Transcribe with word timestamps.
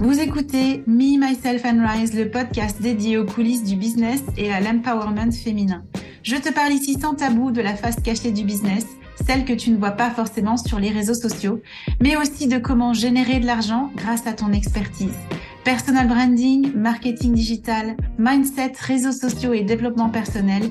Vous 0.00 0.20
écoutez 0.20 0.84
Me, 0.86 1.18
Myself 1.18 1.64
and 1.64 1.84
Rise, 1.84 2.14
le 2.14 2.30
podcast 2.30 2.80
dédié 2.80 3.18
aux 3.18 3.26
coulisses 3.26 3.64
du 3.64 3.74
business 3.74 4.22
et 4.36 4.52
à 4.52 4.60
l'empowerment 4.60 5.32
féminin. 5.32 5.82
Je 6.22 6.36
te 6.36 6.52
parle 6.52 6.72
ici 6.72 6.96
sans 7.00 7.14
tabou 7.14 7.50
de 7.50 7.60
la 7.60 7.74
face 7.74 7.96
cachée 7.96 8.30
du 8.30 8.44
business, 8.44 8.86
celle 9.26 9.44
que 9.44 9.52
tu 9.52 9.70
ne 9.70 9.76
vois 9.76 9.90
pas 9.90 10.10
forcément 10.10 10.56
sur 10.56 10.78
les 10.78 10.90
réseaux 10.90 11.14
sociaux, 11.14 11.60
mais 12.00 12.16
aussi 12.16 12.46
de 12.46 12.58
comment 12.58 12.92
générer 12.92 13.40
de 13.40 13.46
l'argent 13.46 13.90
grâce 13.96 14.24
à 14.28 14.34
ton 14.34 14.52
expertise. 14.52 15.18
Personal 15.64 16.06
branding, 16.06 16.72
marketing 16.76 17.34
digital, 17.34 17.96
mindset, 18.18 18.74
réseaux 18.78 19.12
sociaux 19.12 19.52
et 19.52 19.62
développement 19.62 20.10
personnel. 20.10 20.62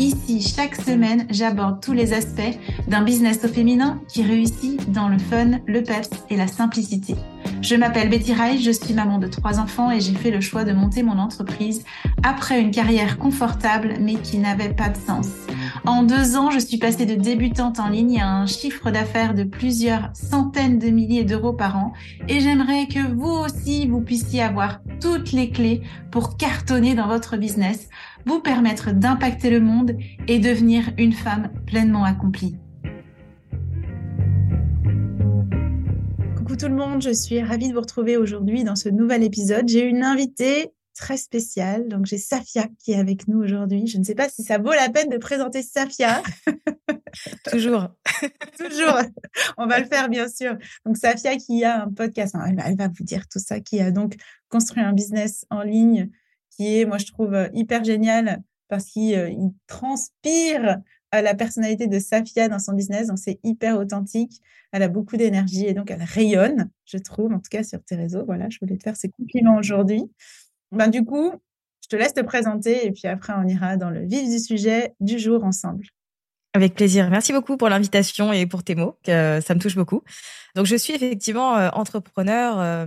Ici, 0.00 0.40
chaque 0.40 0.74
semaine, 0.74 1.26
j'aborde 1.30 1.80
tous 1.80 1.92
les 1.92 2.12
aspects 2.12 2.58
d'un 2.88 3.02
business 3.02 3.44
au 3.44 3.48
féminin 3.48 4.00
qui 4.08 4.24
réussit 4.24 4.90
dans 4.90 5.08
le 5.08 5.18
fun, 5.18 5.60
le 5.66 5.84
peps 5.84 6.10
et 6.30 6.36
la 6.36 6.48
simplicité. 6.48 7.14
Je 7.62 7.76
m'appelle 7.76 8.08
Betty 8.08 8.34
Rai, 8.34 8.58
je 8.58 8.72
suis 8.72 8.92
maman 8.92 9.18
de 9.18 9.28
trois 9.28 9.60
enfants 9.60 9.92
et 9.92 10.00
j'ai 10.00 10.14
fait 10.14 10.32
le 10.32 10.40
choix 10.40 10.64
de 10.64 10.72
monter 10.72 11.04
mon 11.04 11.16
entreprise 11.18 11.84
après 12.24 12.60
une 12.60 12.72
carrière 12.72 13.18
confortable 13.18 13.94
mais 14.00 14.16
qui 14.16 14.38
n'avait 14.38 14.74
pas 14.74 14.88
de 14.88 14.96
sens. 14.96 15.28
En 15.86 16.02
deux 16.02 16.36
ans, 16.36 16.50
je 16.50 16.58
suis 16.58 16.78
passée 16.78 17.06
de 17.06 17.14
débutante 17.14 17.78
en 17.78 17.88
ligne 17.88 18.20
à 18.20 18.28
un 18.34 18.46
chiffre 18.46 18.90
d'affaires 18.90 19.34
de 19.34 19.44
plusieurs 19.44 20.10
centaines 20.12 20.80
de 20.80 20.88
milliers 20.88 21.22
d'euros 21.22 21.52
par 21.52 21.76
an 21.76 21.92
et 22.28 22.40
j'aimerais 22.40 22.88
que 22.88 23.14
vous 23.14 23.30
aussi, 23.30 23.86
vous 23.86 24.00
puissiez 24.00 24.42
avoir 24.42 24.80
toutes 25.00 25.30
les 25.30 25.50
clés 25.50 25.82
pour 26.10 26.36
cartonner 26.36 26.96
dans 26.96 27.06
votre 27.06 27.36
business, 27.36 27.88
vous 28.26 28.40
permettre 28.40 28.90
d'impacter 28.90 29.50
le 29.50 29.60
monde 29.60 29.96
et 30.26 30.40
devenir 30.40 30.90
une 30.98 31.12
femme 31.12 31.50
pleinement 31.64 32.02
accomplie. 32.02 32.56
Tout 36.56 36.68
le 36.68 36.74
monde, 36.74 37.02
je 37.02 37.12
suis 37.12 37.42
ravie 37.42 37.68
de 37.68 37.74
vous 37.74 37.80
retrouver 37.80 38.16
aujourd'hui 38.16 38.62
dans 38.64 38.76
ce 38.76 38.88
nouvel 38.88 39.22
épisode. 39.22 39.68
J'ai 39.68 39.84
une 39.84 40.02
invitée 40.02 40.72
très 40.94 41.16
spéciale, 41.16 41.88
donc 41.88 42.04
j'ai 42.04 42.18
Safia 42.18 42.66
qui 42.78 42.92
est 42.92 42.98
avec 42.98 43.26
nous 43.26 43.42
aujourd'hui. 43.42 43.86
Je 43.86 43.96
ne 43.96 44.04
sais 44.04 44.14
pas 44.14 44.28
si 44.28 44.42
ça 44.42 44.58
vaut 44.58 44.72
la 44.72 44.90
peine 44.90 45.08
de 45.08 45.16
présenter 45.16 45.62
Safia. 45.62 46.22
Toujours. 47.50 47.88
Toujours. 48.58 48.98
On 49.56 49.66
va 49.66 49.80
le 49.80 49.86
faire 49.86 50.08
bien 50.10 50.28
sûr. 50.28 50.56
Donc 50.84 50.98
Safia 50.98 51.36
qui 51.36 51.64
a 51.64 51.84
un 51.84 51.90
podcast, 51.90 52.34
elle 52.44 52.76
va 52.76 52.88
vous 52.88 53.04
dire 53.04 53.26
tout 53.28 53.38
ça, 53.38 53.60
qui 53.60 53.80
a 53.80 53.90
donc 53.90 54.16
construit 54.48 54.82
un 54.82 54.92
business 54.92 55.46
en 55.50 55.62
ligne 55.62 56.10
qui 56.50 56.80
est, 56.80 56.84
moi 56.84 56.98
je 56.98 57.06
trouve, 57.06 57.34
hyper 57.54 57.82
génial 57.82 58.42
parce 58.68 58.86
qu'il 58.86 59.14
euh, 59.14 59.30
la 61.20 61.34
personnalité 61.34 61.86
de 61.86 61.98
Safia 61.98 62.48
dans 62.48 62.58
son 62.58 62.72
business. 62.72 63.08
Donc, 63.08 63.18
c'est 63.18 63.38
hyper 63.42 63.78
authentique. 63.78 64.40
Elle 64.72 64.82
a 64.82 64.88
beaucoup 64.88 65.18
d'énergie 65.18 65.66
et 65.66 65.74
donc 65.74 65.90
elle 65.90 66.02
rayonne, 66.02 66.70
je 66.86 66.96
trouve, 66.96 67.32
en 67.32 67.38
tout 67.38 67.50
cas 67.50 67.62
sur 67.62 67.82
tes 67.84 67.96
réseaux. 67.96 68.24
Voilà, 68.24 68.48
je 68.48 68.58
voulais 68.60 68.78
te 68.78 68.82
faire 68.82 68.96
ces 68.96 69.10
compliments 69.10 69.56
aujourd'hui. 69.56 70.10
Ben, 70.70 70.88
du 70.88 71.04
coup, 71.04 71.32
je 71.82 71.88
te 71.88 71.96
laisse 71.96 72.14
te 72.14 72.22
présenter 72.22 72.86
et 72.86 72.92
puis 72.92 73.06
après, 73.08 73.34
on 73.36 73.46
ira 73.46 73.76
dans 73.76 73.90
le 73.90 74.06
vif 74.06 74.26
du 74.30 74.38
sujet 74.38 74.94
du 75.00 75.18
jour 75.18 75.44
ensemble. 75.44 75.84
Avec 76.54 76.74
plaisir. 76.74 77.10
Merci 77.10 77.32
beaucoup 77.32 77.56
pour 77.58 77.68
l'invitation 77.68 78.32
et 78.32 78.46
pour 78.46 78.62
tes 78.64 78.74
mots. 78.74 78.96
Ça 79.06 79.54
me 79.54 79.58
touche 79.58 79.76
beaucoup. 79.76 80.02
Donc, 80.54 80.66
je 80.66 80.76
suis 80.76 80.94
effectivement 80.94 81.56
euh, 81.56 81.68
entrepreneur. 81.72 82.86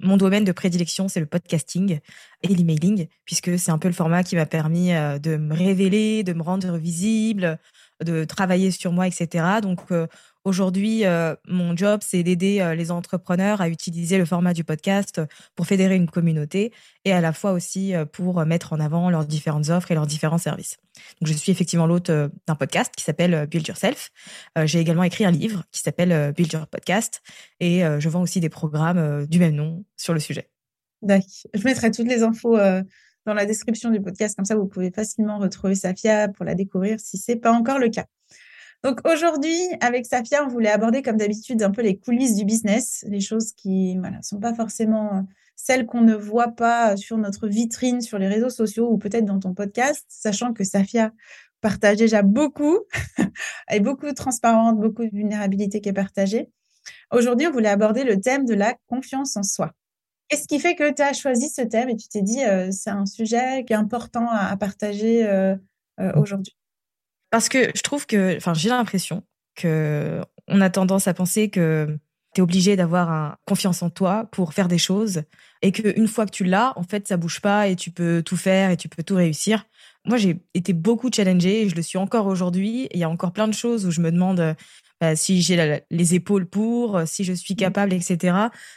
Mon 0.00 0.18
domaine 0.18 0.44
de 0.44 0.52
prédilection, 0.52 1.08
c'est 1.08 1.20
le 1.20 1.26
podcasting 1.26 2.00
et 2.42 2.48
l'emailing, 2.48 3.08
puisque 3.24 3.58
c'est 3.58 3.70
un 3.70 3.78
peu 3.78 3.88
le 3.88 3.94
format 3.94 4.22
qui 4.22 4.36
m'a 4.36 4.44
permis 4.44 4.92
euh, 4.92 5.18
de 5.18 5.36
me 5.36 5.54
révéler, 5.54 6.22
de 6.22 6.34
me 6.34 6.42
rendre 6.42 6.76
visible, 6.76 7.58
de 8.04 8.24
travailler 8.24 8.70
sur 8.70 8.92
moi, 8.92 9.06
etc. 9.06 9.60
Donc 9.62 9.80
euh, 9.92 10.06
aujourd'hui, 10.46 11.04
euh, 11.04 11.34
mon 11.48 11.76
job, 11.76 12.00
c'est 12.02 12.22
d'aider 12.22 12.60
euh, 12.60 12.74
les 12.74 12.90
entrepreneurs 12.90 13.60
à 13.60 13.68
utiliser 13.68 14.16
le 14.16 14.24
format 14.24 14.54
du 14.54 14.64
podcast 14.64 15.20
pour 15.56 15.66
fédérer 15.66 15.96
une 15.96 16.08
communauté 16.08 16.72
et 17.04 17.12
à 17.12 17.20
la 17.20 17.32
fois 17.32 17.52
aussi 17.52 17.92
pour 18.12 18.44
mettre 18.46 18.72
en 18.72 18.80
avant 18.80 19.10
leurs 19.10 19.26
différentes 19.26 19.68
offres 19.68 19.90
et 19.90 19.94
leurs 19.94 20.06
différents 20.06 20.38
services. 20.38 20.76
Donc 21.20 21.28
je 21.28 21.32
suis 21.34 21.52
effectivement 21.52 21.86
l'hôte 21.86 22.10
d'un 22.10 22.54
podcast 22.54 22.92
qui 22.96 23.04
s'appelle 23.04 23.46
Build 23.46 23.66
Yourself. 23.66 24.10
J'ai 24.64 24.80
également 24.80 25.02
écrit 25.02 25.24
un 25.24 25.30
livre 25.30 25.64
qui 25.70 25.82
s'appelle 25.82 26.32
Build 26.32 26.52
Your 26.52 26.66
Podcast 26.66 27.22
et 27.60 27.82
je 27.82 28.08
vends 28.08 28.22
aussi 28.22 28.40
des 28.40 28.48
programmes 28.48 29.26
du 29.26 29.38
même 29.38 29.54
nom 29.54 29.84
sur 29.96 30.14
le 30.14 30.20
sujet. 30.20 30.50
D'accord. 31.02 31.26
Je 31.54 31.62
mettrai 31.64 31.90
toutes 31.90 32.08
les 32.08 32.22
infos 32.22 32.56
dans 33.26 33.34
la 33.34 33.44
description 33.44 33.90
du 33.90 34.00
podcast. 34.00 34.36
Comme 34.36 34.44
ça, 34.44 34.56
vous 34.56 34.66
pouvez 34.66 34.90
facilement 34.90 35.38
retrouver 35.38 35.74
Safia 35.74 36.28
pour 36.28 36.44
la 36.44 36.54
découvrir 36.54 36.98
si 36.98 37.18
ce 37.18 37.32
n'est 37.32 37.38
pas 37.38 37.52
encore 37.52 37.78
le 37.78 37.88
cas. 37.88 38.06
Donc 38.84 39.00
aujourd'hui, 39.04 39.56
avec 39.80 40.06
Safia, 40.06 40.44
on 40.44 40.48
voulait 40.48 40.70
aborder 40.70 41.02
comme 41.02 41.16
d'habitude 41.16 41.62
un 41.62 41.70
peu 41.70 41.82
les 41.82 41.98
coulisses 41.98 42.36
du 42.36 42.44
business, 42.44 43.04
les 43.08 43.20
choses 43.20 43.52
qui 43.52 43.96
ne 43.96 44.22
sont 44.22 44.38
pas 44.38 44.54
forcément 44.54 45.26
celles 45.56 45.86
qu'on 45.86 46.02
ne 46.02 46.14
voit 46.14 46.52
pas 46.52 46.96
sur 46.96 47.16
notre 47.16 47.48
vitrine, 47.48 48.00
sur 48.00 48.18
les 48.18 48.28
réseaux 48.28 48.50
sociaux 48.50 48.88
ou 48.90 48.98
peut-être 48.98 49.24
dans 49.24 49.40
ton 49.40 49.54
podcast, 49.54 50.04
sachant 50.08 50.52
que 50.52 50.64
Safia 50.64 51.12
partage 51.60 51.96
déjà 51.96 52.22
beaucoup, 52.22 52.78
et 53.70 53.80
beaucoup 53.80 54.06
de 54.06 54.12
transparence, 54.12 54.74
beaucoup 54.74 55.04
de 55.04 55.10
vulnérabilité 55.10 55.80
qui 55.80 55.88
est 55.88 55.94
partagée. 55.94 56.50
Aujourd'hui, 57.10 57.46
on 57.46 57.50
voulait 57.50 57.68
aborder 57.68 58.04
le 58.04 58.20
thème 58.20 58.44
de 58.44 58.54
la 58.54 58.74
confiance 58.86 59.36
en 59.36 59.42
soi. 59.42 59.72
Qu'est-ce 60.28 60.48
qui 60.48 60.58
fait 60.58 60.74
que 60.74 60.92
tu 60.92 61.02
as 61.02 61.12
choisi 61.12 61.48
ce 61.48 61.62
thème 61.62 61.88
et 61.88 61.96
tu 61.96 62.08
t'es 62.08 62.22
dit, 62.22 62.44
euh, 62.44 62.70
c'est 62.72 62.90
un 62.90 63.06
sujet 63.06 63.64
qui 63.64 63.72
est 63.72 63.76
important 63.76 64.28
à, 64.28 64.56
partager 64.56 65.24
euh, 65.24 65.54
euh, 66.00 66.12
aujourd'hui? 66.16 66.56
Parce 67.36 67.50
que 67.50 67.70
je 67.74 67.82
trouve 67.82 68.06
que, 68.06 68.34
enfin, 68.38 68.54
j'ai 68.54 68.70
l'impression 68.70 69.22
que 69.56 70.22
on 70.48 70.62
a 70.62 70.70
tendance 70.70 71.06
à 71.06 71.12
penser 71.12 71.50
que 71.50 71.98
tu 72.34 72.40
es 72.40 72.42
obligé 72.42 72.76
d'avoir 72.76 73.12
un, 73.12 73.36
confiance 73.44 73.82
en 73.82 73.90
toi 73.90 74.26
pour 74.32 74.54
faire 74.54 74.68
des 74.68 74.78
choses 74.78 75.24
et 75.60 75.70
qu'une 75.70 76.08
fois 76.08 76.24
que 76.24 76.30
tu 76.30 76.44
l'as, 76.44 76.72
en 76.76 76.82
fait, 76.82 77.06
ça 77.06 77.18
bouge 77.18 77.42
pas 77.42 77.68
et 77.68 77.76
tu 77.76 77.90
peux 77.90 78.22
tout 78.22 78.38
faire 78.38 78.70
et 78.70 78.78
tu 78.78 78.88
peux 78.88 79.02
tout 79.02 79.16
réussir. 79.16 79.66
Moi, 80.06 80.16
j'ai 80.16 80.40
été 80.54 80.72
beaucoup 80.72 81.10
challengée 81.14 81.64
et 81.64 81.68
je 81.68 81.76
le 81.76 81.82
suis 81.82 81.98
encore 81.98 82.26
aujourd'hui. 82.26 82.88
Il 82.94 83.00
y 83.00 83.04
a 83.04 83.10
encore 83.10 83.32
plein 83.32 83.48
de 83.48 83.54
choses 83.54 83.84
où 83.84 83.90
je 83.90 84.00
me 84.00 84.10
demande 84.10 84.56
bah, 85.02 85.14
si 85.14 85.42
j'ai 85.42 85.82
les 85.90 86.14
épaules 86.14 86.46
pour, 86.46 87.02
si 87.04 87.22
je 87.22 87.34
suis 87.34 87.52
mmh. 87.52 87.58
capable, 87.58 87.92
etc. 87.92 88.34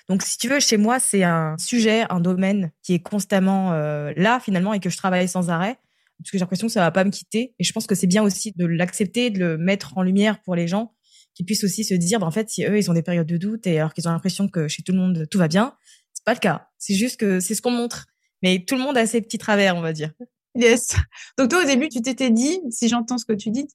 Donc, 0.09 0.21
si 0.21 0.37
tu 0.37 0.49
veux, 0.49 0.59
chez 0.59 0.75
moi, 0.75 0.99
c'est 0.99 1.23
un 1.23 1.55
sujet, 1.57 2.03
un 2.09 2.19
domaine 2.19 2.71
qui 2.83 2.93
est 2.93 2.99
constamment 2.99 3.71
euh, 3.71 4.11
là 4.17 4.41
finalement 4.41 4.73
et 4.73 4.81
que 4.81 4.89
je 4.89 4.97
travaille 4.97 5.29
sans 5.29 5.49
arrêt 5.49 5.77
parce 6.19 6.31
que 6.31 6.37
j'ai 6.37 6.41
l'impression 6.41 6.67
que 6.67 6.73
ça 6.73 6.81
va 6.81 6.91
pas 6.91 7.03
me 7.03 7.11
quitter. 7.11 7.55
Et 7.59 7.63
je 7.63 7.71
pense 7.71 7.87
que 7.87 7.95
c'est 7.95 8.07
bien 8.07 8.23
aussi 8.23 8.51
de 8.55 8.65
l'accepter, 8.65 9.29
de 9.29 9.39
le 9.39 9.57
mettre 9.57 9.97
en 9.97 10.03
lumière 10.03 10.41
pour 10.41 10.55
les 10.55 10.67
gens 10.67 10.93
qui 11.33 11.43
puissent 11.43 11.63
aussi 11.63 11.85
se 11.85 11.93
dire, 11.93 12.19
bah, 12.19 12.27
en 12.27 12.31
fait, 12.31 12.49
si 12.49 12.65
eux, 12.65 12.77
ils 12.77 12.91
ont 12.91 12.93
des 12.93 13.01
périodes 13.01 13.27
de 13.27 13.37
doute 13.37 13.65
et 13.65 13.79
alors 13.79 13.93
qu'ils 13.93 14.07
ont 14.07 14.11
l'impression 14.11 14.49
que 14.49 14.67
chez 14.67 14.83
tout 14.83 14.91
le 14.91 14.97
monde, 14.97 15.27
tout 15.31 15.37
va 15.37 15.47
bien, 15.47 15.75
c'est 16.13 16.25
pas 16.25 16.33
le 16.33 16.39
cas. 16.39 16.67
C'est 16.77 16.95
juste 16.95 17.17
que 17.17 17.39
c'est 17.39 17.55
ce 17.55 17.61
qu'on 17.61 17.71
montre. 17.71 18.07
Mais 18.43 18.65
tout 18.65 18.75
le 18.75 18.81
monde 18.81 18.97
a 18.97 19.05
ses 19.05 19.21
petits 19.21 19.37
travers, 19.37 19.75
on 19.75 19.81
va 19.81 19.93
dire. 19.93 20.11
Yes. 20.55 20.95
Donc 21.37 21.49
toi, 21.49 21.63
au 21.63 21.65
début, 21.65 21.87
tu 21.87 22.01
t'étais 22.01 22.31
dit, 22.31 22.59
si 22.69 22.89
j'entends 22.89 23.17
ce 23.17 23.25
que 23.25 23.33
tu 23.33 23.51
dis, 23.51 23.67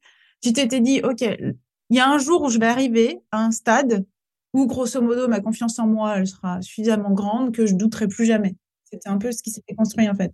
tu 0.43 0.53
t'étais 0.53 0.81
dit, 0.81 1.01
OK, 1.03 1.23
il 1.23 1.97
y 1.97 2.01
a 2.01 2.09
un 2.09 2.19
jour 2.19 2.43
où 2.43 2.51
je 2.51 2.59
vais 2.59 2.67
arriver 2.67 3.21
à 3.31 3.45
un 3.45 3.51
stade 3.51 4.05
où, 4.53 4.67
grosso 4.67 5.01
modo, 5.01 5.29
ma 5.29 5.41
confiance 5.41 5.79
en 5.79 5.87
moi, 5.87 6.19
elle 6.19 6.27
sera 6.27 6.61
suffisamment 6.63 7.13
grande 7.13 7.55
que 7.55 7.67
je 7.67 7.75
douterai 7.75 8.09
plus 8.09 8.27
jamais. 8.27 8.57
C'était 8.85 9.09
un 9.09 9.19
peu 9.19 9.33
ce 9.33 9.43
qui 9.43 9.51
s'était 9.51 9.75
construit, 9.75 10.09
en 10.09 10.15
fait. 10.15 10.33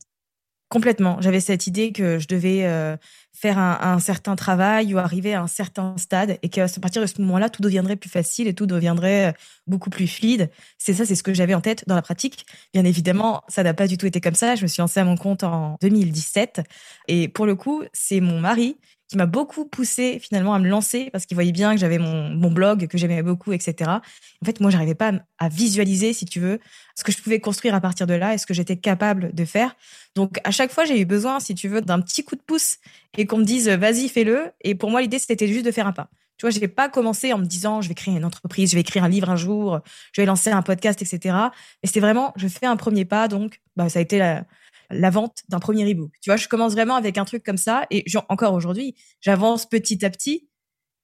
Complètement. 0.70 1.20
J'avais 1.20 1.40
cette 1.40 1.66
idée 1.66 1.92
que 1.92 2.20
je 2.20 2.28
devais 2.28 2.64
euh, 2.64 2.96
faire 3.32 3.58
un, 3.58 3.98
certain 4.00 4.36
travail 4.36 4.92
ou 4.92 4.98
arriver 4.98 5.34
à 5.34 5.42
un 5.42 5.46
certain 5.46 5.96
stade 5.96 6.38
et 6.42 6.48
qu'à 6.48 6.66
partir 6.80 7.00
de 7.00 7.06
ce 7.06 7.20
moment-là, 7.22 7.48
tout 7.48 7.62
deviendrait 7.62 7.96
plus 7.96 8.10
facile 8.10 8.48
et 8.48 8.54
tout 8.54 8.66
deviendrait 8.66 9.28
euh, 9.28 9.32
beaucoup 9.66 9.88
plus 9.88 10.06
fluide. 10.06 10.50
C'est 10.78 10.94
ça, 10.94 11.06
c'est 11.06 11.14
ce 11.14 11.22
que 11.22 11.32
j'avais 11.32 11.54
en 11.54 11.60
tête 11.60 11.84
dans 11.86 11.94
la 11.94 12.02
pratique. 12.02 12.44
Bien 12.74 12.84
évidemment, 12.84 13.42
ça 13.48 13.62
n'a 13.62 13.72
pas 13.72 13.86
du 13.86 13.96
tout 13.96 14.06
été 14.06 14.20
comme 14.20 14.34
ça. 14.34 14.56
Je 14.56 14.62
me 14.62 14.66
suis 14.66 14.80
lancée 14.80 15.00
à 15.00 15.04
mon 15.04 15.16
compte 15.16 15.42
en 15.42 15.76
2017 15.80 16.62
et 17.08 17.28
pour 17.28 17.46
le 17.46 17.54
coup, 17.54 17.82
c'est 17.92 18.20
mon 18.20 18.40
mari 18.40 18.76
qui 19.10 19.16
m'a 19.16 19.26
beaucoup 19.26 19.64
poussé 19.64 20.20
finalement 20.20 20.54
à 20.54 20.60
me 20.60 20.68
lancer 20.68 21.10
parce 21.10 21.26
qu'il 21.26 21.34
voyait 21.34 21.50
bien 21.50 21.74
que 21.74 21.80
j'avais 21.80 21.98
mon, 21.98 22.28
mon 22.28 22.48
blog, 22.48 22.86
que 22.86 22.96
j'aimais 22.96 23.24
beaucoup, 23.24 23.52
etc. 23.52 23.90
En 23.90 24.46
fait, 24.46 24.60
moi, 24.60 24.70
j'arrivais 24.70 24.94
pas 24.94 25.12
à, 25.38 25.48
visualiser, 25.48 26.12
si 26.12 26.26
tu 26.26 26.38
veux, 26.38 26.60
ce 26.96 27.02
que 27.02 27.10
je 27.10 27.20
pouvais 27.20 27.40
construire 27.40 27.74
à 27.74 27.80
partir 27.80 28.06
de 28.06 28.14
là 28.14 28.34
et 28.34 28.38
ce 28.38 28.46
que 28.46 28.54
j'étais 28.54 28.76
capable 28.76 29.34
de 29.34 29.44
faire. 29.44 29.74
Donc, 30.14 30.38
à 30.44 30.52
chaque 30.52 30.70
fois, 30.70 30.84
j'ai 30.84 31.00
eu 31.00 31.06
besoin, 31.06 31.40
si 31.40 31.56
tu 31.56 31.66
veux, 31.66 31.80
d'un 31.80 32.00
petit 32.00 32.22
coup 32.22 32.36
de 32.36 32.40
pouce 32.40 32.76
et 33.20 33.26
qu'on 33.26 33.36
me 33.36 33.44
dise, 33.44 33.68
vas-y, 33.68 34.08
fais-le. 34.08 34.50
Et 34.62 34.74
pour 34.74 34.90
moi, 34.90 35.02
l'idée, 35.02 35.18
c'était 35.18 35.46
juste 35.46 35.66
de 35.66 35.70
faire 35.70 35.86
un 35.86 35.92
pas. 35.92 36.08
Tu 36.38 36.46
vois, 36.46 36.50
je 36.50 36.58
n'ai 36.58 36.68
pas 36.68 36.88
commencé 36.88 37.34
en 37.34 37.38
me 37.38 37.44
disant, 37.44 37.82
je 37.82 37.88
vais 37.90 37.94
créer 37.94 38.16
une 38.16 38.24
entreprise, 38.24 38.70
je 38.70 38.74
vais 38.74 38.80
écrire 38.80 39.04
un 39.04 39.10
livre 39.10 39.28
un 39.28 39.36
jour, 39.36 39.80
je 40.14 40.22
vais 40.22 40.26
lancer 40.26 40.48
un 40.48 40.62
podcast, 40.62 41.02
etc. 41.02 41.36
Mais 41.82 41.86
c'était 41.86 42.00
vraiment, 42.00 42.32
je 42.36 42.48
fais 42.48 42.64
un 42.64 42.76
premier 42.76 43.04
pas. 43.04 43.28
Donc, 43.28 43.60
bah, 43.76 43.90
ça 43.90 43.98
a 43.98 44.02
été 44.02 44.16
la, 44.16 45.10
vente 45.10 45.40
d'un 45.50 45.58
premier 45.58 45.86
ebook. 45.86 46.12
Tu 46.22 46.30
vois, 46.30 46.38
je 46.38 46.48
commence 46.48 46.72
vraiment 46.72 46.94
avec 46.94 47.18
un 47.18 47.26
truc 47.26 47.44
comme 47.44 47.58
ça 47.58 47.86
et 47.90 48.06
encore 48.30 48.54
aujourd'hui, 48.54 48.94
j'avance 49.20 49.68
petit 49.68 50.02
à 50.02 50.08
petit 50.08 50.48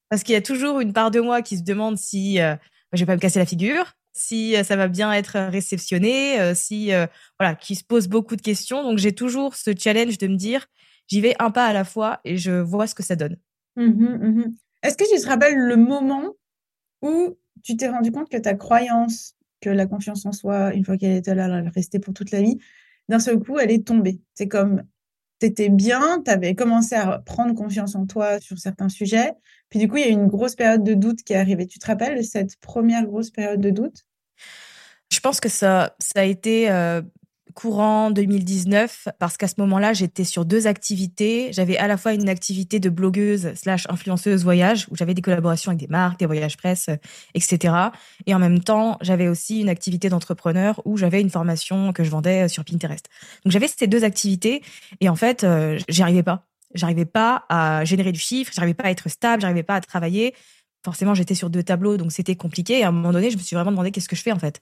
parce 0.08 0.22
qu'il 0.22 0.32
y 0.32 0.36
a 0.36 0.42
toujours 0.42 0.80
une 0.80 0.94
part 0.94 1.10
de 1.10 1.20
moi 1.20 1.42
qui 1.42 1.58
se 1.58 1.64
demande 1.64 1.98
si 1.98 2.40
euh, 2.40 2.56
je 2.94 3.00
vais 3.00 3.06
pas 3.06 3.16
me 3.16 3.20
casser 3.20 3.38
la 3.38 3.46
figure, 3.46 3.92
si 4.14 4.56
euh, 4.56 4.64
ça 4.64 4.76
va 4.76 4.88
bien 4.88 5.12
être 5.12 5.38
réceptionné, 5.50 6.40
euh, 6.40 6.54
voilà, 7.38 7.54
qui 7.54 7.74
se 7.74 7.84
pose 7.84 8.08
beaucoup 8.08 8.36
de 8.36 8.42
questions. 8.42 8.82
Donc 8.82 8.96
j'ai 8.96 9.12
toujours 9.12 9.54
ce 9.54 9.72
challenge 9.78 10.16
de 10.16 10.28
me 10.28 10.36
dire 10.36 10.66
j'y 11.08 11.20
vais 11.20 11.34
un 11.38 11.50
pas 11.50 11.66
à 11.66 11.72
la 11.72 11.84
fois 11.84 12.20
et 12.24 12.36
je 12.36 12.52
vois 12.52 12.86
ce 12.86 12.94
que 12.94 13.02
ça 13.02 13.16
donne. 13.16 13.36
Mmh 13.76 13.84
mmh 13.84 14.54
Est-ce 14.82 14.96
que 14.96 15.04
tu 15.14 15.20
te 15.20 15.28
rappelles 15.28 15.58
le 15.58 15.76
moment 15.76 16.34
où 17.02 17.36
tu 17.62 17.76
t'es 17.76 17.88
rendu 17.88 18.10
compte 18.12 18.28
que 18.28 18.36
ta 18.36 18.54
croyance 18.54 19.36
que 19.60 19.70
la 19.70 19.86
confiance 19.86 20.26
en 20.26 20.32
soi, 20.32 20.74
une 20.74 20.84
fois 20.84 20.96
qu'elle 20.96 21.16
était 21.16 21.34
là, 21.34 21.46
elle 21.46 21.68
restait 21.68 21.98
pour 21.98 22.14
toute 22.14 22.30
la 22.30 22.42
vie. 22.42 22.58
D'un 23.08 23.18
seul 23.18 23.38
coup, 23.38 23.58
elle 23.58 23.70
est 23.70 23.86
tombée? 23.86 24.20
C'est 24.34 24.48
comme 24.48 24.82
tu 25.40 25.46
étais 25.46 25.68
bien, 25.68 26.22
tu 26.24 26.30
avais 26.30 26.54
commencé 26.54 26.94
à 26.94 27.18
prendre 27.18 27.54
confiance 27.54 27.94
en 27.94 28.06
toi 28.06 28.40
sur 28.40 28.58
certains 28.58 28.88
sujets. 28.88 29.32
Puis 29.68 29.78
du 29.78 29.88
coup, 29.88 29.96
il 29.96 30.02
y 30.02 30.06
a 30.06 30.08
eu 30.08 30.12
une 30.12 30.28
grosse 30.28 30.54
période 30.54 30.84
de 30.84 30.94
doute 30.94 31.22
qui 31.22 31.32
est 31.32 31.36
arrivée. 31.36 31.66
Tu 31.66 31.78
te 31.78 31.86
rappelles 31.86 32.18
de 32.18 32.22
cette 32.22 32.56
première 32.56 33.04
grosse 33.04 33.30
période 33.30 33.60
de 33.60 33.70
doute? 33.70 34.06
Je 35.12 35.20
pense 35.20 35.40
que 35.40 35.48
ça, 35.48 35.94
ça 35.98 36.20
a 36.20 36.24
été 36.24 36.70
euh, 36.70 37.02
courant 37.56 38.10
2019 38.10 39.08
parce 39.18 39.38
qu'à 39.38 39.48
ce 39.48 39.54
moment-là, 39.58 39.94
j'étais 39.94 40.24
sur 40.24 40.44
deux 40.44 40.66
activités. 40.66 41.48
J'avais 41.52 41.78
à 41.78 41.88
la 41.88 41.96
fois 41.96 42.12
une 42.12 42.28
activité 42.28 42.78
de 42.80 42.90
blogueuse 42.90 43.54
slash 43.54 43.86
influenceuse 43.88 44.44
voyage 44.44 44.86
où 44.90 44.96
j'avais 44.96 45.14
des 45.14 45.22
collaborations 45.22 45.70
avec 45.70 45.80
des 45.80 45.86
marques, 45.88 46.20
des 46.20 46.26
voyages 46.26 46.58
presse, 46.58 46.90
etc. 47.34 47.74
Et 48.26 48.34
en 48.34 48.38
même 48.38 48.60
temps, 48.60 48.98
j'avais 49.00 49.26
aussi 49.26 49.60
une 49.60 49.70
activité 49.70 50.10
d'entrepreneur 50.10 50.82
où 50.84 50.98
j'avais 50.98 51.22
une 51.22 51.30
formation 51.30 51.94
que 51.94 52.04
je 52.04 52.10
vendais 52.10 52.46
sur 52.48 52.62
Pinterest. 52.62 53.08
Donc 53.44 53.52
j'avais 53.52 53.68
ces 53.68 53.86
deux 53.86 54.04
activités 54.04 54.62
et 55.00 55.08
en 55.08 55.16
fait, 55.16 55.42
euh, 55.42 55.78
j'y 55.88 56.02
arrivais 56.02 56.22
pas. 56.22 56.44
J'arrivais 56.74 57.06
pas 57.06 57.46
à 57.48 57.86
générer 57.86 58.12
du 58.12 58.20
chiffre, 58.20 58.52
j'arrivais 58.54 58.74
pas 58.74 58.84
à 58.84 58.90
être 58.90 59.08
stable, 59.08 59.40
j'arrivais 59.40 59.62
pas 59.62 59.76
à 59.76 59.80
travailler. 59.80 60.34
Forcément, 60.84 61.14
j'étais 61.14 61.34
sur 61.34 61.48
deux 61.48 61.62
tableaux, 61.62 61.96
donc 61.96 62.12
c'était 62.12 62.36
compliqué. 62.36 62.80
Et 62.80 62.84
à 62.84 62.88
un 62.88 62.92
moment 62.92 63.12
donné, 63.12 63.30
je 63.30 63.38
me 63.38 63.42
suis 63.42 63.56
vraiment 63.56 63.70
demandé 63.70 63.90
qu'est-ce 63.92 64.10
que 64.10 64.14
je 64.14 64.22
fais 64.22 64.32
en 64.32 64.38
fait? 64.38 64.60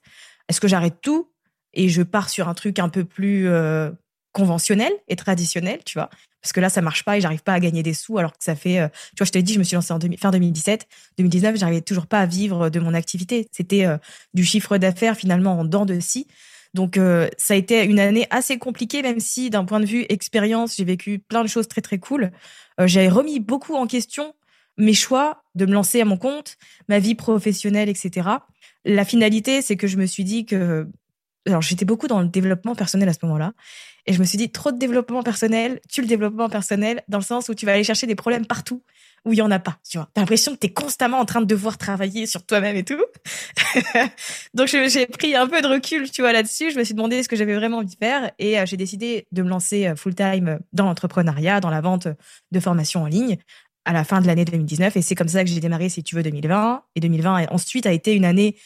Est-ce 0.49 0.61
que 0.61 0.69
j'arrête 0.69 1.00
tout? 1.02 1.34
Et 1.75 1.88
je 1.88 2.03
pars 2.03 2.29
sur 2.29 2.49
un 2.49 2.55
truc 2.55 2.79
un 2.79 2.88
peu 2.88 3.05
plus 3.05 3.49
euh, 3.49 3.91
conventionnel 4.32 4.93
et 5.09 5.17
traditionnel, 5.17 5.81
tu 5.85 5.99
vois. 5.99 6.11
Parce 6.43 6.53
que 6.53 6.61
là, 6.61 6.69
ça 6.69 6.82
marche 6.82 7.05
pas 7.05 7.17
et 7.17 7.21
j'arrive 7.21 7.43
pas 7.43 7.55
à 7.55 7.61
gagner 7.61 7.82
des 7.82 7.94
sous 7.94 8.19
alors 8.19 8.32
que 8.32 8.44
ça 8.44 8.55
fait, 8.55 8.79
euh, 8.79 8.88
tu 8.88 9.19
vois, 9.19 9.26
je 9.26 9.32
t'ai 9.32 9.43
dit, 9.43 9.55
je 9.55 9.59
me 9.59 9.65
suis 9.65 9.76
lancée 9.76 9.93
en 9.93 9.99
fin 10.19 10.31
2017. 10.31 10.87
2019, 11.19 11.56
j'arrivais 11.56 11.81
toujours 11.81 12.06
pas 12.06 12.21
à 12.21 12.26
vivre 12.26 12.69
de 12.69 12.81
mon 12.81 12.93
activité. 12.94 13.49
C'était 13.53 13.87
euh, 13.87 13.97
du 14.35 14.44
chiffre 14.44 14.76
d'affaires 14.76 15.17
finalement 15.17 15.59
en 15.59 15.65
dents 15.65 15.87
de 15.87 15.99
scie. 16.00 16.26
Donc, 16.75 16.99
ça 17.38 17.55
a 17.55 17.56
été 17.56 17.85
une 17.85 18.00
année 18.00 18.27
assez 18.31 18.59
compliquée, 18.59 19.03
même 19.03 19.20
si 19.20 19.49
d'un 19.49 19.65
point 19.65 19.79
de 19.79 19.85
vue 19.85 20.06
expérience, 20.09 20.75
j'ai 20.75 20.82
vécu 20.82 21.20
plein 21.20 21.44
de 21.44 21.49
choses 21.49 21.69
très, 21.69 21.82
très 21.82 21.99
cool. 21.99 22.32
J'avais 22.81 23.09
remis 23.09 23.38
beaucoup 23.38 23.77
en 23.77 23.87
question 23.87 24.35
mes 24.77 24.94
choix 24.94 25.43
de 25.55 25.67
me 25.67 25.73
lancer 25.73 26.00
à 26.00 26.05
mon 26.05 26.17
compte, 26.17 26.56
ma 26.88 26.99
vie 26.99 27.15
professionnelle, 27.15 27.88
etc. 27.88 28.29
La 28.85 29.05
finalité, 29.05 29.62
c'est 29.62 29.77
que 29.77 29.87
je 29.87 29.97
me 29.97 30.06
suis 30.06 30.25
dit 30.25 30.47
que 30.47 30.88
alors 31.46 31.62
j'étais 31.62 31.85
beaucoup 31.85 32.08
dans 32.08 32.20
le 32.20 32.29
développement 32.29 32.75
personnel 32.75 33.08
à 33.08 33.12
ce 33.12 33.19
moment-là. 33.23 33.52
Et 34.06 34.12
je 34.12 34.19
me 34.19 34.25
suis 34.25 34.37
dit, 34.37 34.50
trop 34.50 34.70
de 34.70 34.79
développement 34.79 35.23
personnel, 35.23 35.81
tu 35.91 36.02
le 36.02 36.06
développement 36.06 36.50
personnel 36.50 37.02
dans 37.08 37.19
le 37.19 37.25
sens 37.25 37.49
où 37.49 37.55
tu 37.55 37.64
vas 37.64 37.73
aller 37.73 37.85
chercher 37.85 38.06
des 38.06 38.14
problèmes 38.14 38.46
partout 38.46 38.82
où 39.25 39.32
il 39.32 39.38
y 39.38 39.43
en 39.43 39.50
a 39.50 39.58
pas, 39.58 39.79
tu 39.88 39.96
vois. 39.96 40.11
T'as 40.12 40.20
l'impression 40.20 40.52
que 40.52 40.58
tu 40.58 40.67
es 40.67 40.73
constamment 40.73 41.19
en 41.19 41.25
train 41.25 41.41
de 41.41 41.46
devoir 41.46 41.79
travailler 41.79 42.26
sur 42.26 42.44
toi-même 42.44 42.76
et 42.76 42.85
tout. 42.85 43.02
Donc 44.55 44.69
j'ai 44.69 45.06
pris 45.06 45.35
un 45.35 45.46
peu 45.46 45.62
de 45.62 45.67
recul, 45.67 46.11
tu 46.11 46.20
vois, 46.20 46.32
là-dessus. 46.32 46.70
Je 46.70 46.79
me 46.79 46.85
suis 46.85 46.93
demandé 46.93 47.23
ce 47.23 47.29
que 47.29 47.37
j'avais 47.37 47.55
vraiment 47.55 47.79
envie 47.79 47.87
de 47.87 47.96
faire 47.96 48.31
et 48.38 48.58
euh, 48.58 48.67
j'ai 48.67 48.76
décidé 48.76 49.26
de 49.32 49.43
me 49.43 49.49
lancer 49.49 49.87
euh, 49.87 49.96
full-time 49.96 50.58
dans 50.75 50.85
l'entrepreneuriat, 50.85 51.61
dans 51.61 51.70
la 51.70 51.81
vente 51.81 52.06
de 52.52 52.61
formations 52.61 53.05
en 53.05 53.06
ligne 53.06 53.38
à 53.87 53.93
la 53.93 54.05
fin 54.05 54.20
de 54.20 54.26
l'année 54.26 54.44
2019 54.44 54.96
et 54.96 55.02
c'est 55.02 55.14
comme 55.14 55.29
ça 55.29 55.44
que 55.44 55.50
j'ai 55.50 55.61
démarré 55.61 55.88
si 55.88 56.02
tu 56.02 56.14
veux 56.14 56.23
2020 56.23 56.82
et 56.94 57.00
2020 57.00 57.49
ensuite 57.50 57.85
a 57.85 57.93
été 57.93 58.14
une 58.14 58.25
année 58.25 58.56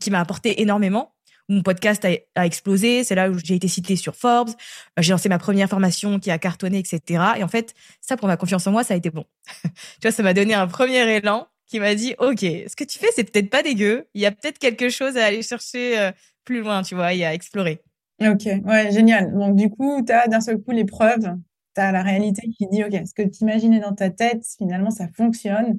qui 0.00 0.10
m'a 0.10 0.20
apporté 0.20 0.60
énormément 0.60 1.14
mon 1.50 1.62
podcast 1.62 2.06
a, 2.34 2.46
explosé. 2.46 3.04
C'est 3.04 3.14
là 3.14 3.28
où 3.28 3.38
j'ai 3.38 3.56
été 3.56 3.68
citée 3.68 3.96
sur 3.96 4.14
Forbes. 4.14 4.50
Euh, 4.98 5.02
j'ai 5.02 5.12
lancé 5.12 5.28
ma 5.28 5.38
première 5.38 5.68
formation 5.68 6.18
qui 6.18 6.30
a 6.30 6.38
cartonné, 6.38 6.78
etc. 6.78 7.22
Et 7.36 7.44
en 7.44 7.48
fait, 7.48 7.74
ça, 8.00 8.16
pour 8.16 8.28
ma 8.28 8.36
confiance 8.36 8.66
en 8.66 8.72
moi, 8.72 8.84
ça 8.84 8.94
a 8.94 8.96
été 8.96 9.10
bon. 9.10 9.24
tu 9.64 9.70
vois, 10.02 10.12
ça 10.12 10.22
m'a 10.22 10.32
donné 10.32 10.54
un 10.54 10.66
premier 10.66 11.16
élan 11.16 11.48
qui 11.66 11.80
m'a 11.80 11.94
dit, 11.94 12.14
OK, 12.18 12.40
ce 12.40 12.74
que 12.76 12.84
tu 12.84 12.98
fais, 12.98 13.08
c'est 13.14 13.24
peut-être 13.24 13.50
pas 13.50 13.62
dégueu. 13.62 14.08
Il 14.14 14.20
y 14.20 14.26
a 14.26 14.30
peut-être 14.30 14.58
quelque 14.58 14.88
chose 14.88 15.16
à 15.16 15.24
aller 15.26 15.42
chercher 15.42 15.98
euh, 15.98 16.12
plus 16.44 16.60
loin, 16.60 16.82
tu 16.82 16.94
vois, 16.94 17.12
et 17.12 17.24
à 17.24 17.34
explorer. 17.34 17.82
Ok, 18.20 18.46
ouais, 18.64 18.92
génial. 18.92 19.32
Donc, 19.32 19.56
du 19.56 19.70
coup, 19.70 20.02
tu 20.04 20.12
as 20.12 20.28
d'un 20.28 20.40
seul 20.40 20.58
coup 20.58 20.70
les 20.70 20.84
preuves. 20.84 21.34
Tu 21.74 21.80
as 21.80 21.92
la 21.92 22.02
réalité 22.02 22.48
qui 22.56 22.66
dit, 22.68 22.84
OK, 22.84 22.92
ce 22.92 23.14
que 23.14 23.28
tu 23.28 23.42
imaginais 23.42 23.80
dans 23.80 23.94
ta 23.94 24.10
tête, 24.10 24.44
finalement, 24.58 24.90
ça 24.90 25.08
fonctionne. 25.16 25.78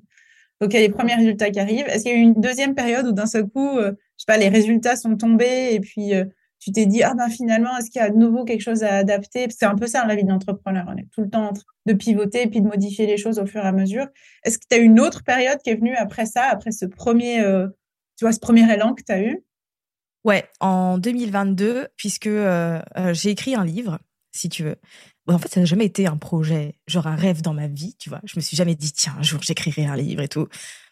A 0.61 0.67
les 0.67 0.89
premiers 0.89 1.15
résultats 1.15 1.49
qui 1.49 1.59
arrivent. 1.59 1.87
Est-ce 1.87 2.03
qu'il 2.03 2.11
y 2.11 2.15
a 2.15 2.19
eu 2.19 2.21
une 2.21 2.39
deuxième 2.39 2.75
période 2.75 3.07
où 3.07 3.11
d'un 3.11 3.25
seul 3.25 3.47
coup, 3.47 3.79
euh, 3.79 3.93
sais 4.21 4.25
pas, 4.27 4.37
les 4.37 4.49
résultats 4.49 4.95
sont 4.95 5.15
tombés 5.17 5.69
et 5.73 5.79
puis 5.79 6.13
euh, 6.13 6.25
tu 6.59 6.71
t'es 6.71 6.85
dit, 6.85 7.03
ah 7.03 7.13
ben 7.15 7.29
finalement, 7.29 7.75
est-ce 7.77 7.89
qu'il 7.89 8.01
y 8.01 8.05
a 8.05 8.09
de 8.09 8.17
nouveau 8.17 8.45
quelque 8.45 8.61
chose 8.61 8.83
à 8.83 8.95
adapter? 8.95 9.47
C'est 9.49 9.65
un 9.65 9.75
peu 9.75 9.87
ça 9.87 10.05
la 10.05 10.15
vie 10.15 10.23
d'entrepreneur. 10.23 10.85
On 10.87 10.95
est 10.95 11.07
tout 11.11 11.21
le 11.21 11.29
temps 11.29 11.47
en 11.47 11.53
train 11.53 11.63
de 11.87 11.93
pivoter 11.93 12.43
et 12.43 12.47
puis 12.47 12.61
de 12.61 12.67
modifier 12.67 13.07
les 13.07 13.17
choses 13.17 13.39
au 13.39 13.45
fur 13.45 13.63
et 13.63 13.67
à 13.67 13.71
mesure. 13.71 14.07
Est-ce 14.43 14.59
que 14.59 14.65
tu 14.69 14.77
as 14.77 14.79
une 14.79 14.99
autre 14.99 15.23
période 15.23 15.57
qui 15.63 15.71
est 15.71 15.75
venue 15.75 15.95
après 15.95 16.27
ça, 16.27 16.43
après 16.43 16.71
ce 16.71 16.85
premier, 16.85 17.41
euh, 17.41 17.67
tu 18.17 18.25
vois, 18.25 18.31
ce 18.31 18.39
premier 18.39 18.71
élan 18.71 18.93
que 18.93 19.01
tu 19.03 19.11
as 19.11 19.21
eu? 19.21 19.43
Ouais, 20.23 20.45
en 20.59 20.99
2022, 20.99 21.87
puisque 21.97 22.29
j'ai 22.29 23.29
écrit 23.29 23.55
un 23.55 23.65
livre, 23.65 23.97
si 24.31 24.49
tu 24.49 24.63
veux. 24.63 24.75
en 25.27 25.39
fait, 25.39 25.49
ça 25.49 25.59
n'a 25.59 25.65
jamais 25.65 25.85
été 25.85 26.05
un 26.05 26.17
projet, 26.17 26.75
genre 26.87 27.07
un 27.07 27.15
rêve 27.15 27.41
dans 27.41 27.53
ma 27.53 27.67
vie, 27.67 27.95
tu 27.97 28.09
vois. 28.09 28.21
Je 28.23 28.33
me 28.35 28.41
suis 28.41 28.55
jamais 28.55 28.75
dit, 28.75 28.91
tiens, 28.91 29.15
un 29.17 29.23
jour, 29.23 29.41
j'écrirai 29.41 29.85
un 29.85 29.95
livre 29.95 30.21
et 30.21 30.27
tout. 30.27 30.47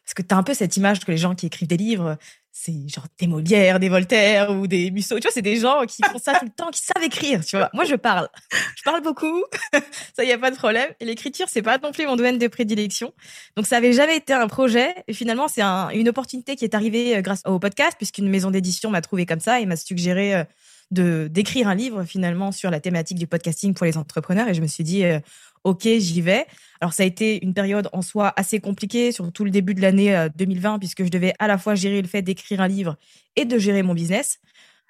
Parce 0.10 0.14
que 0.16 0.22
tu 0.24 0.34
as 0.34 0.38
un 0.38 0.44
peu 0.44 0.56
cette 0.56 0.76
image 0.78 1.02
que 1.02 1.12
les 1.12 1.18
gens 1.18 1.36
qui 1.36 1.46
écrivent 1.46 1.68
des 1.68 1.78
livres, 1.78 2.18
c'est 2.62 2.90
genre 2.90 3.06
des 3.18 3.28
Molière, 3.28 3.80
des 3.80 3.88
Voltaire 3.88 4.52
ou 4.52 4.68
des 4.68 4.92
Musso. 4.92 5.16
Tu 5.16 5.22
vois, 5.22 5.32
c'est 5.32 5.42
des 5.42 5.56
gens 5.56 5.86
qui 5.86 6.02
font 6.04 6.18
ça 6.18 6.34
tout 6.38 6.46
le 6.46 6.52
temps, 6.52 6.70
qui 6.72 6.82
savent 6.82 7.04
écrire, 7.04 7.44
tu 7.46 7.56
vois. 7.56 7.70
Moi, 7.74 7.86
je 7.86 7.96
parle. 7.96 8.28
Je 8.76 8.84
parle 8.84 9.02
beaucoup. 9.02 9.44
ça, 10.14 10.26
y 10.26 10.32
a 10.34 10.38
pas 10.38 10.52
de 10.52 10.58
problème. 10.58 10.90
Et 11.00 11.06
l'écriture, 11.06 11.48
c'est 11.50 11.62
pas 11.62 11.78
non 11.78 11.94
plus 11.94 12.06
mon 12.06 12.18
domaine 12.18 12.38
de 12.38 12.48
prédilection. 12.48 13.14
Donc, 13.56 13.66
ça 13.66 13.78
avait 13.78 13.94
jamais 13.94 14.18
été 14.18 14.34
un 14.34 14.48
projet. 14.48 14.94
Et 15.08 15.14
finalement, 15.14 15.48
c'est 15.48 15.62
une 15.62 16.10
opportunité 16.10 16.58
qui 16.58 16.66
est 16.66 16.76
arrivée 16.76 17.16
euh, 17.16 17.22
grâce 17.22 17.44
au 17.46 17.60
podcast, 17.60 17.94
puisqu'une 17.98 18.28
maison 18.28 18.52
d'édition 18.52 18.90
m'a 18.90 19.02
trouvé 19.02 19.26
comme 19.26 19.40
ça 19.40 19.62
et 19.62 19.66
m'a 19.66 19.78
suggéré 19.78 20.36
euh, 20.36 20.44
de 20.92 21.28
d'écrire 21.32 21.68
un 21.68 21.76
livre 21.76 22.04
finalement 22.04 22.52
sur 22.52 22.72
la 22.72 22.80
thématique 22.80 23.18
du 23.18 23.28
podcasting 23.28 23.74
pour 23.74 23.86
les 23.86 23.98
entrepreneurs. 23.98 24.48
Et 24.48 24.54
je 24.54 24.62
me 24.62 24.68
suis 24.68 24.84
dit, 24.84 25.04
euh, 25.04 25.20
ok, 25.64 25.84
j'y 25.84 26.22
vais. 26.22 26.46
Alors 26.82 26.94
ça 26.94 27.04
a 27.04 27.06
été 27.06 27.44
une 27.44 27.54
période 27.54 27.90
en 27.94 28.02
soi 28.02 28.34
assez 28.36 28.60
compliquée, 28.60 29.12
surtout 29.12 29.44
le 29.44 29.52
début 29.52 29.74
de 29.74 29.82
l'année 29.82 30.28
2020, 30.36 30.76
euh, 30.76 30.80
puisque 30.80 31.04
je 31.04 31.10
devais 31.10 31.34
à 31.40 31.48
la 31.48 31.58
fois 31.58 31.76
gérer 31.76 32.02
le 32.02 32.08
fait 32.08 32.22
d'écrire 32.22 32.62
un 32.62 32.68
livre 32.68 32.98
et 33.36 33.46
de 33.46 33.58
gérer 33.58 33.84
mon 33.84 33.94
business. 33.94 34.40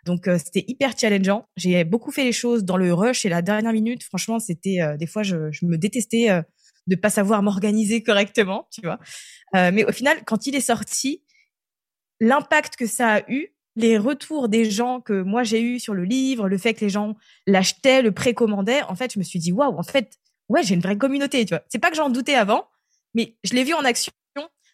Donc 0.06 0.28
euh, 0.28 0.38
c'était 0.38 0.64
hyper 0.68 0.98
challengeant. 0.98 1.46
J'ai 1.58 1.84
beaucoup 1.84 2.12
fait 2.12 2.24
les 2.24 2.32
choses 2.32 2.64
dans 2.64 2.78
le 2.78 2.94
rush 2.94 3.26
et 3.26 3.30
la 3.30 3.42
dernière 3.42 3.74
minute. 3.74 4.04
Franchement, 4.04 4.40
c'était 4.40 4.80
des 4.98 5.08
fois 5.08 5.24
je, 5.24 5.52
je, 5.52 5.66
me 5.66 5.78
détestais 5.78 6.30
de 6.88 6.96
pas 6.96 7.10
savoir 7.10 7.44
m'organiser 7.44 8.02
correctement, 8.02 8.68
tu 8.72 8.82
vois. 8.82 9.00
mais 9.54 9.84
au 9.84 9.92
final, 9.92 10.18
quand 10.26 10.48
il 10.48 10.56
est 10.56 10.62
sorti, 10.62 11.24
l'impact 12.20 12.76
que 12.76 12.86
ça 12.86 13.16
a 13.16 13.32
eu, 13.32 13.54
les 13.80 13.98
retours 13.98 14.50
des 14.50 14.70
gens 14.70 15.02
que 15.02 15.22
moi 15.22 15.44
j'ai 15.44 15.62
eu 15.62 15.80
sur 15.80 15.94
le 15.94 16.04
livre, 16.04 16.48
le 16.48 16.58
fait 16.58 16.74
que 16.74 16.82
les 16.82 16.90
gens 16.90 17.16
l'achetaient, 17.48 18.02
le 18.02 18.12
précommandaient, 18.12 18.84
en 18.84 18.96
fait, 18.96 19.14
je 19.14 19.20
me 19.20 19.24
suis 19.24 19.40
dit 19.40 19.52
waouh, 19.52 19.78
en 19.78 19.84
fait, 19.84 20.20
ouais, 20.50 20.64
j'ai 20.64 20.76
une 20.76 20.82
vraie 20.82 20.98
communauté, 20.98 21.46
tu 21.46 21.54
vois. 21.54 21.64
C'est 21.70 21.80
pas 21.80 21.90
que 21.90 21.96
j'en 21.96 22.10
doutais 22.10 22.36
avant, 22.36 22.66
mais 23.14 23.36
je 23.44 23.54
l'ai 23.54 23.64
vu 23.64 23.74
en 23.74 23.84
action 23.84 24.12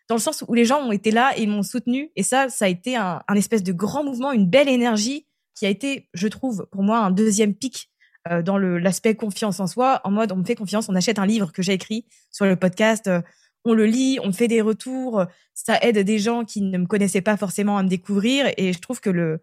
dans 0.08 0.16
le 0.16 0.22
sens 0.22 0.44
où 0.48 0.54
les 0.54 0.66
gens 0.66 0.82
ont 0.82 0.92
été 0.92 1.12
là 1.12 1.34
et 1.38 1.48
m'ont 1.48 1.64
soutenu 1.64 2.12
et 2.16 2.24
ça 2.24 2.50
ça 2.50 2.66
a 2.66 2.68
été 2.68 2.96
un, 2.96 3.24
espèce 3.36 3.64
de 3.64 3.74
grand 3.74 4.04
mouvement, 4.04 4.32
une 4.32 4.48
belle 4.48 4.70
énergie 4.70 5.26
qui 5.56 5.66
a 5.66 5.70
été, 5.70 6.10
je 6.14 6.28
trouve, 6.28 6.68
pour 6.72 6.84
moi 6.84 7.00
un 7.00 7.12
deuxième 7.12 7.56
pic 7.56 7.90
euh, 8.30 8.42
dans 8.42 8.58
l'aspect 8.58 9.16
confiance 9.16 9.60
en 9.60 9.68
soi, 9.68 10.02
en 10.04 10.12
mode 10.12 10.32
on 10.32 10.38
me 10.38 10.44
fait 10.44 10.56
confiance, 10.56 10.90
on 10.90 10.96
achète 10.96 11.20
un 11.20 11.26
livre 11.26 11.52
que 11.52 11.62
j'ai 11.62 11.74
écrit 11.74 12.06
sur 12.32 12.46
le 12.46 12.56
podcast, 12.56 13.08
euh, 13.08 13.22
on 13.66 13.74
le 13.74 13.86
lit, 13.86 14.20
on 14.24 14.32
fait 14.32 14.48
des 14.48 14.62
retours, 14.62 15.26
ça 15.54 15.78
aide 15.82 15.98
des 16.00 16.20
gens 16.20 16.46
qui 16.46 16.62
ne 16.62 16.78
me 16.78 16.86
connaissaient 16.86 17.22
pas 17.22 17.36
forcément 17.36 17.78
à 17.78 17.84
me 17.84 17.90
découvrir 17.90 18.46
et 18.58 18.72
je 18.72 18.80
trouve 18.80 19.02
que 19.02 19.10
le 19.10 19.42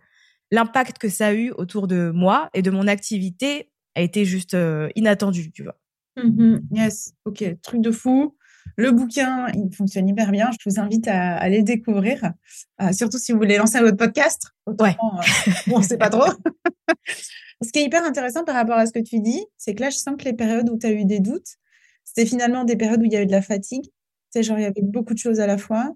l'impact 0.52 0.99
que 0.99 1.09
ça 1.09 1.29
a 1.29 1.33
eu 1.33 1.50
autour 1.50 1.88
de 1.88 2.12
moi 2.14 2.50
et 2.55 2.62
de 2.62 2.71
mon 2.71 2.87
activité 2.87 3.71
a 3.95 4.02
été 4.02 4.25
juste 4.25 4.55
euh, 4.55 4.88
inattendu, 4.95 5.50
tu 5.50 5.64
vois. 5.64 5.79
Mmh 6.17 6.59
yes, 6.73 7.14
ok, 7.25 7.43
truc 7.62 7.81
de 7.81 7.91
fou. 7.91 8.37
Le 8.76 8.93
bouquin, 8.93 9.49
il 9.55 9.75
fonctionne 9.75 10.09
hyper 10.09 10.31
bien. 10.31 10.50
Je 10.52 10.71
vous 10.71 10.79
invite 10.79 11.09
à, 11.09 11.37
aller 11.37 11.59
le 11.59 11.64
découvrir, 11.64 12.33
euh, 12.81 12.93
surtout 12.93 13.19
si 13.19 13.33
vous 13.33 13.38
voulez 13.38 13.57
lancer 13.57 13.81
votre 13.81 13.97
podcast. 13.97 14.49
ouais. 14.67 14.97
Euh, 15.02 15.50
bon, 15.67 15.81
pas 15.99 16.11
trop. 16.11 16.31
ce 17.62 17.73
qui 17.73 17.81
est 17.81 17.85
hyper 17.85 18.05
intéressant 18.05 18.45
par 18.45 18.55
rapport 18.55 18.76
à 18.76 18.87
ce 18.87 18.93
que 18.93 19.00
tu 19.00 19.21
dis, 19.21 19.45
c'est 19.57 19.75
que 19.75 19.81
là, 19.81 19.91
je 19.91 19.97
sens 19.97 20.14
que 20.19 20.25
les 20.25 20.35
périodes 20.35 20.69
où 20.71 20.79
tu 20.79 20.87
as 20.87 20.93
eu 20.93 21.05
des 21.05 21.21
doutes, 21.21 21.57
c'était 22.05 22.29
finalement 22.29 22.64
des 22.64 22.76
périodes 22.76 23.00
où 23.00 23.05
il 23.05 23.12
y 23.12 23.17
a 23.17 23.23
eu 23.23 23.26
de 23.26 23.33
la 23.33 23.43
fatigue 23.43 23.91
sais, 24.32 24.42
genre, 24.42 24.58
il 24.58 24.62
y 24.62 24.66
avait 24.66 24.82
beaucoup 24.82 25.14
de 25.14 25.18
choses 25.18 25.40
à 25.40 25.46
la 25.46 25.58
fois. 25.58 25.94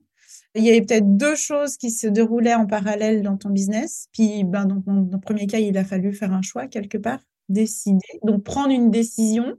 Il 0.54 0.64
y 0.64 0.70
avait 0.70 0.82
peut-être 0.82 1.16
deux 1.16 1.36
choses 1.36 1.76
qui 1.76 1.90
se 1.90 2.06
déroulaient 2.06 2.54
en 2.54 2.66
parallèle 2.66 3.22
dans 3.22 3.36
ton 3.36 3.50
business. 3.50 4.08
Puis, 4.12 4.44
ben, 4.44 4.64
dans, 4.64 4.82
dans, 4.86 5.08
le 5.12 5.20
premier 5.20 5.46
cas, 5.46 5.58
il 5.58 5.76
a 5.76 5.84
fallu 5.84 6.12
faire 6.14 6.32
un 6.32 6.42
choix 6.42 6.66
quelque 6.66 6.98
part, 6.98 7.20
décider. 7.48 8.06
Donc, 8.22 8.42
prendre 8.42 8.70
une 8.70 8.90
décision, 8.90 9.54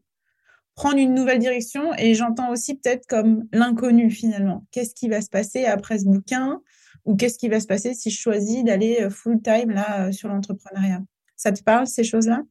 prendre 0.76 0.98
une 0.98 1.14
nouvelle 1.14 1.40
direction. 1.40 1.94
Et 1.98 2.14
j'entends 2.14 2.52
aussi 2.52 2.76
peut-être 2.76 3.06
comme 3.08 3.48
l'inconnu 3.52 4.10
finalement. 4.10 4.66
Qu'est-ce 4.72 4.96
qui 4.96 5.10
va 5.10 5.22
se 5.22 5.30
passer 5.30 5.66
après 5.66 6.00
ce 6.00 6.06
bouquin? 6.06 6.62
Ou 7.06 7.16
qu'est-ce 7.16 7.38
qui 7.38 7.48
va 7.48 7.60
se 7.60 7.68
passer 7.68 7.94
si 7.94 8.10
je 8.10 8.20
choisis 8.20 8.64
d'aller 8.64 9.00
euh, 9.02 9.10
full-time 9.10 9.72
là 9.72 10.08
euh, 10.08 10.12
sur 10.12 10.30
l'entrepreneuriat? 10.30 11.02
Ça 11.36 11.52
te 11.52 11.64
parle, 11.64 11.88
ces 11.88 12.04
choses-là? 12.04 12.42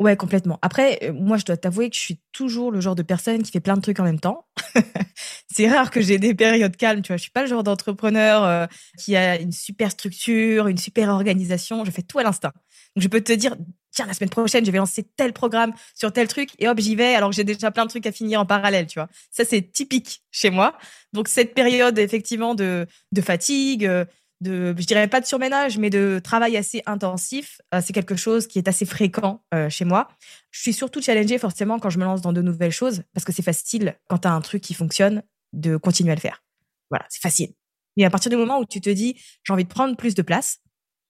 Ouais, 0.00 0.16
complètement. 0.16 0.60
Après, 0.62 1.00
euh, 1.02 1.12
moi, 1.12 1.38
je 1.38 1.44
dois 1.44 1.56
t'avouer 1.56 1.90
que 1.90 1.96
je 1.96 2.00
suis 2.00 2.20
toujours 2.30 2.70
le 2.70 2.80
genre 2.80 2.94
de 2.94 3.02
personne 3.02 3.42
qui 3.42 3.50
fait 3.50 3.60
plein 3.60 3.76
de 3.76 3.80
trucs 3.80 3.98
en 3.98 4.04
même 4.04 4.20
temps. 4.20 4.46
c'est 5.52 5.68
rare 5.68 5.90
que 5.90 6.00
j'ai 6.00 6.18
des 6.18 6.36
périodes 6.36 6.76
calmes, 6.76 7.02
tu 7.02 7.08
vois. 7.08 7.16
Je 7.16 7.22
suis 7.22 7.32
pas 7.32 7.42
le 7.42 7.48
genre 7.48 7.64
d'entrepreneur 7.64 8.44
euh, 8.44 8.66
qui 8.96 9.16
a 9.16 9.40
une 9.40 9.50
super 9.50 9.90
structure, 9.90 10.68
une 10.68 10.78
super 10.78 11.08
organisation. 11.08 11.84
Je 11.84 11.90
fais 11.90 12.02
tout 12.02 12.20
à 12.20 12.22
l'instinct. 12.22 12.52
Donc, 12.94 13.02
je 13.02 13.08
peux 13.08 13.20
te 13.20 13.32
dire, 13.32 13.56
tiens, 13.90 14.06
la 14.06 14.14
semaine 14.14 14.30
prochaine, 14.30 14.64
je 14.64 14.70
vais 14.70 14.78
lancer 14.78 15.02
tel 15.16 15.32
programme 15.32 15.72
sur 15.96 16.12
tel 16.12 16.28
truc 16.28 16.50
et 16.60 16.68
hop, 16.68 16.78
j'y 16.78 16.94
vais 16.94 17.16
alors 17.16 17.30
que 17.30 17.36
j'ai 17.36 17.42
déjà 17.42 17.72
plein 17.72 17.84
de 17.84 17.90
trucs 17.90 18.06
à 18.06 18.12
finir 18.12 18.40
en 18.40 18.46
parallèle, 18.46 18.86
tu 18.86 19.00
vois. 19.00 19.08
Ça, 19.32 19.44
c'est 19.44 19.72
typique 19.72 20.22
chez 20.30 20.50
moi. 20.50 20.78
Donc, 21.12 21.26
cette 21.26 21.54
période, 21.54 21.98
effectivement, 21.98 22.54
de, 22.54 22.86
fatigue, 23.20 23.84
euh, 23.84 24.04
de, 24.40 24.74
je 24.78 24.86
dirais 24.86 25.08
pas 25.08 25.20
de 25.20 25.26
surménage, 25.26 25.78
mais 25.78 25.90
de 25.90 26.20
travail 26.22 26.56
assez 26.56 26.82
intensif. 26.86 27.60
Euh, 27.74 27.80
c'est 27.84 27.92
quelque 27.92 28.16
chose 28.16 28.46
qui 28.46 28.58
est 28.58 28.68
assez 28.68 28.84
fréquent 28.84 29.42
euh, 29.54 29.68
chez 29.68 29.84
moi. 29.84 30.08
Je 30.50 30.60
suis 30.60 30.72
surtout 30.72 31.02
challengée 31.02 31.38
forcément 31.38 31.78
quand 31.78 31.90
je 31.90 31.98
me 31.98 32.04
lance 32.04 32.20
dans 32.20 32.32
de 32.32 32.42
nouvelles 32.42 32.72
choses, 32.72 33.02
parce 33.14 33.24
que 33.24 33.32
c'est 33.32 33.42
facile 33.42 33.96
quand 34.08 34.18
tu 34.18 34.28
as 34.28 34.32
un 34.32 34.40
truc 34.40 34.62
qui 34.62 34.74
fonctionne 34.74 35.22
de 35.52 35.76
continuer 35.76 36.12
à 36.12 36.14
le 36.14 36.20
faire. 36.20 36.42
Voilà, 36.90 37.04
c'est 37.08 37.20
facile. 37.20 37.52
Mais 37.96 38.04
à 38.04 38.10
partir 38.10 38.30
du 38.30 38.36
moment 38.36 38.60
où 38.60 38.64
tu 38.64 38.80
te 38.80 38.90
dis, 38.90 39.20
j'ai 39.44 39.52
envie 39.52 39.64
de 39.64 39.68
prendre 39.68 39.96
plus 39.96 40.14
de 40.14 40.22
place, 40.22 40.60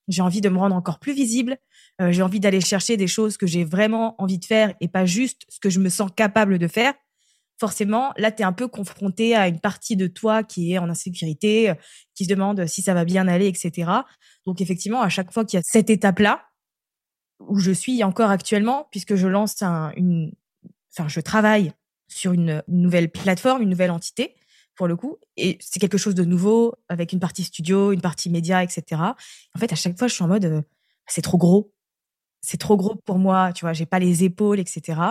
j'ai 0.07 0.23
envie 0.23 0.41
de 0.41 0.49
me 0.49 0.57
rendre 0.57 0.75
encore 0.75 0.99
plus 0.99 1.13
visible, 1.13 1.57
euh, 2.01 2.11
j'ai 2.11 2.23
envie 2.23 2.39
d'aller 2.39 2.61
chercher 2.61 2.97
des 2.97 3.07
choses 3.07 3.37
que 3.37 3.45
j'ai 3.45 3.63
vraiment 3.63 4.15
envie 4.21 4.39
de 4.39 4.45
faire 4.45 4.73
et 4.81 4.87
pas 4.87 5.05
juste 5.05 5.43
ce 5.49 5.59
que 5.59 5.69
je 5.69 5.79
me 5.79 5.89
sens 5.89 6.09
capable 6.15 6.57
de 6.57 6.67
faire, 6.67 6.93
forcément, 7.59 8.13
là, 8.17 8.31
tu 8.31 8.41
es 8.41 8.45
un 8.45 8.53
peu 8.53 8.67
confronté 8.67 9.35
à 9.35 9.47
une 9.47 9.59
partie 9.59 9.95
de 9.95 10.07
toi 10.07 10.43
qui 10.43 10.73
est 10.73 10.77
en 10.77 10.89
insécurité, 10.89 11.73
qui 12.15 12.23
se 12.23 12.29
demande 12.29 12.65
si 12.67 12.81
ça 12.81 12.93
va 12.93 13.05
bien 13.05 13.27
aller, 13.27 13.47
etc. 13.47 13.91
Donc, 14.45 14.61
effectivement, 14.61 15.01
à 15.01 15.09
chaque 15.09 15.31
fois 15.33 15.43
qu'il 15.45 15.57
y 15.57 15.59
a 15.59 15.63
cette 15.65 15.89
étape-là, 15.89 16.45
où 17.39 17.59
je 17.59 17.71
suis 17.71 18.03
encore 18.03 18.29
actuellement, 18.29 18.87
puisque 18.91 19.15
je 19.15 19.27
lance 19.27 19.61
une, 19.61 20.31
enfin, 20.93 21.07
je 21.07 21.19
travaille 21.19 21.73
sur 22.07 22.33
une, 22.33 22.63
nouvelle 22.67 23.11
plateforme, 23.11 23.61
une 23.61 23.69
nouvelle 23.69 23.91
entité, 23.91 24.35
pour 24.75 24.87
le 24.87 24.95
coup, 24.95 25.17
et 25.35 25.57
c'est 25.59 25.79
quelque 25.79 25.97
chose 25.97 26.15
de 26.15 26.23
nouveau, 26.23 26.73
avec 26.87 27.11
une 27.11 27.19
partie 27.19 27.43
studio, 27.43 27.91
une 27.91 28.01
partie 28.01 28.29
média, 28.29 28.63
etc. 28.63 29.01
En 29.01 29.59
fait, 29.59 29.73
à 29.73 29.75
chaque 29.75 29.97
fois, 29.97 30.07
je 30.07 30.13
suis 30.13 30.23
en 30.23 30.29
mode, 30.29 30.45
euh, 30.45 30.61
c'est 31.07 31.21
trop 31.21 31.37
gros. 31.37 31.73
C'est 32.41 32.57
trop 32.57 32.77
gros 32.77 32.95
pour 32.95 33.19
moi, 33.19 33.51
tu 33.51 33.65
vois, 33.65 33.73
j'ai 33.73 33.85
pas 33.85 33.99
les 33.99 34.23
épaules, 34.23 34.59
etc. 34.59 35.01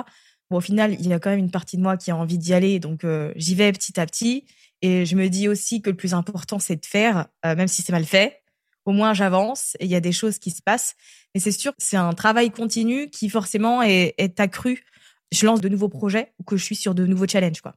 Au 0.50 0.60
final, 0.60 0.94
il 0.98 1.06
y 1.06 1.12
a 1.12 1.18
quand 1.18 1.30
même 1.30 1.38
une 1.38 1.50
partie 1.50 1.76
de 1.76 1.82
moi 1.82 1.96
qui 1.96 2.10
a 2.10 2.16
envie 2.16 2.38
d'y 2.38 2.54
aller, 2.54 2.80
donc 2.80 3.04
euh, 3.04 3.32
j'y 3.36 3.54
vais 3.54 3.70
petit 3.72 4.00
à 4.00 4.06
petit. 4.06 4.46
Et 4.80 5.04
je 5.04 5.16
me 5.16 5.28
dis 5.28 5.48
aussi 5.48 5.82
que 5.82 5.90
le 5.90 5.96
plus 5.96 6.14
important, 6.14 6.58
c'est 6.58 6.76
de 6.76 6.86
faire, 6.86 7.26
euh, 7.44 7.54
même 7.54 7.68
si 7.68 7.82
c'est 7.82 7.92
mal 7.92 8.04
fait. 8.04 8.42
Au 8.84 8.92
moins, 8.92 9.12
j'avance 9.12 9.76
et 9.80 9.84
il 9.84 9.90
y 9.90 9.96
a 9.96 10.00
des 10.00 10.12
choses 10.12 10.38
qui 10.38 10.50
se 10.50 10.62
passent. 10.62 10.94
Mais 11.34 11.40
c'est 11.40 11.52
sûr, 11.52 11.72
c'est 11.76 11.96
un 11.98 12.12
travail 12.14 12.50
continu 12.50 13.10
qui 13.10 13.28
forcément 13.28 13.82
est, 13.82 14.14
est, 14.16 14.40
accru. 14.40 14.84
Je 15.30 15.44
lance 15.44 15.60
de 15.60 15.68
nouveaux 15.68 15.90
projets 15.90 16.32
ou 16.38 16.44
que 16.44 16.56
je 16.56 16.64
suis 16.64 16.76
sur 16.76 16.94
de 16.94 17.04
nouveaux 17.04 17.26
challenges, 17.26 17.60
quoi. 17.60 17.74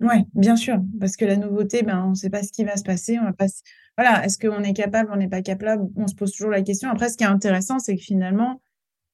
Oui, 0.00 0.16
bien 0.34 0.56
sûr, 0.56 0.78
parce 0.98 1.16
que 1.16 1.24
la 1.24 1.36
nouveauté, 1.36 1.82
ben, 1.82 2.02
on 2.04 2.10
ne 2.10 2.14
sait 2.14 2.30
pas 2.30 2.42
ce 2.42 2.50
qui 2.50 2.64
va 2.64 2.76
se 2.76 2.82
passer. 2.82 3.18
On 3.18 3.24
va 3.24 3.32
pas... 3.32 3.46
Voilà, 3.96 4.24
est-ce 4.24 4.38
qu'on 4.38 4.62
est 4.62 4.72
capable, 4.72 5.10
on 5.12 5.16
n'est 5.16 5.28
pas 5.28 5.42
capable? 5.42 5.84
On 5.96 6.06
se 6.06 6.14
pose 6.14 6.32
toujours 6.32 6.50
la 6.50 6.62
question. 6.62 6.90
Après, 6.90 7.10
ce 7.10 7.16
qui 7.16 7.24
est 7.24 7.28
intéressant, 7.28 7.78
c'est 7.78 7.94
que 7.96 8.02
finalement, 8.02 8.60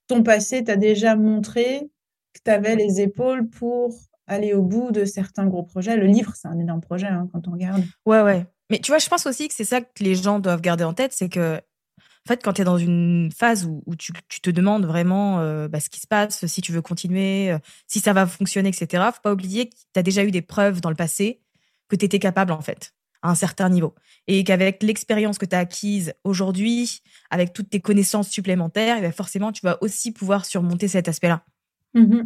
ton 0.06 0.22
passé 0.22 0.64
t'a 0.64 0.76
déjà 0.76 1.16
montré 1.16 1.90
que 2.32 2.40
tu 2.44 2.50
avais 2.50 2.76
les 2.76 3.00
épaules 3.00 3.48
pour 3.48 3.94
aller 4.26 4.54
au 4.54 4.62
bout 4.62 4.92
de 4.92 5.04
certains 5.04 5.46
gros 5.46 5.62
projets. 5.62 5.96
Le 5.96 6.06
livre, 6.06 6.32
c'est 6.36 6.48
un 6.48 6.58
énorme 6.58 6.80
projet 6.80 7.06
hein, 7.06 7.28
quand 7.32 7.48
on 7.48 7.52
regarde. 7.52 7.82
Ouais, 8.06 8.22
ouais. 8.22 8.46
Mais 8.70 8.78
tu 8.78 8.92
vois, 8.92 8.98
je 8.98 9.08
pense 9.08 9.26
aussi 9.26 9.48
que 9.48 9.54
c'est 9.54 9.64
ça 9.64 9.80
que 9.80 9.88
les 10.02 10.14
gens 10.14 10.38
doivent 10.38 10.60
garder 10.60 10.84
en 10.84 10.94
tête, 10.94 11.12
c'est 11.12 11.28
que, 11.28 11.56
en 11.56 12.28
fait, 12.28 12.42
quand 12.42 12.52
tu 12.52 12.62
es 12.62 12.64
dans 12.64 12.78
une 12.78 13.30
phase 13.36 13.64
où, 13.64 13.96
tu, 13.96 14.12
te 14.40 14.50
demandes 14.50 14.86
vraiment 14.86 15.40
euh, 15.40 15.66
bah, 15.66 15.80
ce 15.80 15.90
qui 15.90 16.00
se 16.00 16.06
passe, 16.06 16.46
si 16.46 16.60
tu 16.60 16.70
veux 16.70 16.82
continuer, 16.82 17.50
euh, 17.50 17.58
si 17.88 17.98
ça 17.98 18.12
va 18.12 18.26
fonctionner, 18.26 18.68
etc., 18.68 19.02
faut 19.12 19.20
pas 19.22 19.32
oublier 19.32 19.68
que 19.68 19.74
tu 19.74 19.98
as 19.98 20.02
déjà 20.02 20.22
eu 20.22 20.30
des 20.30 20.42
preuves 20.42 20.80
dans 20.80 20.90
le 20.90 20.96
passé 20.96 21.40
que 21.88 21.96
tu 21.96 22.04
étais 22.04 22.20
capable, 22.20 22.52
en 22.52 22.60
fait, 22.60 22.94
à 23.22 23.30
un 23.30 23.34
certain 23.34 23.68
niveau. 23.68 23.96
Et 24.28 24.44
qu'avec 24.44 24.84
l'expérience 24.84 25.38
que 25.38 25.46
tu 25.46 25.56
as 25.56 25.58
acquise 25.58 26.14
aujourd'hui, 26.22 27.00
avec 27.30 27.52
toutes 27.52 27.70
tes 27.70 27.80
connaissances 27.80 28.28
supplémentaires, 28.28 28.96
eh 28.98 29.00
ben, 29.00 29.12
forcément, 29.12 29.50
tu 29.50 29.62
vas 29.62 29.82
aussi 29.82 30.12
pouvoir 30.12 30.44
surmonter 30.44 30.86
cet 30.86 31.08
aspect-là. 31.08 31.44
Mmh 31.94 32.22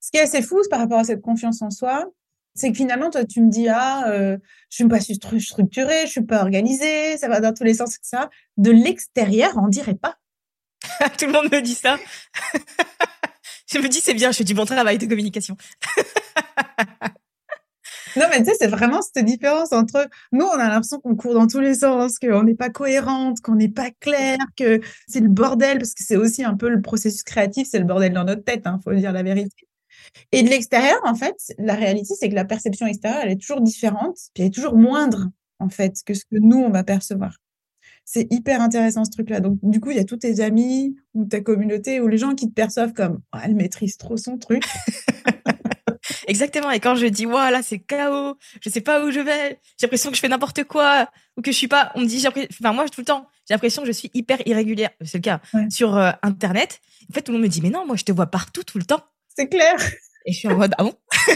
Ce 0.00 0.10
qui 0.10 0.16
est 0.18 0.22
assez 0.22 0.42
fou 0.42 0.60
par 0.70 0.80
rapport 0.80 0.98
à 0.98 1.04
cette 1.04 1.20
confiance 1.20 1.62
en 1.62 1.70
soi, 1.70 2.06
c'est 2.54 2.70
que 2.70 2.76
finalement, 2.76 3.10
toi, 3.10 3.24
tu 3.24 3.40
me 3.40 3.50
dis, 3.50 3.68
ah, 3.68 4.08
euh, 4.08 4.36
je 4.70 4.82
ne 4.82 4.98
suis 4.98 5.18
pas 5.18 5.40
structurée, 5.40 6.06
je 6.06 6.10
suis 6.10 6.24
pas 6.24 6.40
organisée, 6.40 7.16
ça 7.16 7.28
va 7.28 7.40
dans 7.40 7.54
tous 7.54 7.64
les 7.64 7.74
sens, 7.74 7.96
etc. 7.96 8.24
De 8.56 8.70
l'extérieur, 8.70 9.52
on 9.56 9.68
dirait 9.68 9.94
pas. 9.94 10.16
Tout 11.18 11.26
le 11.26 11.32
monde 11.32 11.52
me 11.52 11.60
dit 11.60 11.74
ça. 11.74 11.96
je 13.72 13.78
me 13.78 13.88
dis, 13.88 14.00
c'est 14.00 14.14
bien, 14.14 14.32
je 14.32 14.38
fais 14.38 14.44
du 14.44 14.54
bon 14.54 14.64
travail 14.64 14.98
de 14.98 15.06
communication. 15.06 15.56
Non, 18.16 18.26
mais 18.30 18.38
tu 18.38 18.46
sais, 18.46 18.56
c'est 18.58 18.68
vraiment 18.68 19.00
cette 19.02 19.24
différence 19.24 19.72
entre 19.72 20.08
nous, 20.32 20.44
on 20.44 20.58
a 20.58 20.68
l'impression 20.68 21.00
qu'on 21.00 21.16
court 21.16 21.34
dans 21.34 21.46
tous 21.46 21.60
les 21.60 21.74
sens, 21.74 22.18
qu'on 22.18 22.42
n'est 22.42 22.54
pas 22.54 22.70
cohérente, 22.70 23.40
qu'on 23.40 23.54
n'est 23.54 23.68
pas 23.68 23.90
clair, 24.00 24.38
que 24.56 24.80
c'est 25.06 25.20
le 25.20 25.28
bordel, 25.28 25.78
parce 25.78 25.94
que 25.94 26.04
c'est 26.04 26.16
aussi 26.16 26.44
un 26.44 26.56
peu 26.56 26.68
le 26.68 26.80
processus 26.80 27.22
créatif, 27.22 27.68
c'est 27.70 27.78
le 27.78 27.84
bordel 27.84 28.12
dans 28.12 28.24
notre 28.24 28.44
tête, 28.44 28.66
hein, 28.66 28.80
faut 28.82 28.92
dire 28.94 29.12
la 29.12 29.22
vérité. 29.22 29.68
Et 30.32 30.42
de 30.42 30.48
l'extérieur, 30.48 30.98
en 31.04 31.14
fait, 31.14 31.36
la 31.58 31.74
réalité, 31.74 32.14
c'est 32.18 32.28
que 32.28 32.34
la 32.34 32.44
perception 32.44 32.86
extérieure, 32.86 33.20
elle 33.22 33.32
est 33.32 33.40
toujours 33.40 33.60
différente, 33.60 34.16
puis 34.34 34.42
elle 34.42 34.48
est 34.48 34.54
toujours 34.54 34.76
moindre, 34.76 35.28
en 35.58 35.68
fait, 35.68 35.94
que 36.04 36.14
ce 36.14 36.24
que 36.24 36.38
nous, 36.38 36.58
on 36.58 36.70
va 36.70 36.84
percevoir. 36.84 37.36
C'est 38.04 38.32
hyper 38.32 38.62
intéressant 38.62 39.04
ce 39.04 39.10
truc-là. 39.10 39.40
Donc, 39.40 39.58
du 39.62 39.80
coup, 39.80 39.90
il 39.90 39.98
y 39.98 40.00
a 40.00 40.04
tous 40.04 40.16
tes 40.16 40.40
amis 40.40 40.96
ou 41.12 41.26
ta 41.26 41.40
communauté 41.40 42.00
ou 42.00 42.08
les 42.08 42.16
gens 42.16 42.34
qui 42.34 42.48
te 42.48 42.54
perçoivent 42.54 42.94
comme 42.94 43.20
elle 43.44 43.54
maîtrise 43.54 43.98
trop 43.98 44.16
son 44.16 44.38
truc. 44.38 44.64
Exactement. 46.26 46.70
Et 46.70 46.80
quand 46.80 46.94
je 46.94 47.06
dis, 47.06 47.24
voilà, 47.24 47.62
c'est 47.62 47.78
chaos, 47.78 48.36
je 48.60 48.70
sais 48.70 48.80
pas 48.80 49.04
où 49.04 49.10
je 49.10 49.20
vais, 49.20 49.60
j'ai 49.78 49.86
l'impression 49.86 50.10
que 50.10 50.16
je 50.16 50.20
fais 50.20 50.28
n'importe 50.28 50.64
quoi 50.64 51.10
ou 51.36 51.42
que 51.42 51.52
je 51.52 51.56
suis 51.56 51.68
pas, 51.68 51.92
on 51.94 52.00
me 52.00 52.06
dit, 52.06 52.24
enfin, 52.26 52.72
moi, 52.72 52.88
tout 52.88 53.00
le 53.00 53.06
temps, 53.06 53.28
j'ai 53.46 53.54
l'impression 53.54 53.82
que 53.82 53.88
je 53.88 53.92
suis 53.92 54.10
hyper 54.14 54.38
irrégulière. 54.46 54.90
C'est 55.04 55.18
le 55.18 55.22
cas 55.22 55.40
sur 55.70 55.96
euh, 55.96 56.10
Internet. 56.22 56.80
En 57.10 57.14
fait, 57.14 57.22
tout 57.22 57.32
le 57.32 57.38
monde 57.38 57.44
me 57.44 57.50
dit, 57.50 57.62
mais 57.62 57.70
non, 57.70 57.86
moi, 57.86 57.96
je 57.96 58.04
te 58.04 58.12
vois 58.12 58.26
partout, 58.26 58.62
tout 58.64 58.78
le 58.78 58.84
temps. 58.84 59.02
C'est 59.36 59.48
clair. 59.48 59.76
Et 60.26 60.32
je 60.32 60.38
suis 60.38 60.48
en 60.48 60.56
mode, 60.56 60.74
ah 60.78 60.82
bon? 60.82 60.94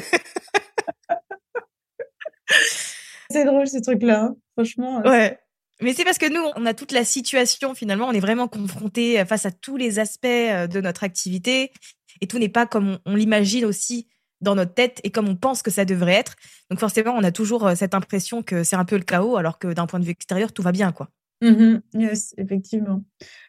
c'est 3.31 3.45
drôle, 3.45 3.67
ces 3.67 3.81
trucs-là. 3.81 4.25
Hein. 4.25 4.37
Franchement. 4.55 5.00
Euh. 5.05 5.11
Ouais. 5.11 5.38
Mais 5.81 5.95
c'est 5.95 6.05
parce 6.05 6.19
que 6.19 6.33
nous, 6.33 6.43
on 6.57 6.67
a 6.67 6.75
toute 6.75 6.93
la 6.93 7.05
situation 7.05 7.75
finalement, 7.75 8.07
on 8.07 8.12
est 8.12 8.21
vraiment 8.21 8.47
confronté 8.47 9.25
face 9.25 9.47
à 9.47 9.50
tous 9.50 9.76
les 9.76 9.99
aspects 9.99 10.26
euh, 10.26 10.67
de 10.69 10.81
notre 10.81 11.02
activité 11.02 11.73
et 12.21 12.26
tout 12.26 12.38
n'est 12.38 12.49
pas 12.49 12.67
comme 12.67 12.99
on 13.05 13.17
l'imagine 13.17 13.64
aussi 13.64 14.07
dans 14.42 14.54
notre 14.54 14.75
tête 14.75 15.00
et 15.04 15.11
comme 15.11 15.28
on 15.28 15.37
pense 15.37 15.62
que 15.62 15.70
ça 15.70 15.84
devrait 15.84 16.14
être. 16.14 16.34
Donc 16.68 16.80
forcément, 16.80 17.12
on 17.12 17.25
a 17.25 17.32
toujours 17.32 17.66
euh, 17.66 17.75
cette 17.75 17.94
impression 17.94 18.42
que 18.42 18.64
c'est 18.64 18.76
un 18.76 18.84
peu 18.84 18.96
le 18.96 19.04
chaos, 19.04 19.37
alors 19.37 19.58
que 19.58 19.72
d'un 19.72 19.87
point 19.87 20.00
de 20.00 20.04
vue 20.04 20.11
extérieur, 20.11 20.52
tout 20.52 20.62
va 20.62 20.72
bien, 20.72 20.92
quoi. 20.92 21.08
Mmh 21.40 21.78
yes, 21.94 22.34
effectivement. 22.37 23.02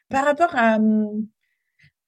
Par 0.09 0.25
rapport 0.25 0.55
à, 0.55 0.79
mmh, 0.79 1.27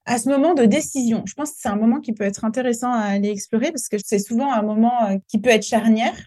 à 0.06 0.18
ce 0.18 0.30
moment 0.30 0.54
de 0.54 0.66
décision, 0.66 1.24
je 1.26 1.34
pense 1.34 1.52
que 1.52 1.58
c'est 1.60 1.70
un 1.70 1.76
moment 1.76 2.00
qui 2.00 2.14
peut 2.14 2.24
être 2.24 2.46
intéressant 2.46 2.92
à 2.92 3.02
aller 3.02 3.30
explorer 3.30 3.72
parce 3.72 3.90
que 3.90 3.98
c'est 4.04 4.20
souvent 4.20 4.52
un 4.52 4.62
moment 4.62 5.06
euh, 5.06 5.18
qui 5.28 5.40
peut 5.40 5.50
être 5.50 5.66
charnière. 5.66 6.18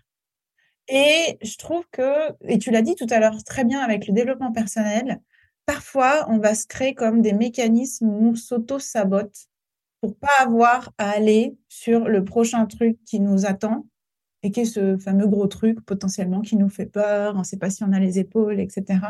Et 0.89 1.39
je 1.43 1.57
trouve 1.59 1.85
que, 1.93 2.33
et 2.43 2.59
tu 2.59 2.71
l'as 2.71 2.83
dit 2.83 2.95
tout 2.95 3.07
à 3.11 3.21
l'heure 3.21 3.43
très 3.45 3.65
bien 3.65 3.81
avec 3.81 4.07
le 4.07 4.15
développement 4.15 4.53
personnel, 4.53 5.21
parfois 5.67 6.27
on 6.29 6.39
va 6.39 6.55
se 6.55 6.67
créer 6.67 6.95
comme 6.95 7.21
des 7.21 7.35
mécanismes 7.35 8.09
où 8.09 8.31
on 8.31 8.35
s'auto-sabote 8.35 9.49
pour 10.01 10.17
pas 10.17 10.29
avoir 10.41 10.93
à 10.99 11.11
aller 11.11 11.57
sur 11.69 12.09
le 12.09 12.25
prochain 12.25 12.67
truc 12.67 12.99
qui 13.05 13.21
nous 13.21 13.47
attend 13.47 13.87
et 14.43 14.51
qui 14.51 14.61
est 14.61 14.65
ce 14.65 14.97
fameux 14.99 15.27
gros 15.27 15.47
truc 15.49 15.81
potentiellement 15.85 16.41
qui 16.41 16.57
nous 16.57 16.69
fait 16.69 16.87
peur, 16.87 17.35
on 17.35 17.41
ne 17.41 17.45
sait 17.45 17.57
pas 17.57 17.71
si 17.71 17.83
on 17.83 17.93
a 17.93 17.99
les 17.99 18.19
épaules, 18.19 18.61
etc. 18.61 19.01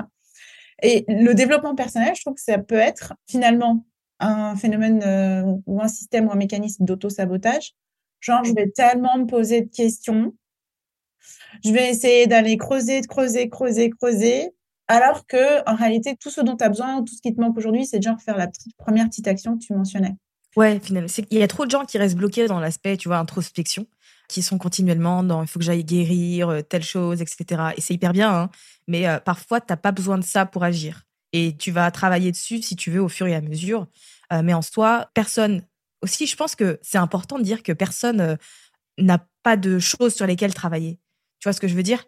Et 0.82 1.04
le 1.08 1.34
développement 1.34 1.74
personnel, 1.74 2.14
je 2.14 2.22
trouve 2.22 2.34
que 2.34 2.40
ça 2.40 2.58
peut 2.58 2.76
être 2.76 3.14
finalement 3.28 3.84
un 4.20 4.56
phénomène 4.56 5.02
euh, 5.04 5.56
ou 5.66 5.80
un 5.82 5.88
système 5.88 6.28
ou 6.28 6.32
un 6.32 6.36
mécanisme 6.36 6.84
d'auto-sabotage. 6.84 7.74
Genre, 8.20 8.42
je 8.44 8.52
vais 8.52 8.68
tellement 8.70 9.18
me 9.18 9.26
poser 9.26 9.62
de 9.62 9.70
questions, 9.70 10.34
je 11.64 11.70
vais 11.70 11.90
essayer 11.90 12.26
d'aller 12.26 12.56
creuser, 12.56 13.00
creuser, 13.02 13.48
creuser, 13.48 13.90
creuser, 13.90 14.50
alors 14.88 15.26
que 15.26 15.68
en 15.70 15.76
réalité, 15.76 16.16
tout 16.16 16.30
ce 16.30 16.40
dont 16.40 16.56
tu 16.56 16.64
as 16.64 16.68
besoin, 16.68 17.02
tout 17.04 17.14
ce 17.14 17.20
qui 17.20 17.34
te 17.34 17.40
manque 17.40 17.56
aujourd'hui, 17.56 17.86
c'est 17.86 18.02
genre 18.02 18.20
faire 18.20 18.36
la 18.36 18.48
première 18.76 19.06
petite 19.06 19.28
action 19.28 19.56
que 19.56 19.64
tu 19.64 19.72
mentionnais. 19.72 20.16
Ouais, 20.58 20.80
finalement, 20.80 21.08
il 21.30 21.38
y 21.38 21.42
a 21.44 21.46
trop 21.46 21.66
de 21.66 21.70
gens 21.70 21.84
qui 21.84 21.98
restent 21.98 22.16
bloqués 22.16 22.48
dans 22.48 22.58
l'aspect, 22.58 22.96
tu 22.96 23.06
vois, 23.06 23.18
introspection, 23.18 23.86
qui 24.28 24.42
sont 24.42 24.58
continuellement 24.58 25.22
dans 25.22 25.42
il 25.42 25.46
faut 25.46 25.60
que 25.60 25.64
j'aille 25.64 25.84
guérir 25.84 26.48
euh, 26.48 26.62
telle 26.62 26.82
chose, 26.82 27.22
etc. 27.22 27.74
Et 27.76 27.80
c'est 27.80 27.94
hyper 27.94 28.12
bien, 28.12 28.34
hein, 28.34 28.50
mais 28.88 29.06
euh, 29.06 29.20
parfois, 29.20 29.60
tu 29.60 29.68
n'as 29.70 29.76
pas 29.76 29.92
besoin 29.92 30.18
de 30.18 30.24
ça 30.24 30.46
pour 30.46 30.64
agir. 30.64 31.04
Et 31.32 31.56
tu 31.56 31.70
vas 31.70 31.92
travailler 31.92 32.32
dessus 32.32 32.60
si 32.60 32.74
tu 32.74 32.90
veux 32.90 33.00
au 33.00 33.08
fur 33.08 33.28
et 33.28 33.36
à 33.36 33.40
mesure. 33.40 33.86
Euh, 34.32 34.42
mais 34.42 34.52
en 34.52 34.62
soi, 34.62 35.08
personne. 35.14 35.62
Aussi, 36.02 36.26
je 36.26 36.34
pense 36.34 36.56
que 36.56 36.80
c'est 36.82 36.98
important 36.98 37.38
de 37.38 37.44
dire 37.44 37.62
que 37.62 37.72
personne 37.72 38.36
n'a 38.98 39.26
pas 39.44 39.56
de 39.56 39.78
choses 39.78 40.14
sur 40.14 40.26
lesquelles 40.26 40.54
travailler. 40.54 40.98
Tu 41.38 41.46
vois 41.48 41.52
ce 41.52 41.60
que 41.60 41.68
je 41.68 41.74
veux 41.74 41.84
dire? 41.84 42.04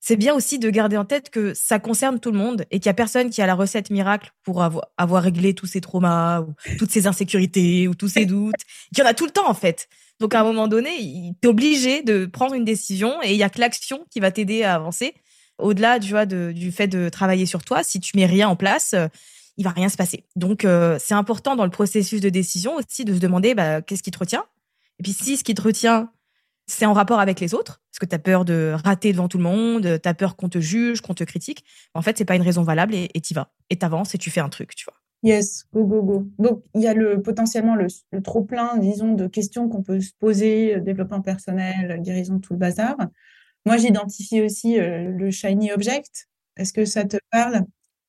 C'est 0.00 0.16
bien 0.16 0.34
aussi 0.34 0.58
de 0.58 0.70
garder 0.70 0.96
en 0.96 1.04
tête 1.04 1.28
que 1.28 1.52
ça 1.54 1.78
concerne 1.78 2.20
tout 2.20 2.30
le 2.30 2.38
monde 2.38 2.64
et 2.70 2.80
qu'il 2.80 2.86
y 2.86 2.90
a 2.90 2.94
personne 2.94 3.28
qui 3.28 3.42
a 3.42 3.46
la 3.46 3.54
recette 3.54 3.90
miracle 3.90 4.32
pour 4.42 4.62
avoir, 4.62 4.86
avoir 4.96 5.22
réglé 5.22 5.54
tous 5.54 5.66
ces 5.66 5.82
traumas 5.82 6.40
ou 6.40 6.54
toutes 6.78 6.90
ces 6.90 7.06
insécurités 7.06 7.86
ou 7.86 7.94
tous 7.94 8.08
ces 8.08 8.24
doutes. 8.24 8.54
Il 8.92 8.98
y 8.98 9.02
en 9.02 9.06
a 9.06 9.14
tout 9.14 9.26
le 9.26 9.30
temps 9.30 9.48
en 9.48 9.54
fait. 9.54 9.88
Donc 10.18 10.34
à 10.34 10.40
un 10.40 10.44
moment 10.44 10.68
donné, 10.68 10.90
tu 10.98 11.34
es 11.42 11.46
obligé 11.46 12.02
de 12.02 12.24
prendre 12.24 12.54
une 12.54 12.64
décision 12.64 13.22
et 13.22 13.32
il 13.32 13.36
y 13.36 13.42
a 13.42 13.50
que 13.50 13.60
l'action 13.60 14.06
qui 14.10 14.20
va 14.20 14.30
t'aider 14.30 14.62
à 14.62 14.74
avancer. 14.74 15.14
Au-delà, 15.58 16.00
tu 16.00 16.10
vois, 16.10 16.24
du 16.24 16.72
fait 16.72 16.88
de 16.88 17.10
travailler 17.10 17.44
sur 17.44 17.62
toi, 17.62 17.82
si 17.82 18.00
tu 18.00 18.16
mets 18.16 18.24
rien 18.24 18.48
en 18.48 18.56
place, 18.56 18.94
euh, 18.94 19.08
il 19.58 19.64
va 19.64 19.70
rien 19.70 19.90
se 19.90 19.98
passer. 19.98 20.24
Donc 20.34 20.64
euh, 20.64 20.96
c'est 20.98 21.14
important 21.14 21.56
dans 21.56 21.64
le 21.64 21.70
processus 21.70 22.22
de 22.22 22.30
décision 22.30 22.76
aussi 22.76 23.04
de 23.04 23.12
se 23.12 23.18
demander 23.18 23.54
bah, 23.54 23.82
qu'est-ce 23.82 24.02
qui 24.02 24.10
te 24.10 24.18
retient? 24.18 24.44
Et 24.98 25.02
puis 25.02 25.12
si 25.12 25.36
ce 25.36 25.44
qui 25.44 25.54
te 25.54 25.60
retient, 25.60 26.10
c'est 26.70 26.86
en 26.86 26.92
rapport 26.92 27.20
avec 27.20 27.40
les 27.40 27.54
autres, 27.54 27.82
parce 27.90 27.98
que 27.98 28.06
tu 28.06 28.14
as 28.14 28.18
peur 28.18 28.44
de 28.44 28.74
rater 28.84 29.12
devant 29.12 29.28
tout 29.28 29.38
le 29.38 29.44
monde, 29.44 30.00
tu 30.02 30.08
as 30.08 30.14
peur 30.14 30.36
qu'on 30.36 30.48
te 30.48 30.60
juge, 30.60 31.00
qu'on 31.00 31.14
te 31.14 31.24
critique. 31.24 31.64
En 31.94 32.02
fait, 32.02 32.16
c'est 32.18 32.24
pas 32.24 32.36
une 32.36 32.42
raison 32.42 32.62
valable 32.62 32.94
et 32.94 33.20
tu 33.20 33.34
vas. 33.34 33.52
Et 33.70 33.76
t'avances 33.76 34.14
et 34.14 34.18
tu 34.18 34.30
fais 34.30 34.40
un 34.40 34.48
truc, 34.48 34.74
tu 34.74 34.84
vois. 34.84 35.00
Yes, 35.22 35.66
go, 35.74 35.84
go, 35.84 36.02
go. 36.02 36.26
Donc, 36.38 36.64
il 36.74 36.80
y 36.80 36.86
a 36.86 36.94
le, 36.94 37.20
potentiellement 37.20 37.76
le, 37.76 37.88
trop-plein, 38.22 38.78
disons, 38.78 39.12
de 39.12 39.26
questions 39.26 39.68
qu'on 39.68 39.82
peut 39.82 40.00
se 40.00 40.12
poser, 40.18 40.76
euh, 40.76 40.80
développement 40.80 41.20
personnel, 41.20 42.00
guérison, 42.00 42.38
tout 42.38 42.54
le 42.54 42.58
bazar. 42.58 42.96
Moi, 43.66 43.76
j'identifie 43.76 44.40
aussi 44.40 44.80
euh, 44.80 45.10
le 45.10 45.30
shiny 45.30 45.72
object. 45.72 46.28
Est-ce 46.56 46.72
que 46.72 46.86
ça 46.86 47.04
te 47.04 47.18
parle? 47.30 47.64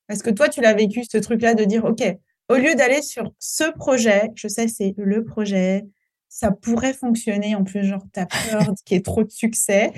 Est-ce 0.08 0.24
que 0.24 0.30
toi, 0.30 0.48
tu 0.48 0.62
l'as 0.62 0.74
vécu, 0.74 1.04
ce 1.04 1.18
truc-là, 1.18 1.54
de 1.54 1.66
dire, 1.66 1.84
OK, 1.84 2.02
au 2.48 2.56
lieu 2.56 2.76
d'aller 2.76 3.02
sur 3.02 3.34
ce 3.40 3.70
projet, 3.72 4.32
je 4.36 4.48
sais, 4.48 4.70
c'est 4.70 4.94
le 4.98 5.26
projet, 5.26 5.86
ça 6.32 6.50
pourrait 6.50 6.94
fonctionner. 6.94 7.56
En 7.56 7.64
plus, 7.64 7.84
genre, 7.84 8.04
tu 8.14 8.20
as 8.20 8.26
peur 8.26 8.62
qu'il 8.86 8.96
y 8.96 9.00
ait 9.00 9.04
trop 9.04 9.24
de 9.24 9.30
succès. 9.30 9.92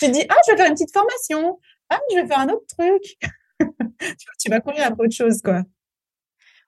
Tu 0.00 0.10
dis, 0.10 0.24
ah, 0.28 0.34
je 0.46 0.52
vais 0.52 0.56
faire 0.56 0.66
une 0.66 0.74
petite 0.74 0.92
formation. 0.92 1.60
Ah, 1.90 2.00
je 2.10 2.16
vais 2.16 2.26
faire 2.26 2.40
un 2.40 2.48
autre 2.48 2.64
truc. 2.76 3.02
tu 4.40 4.50
vas 4.50 4.60
courir 4.60 4.86
après 4.86 5.04
autre 5.04 5.14
chose, 5.14 5.40
quoi. 5.42 5.62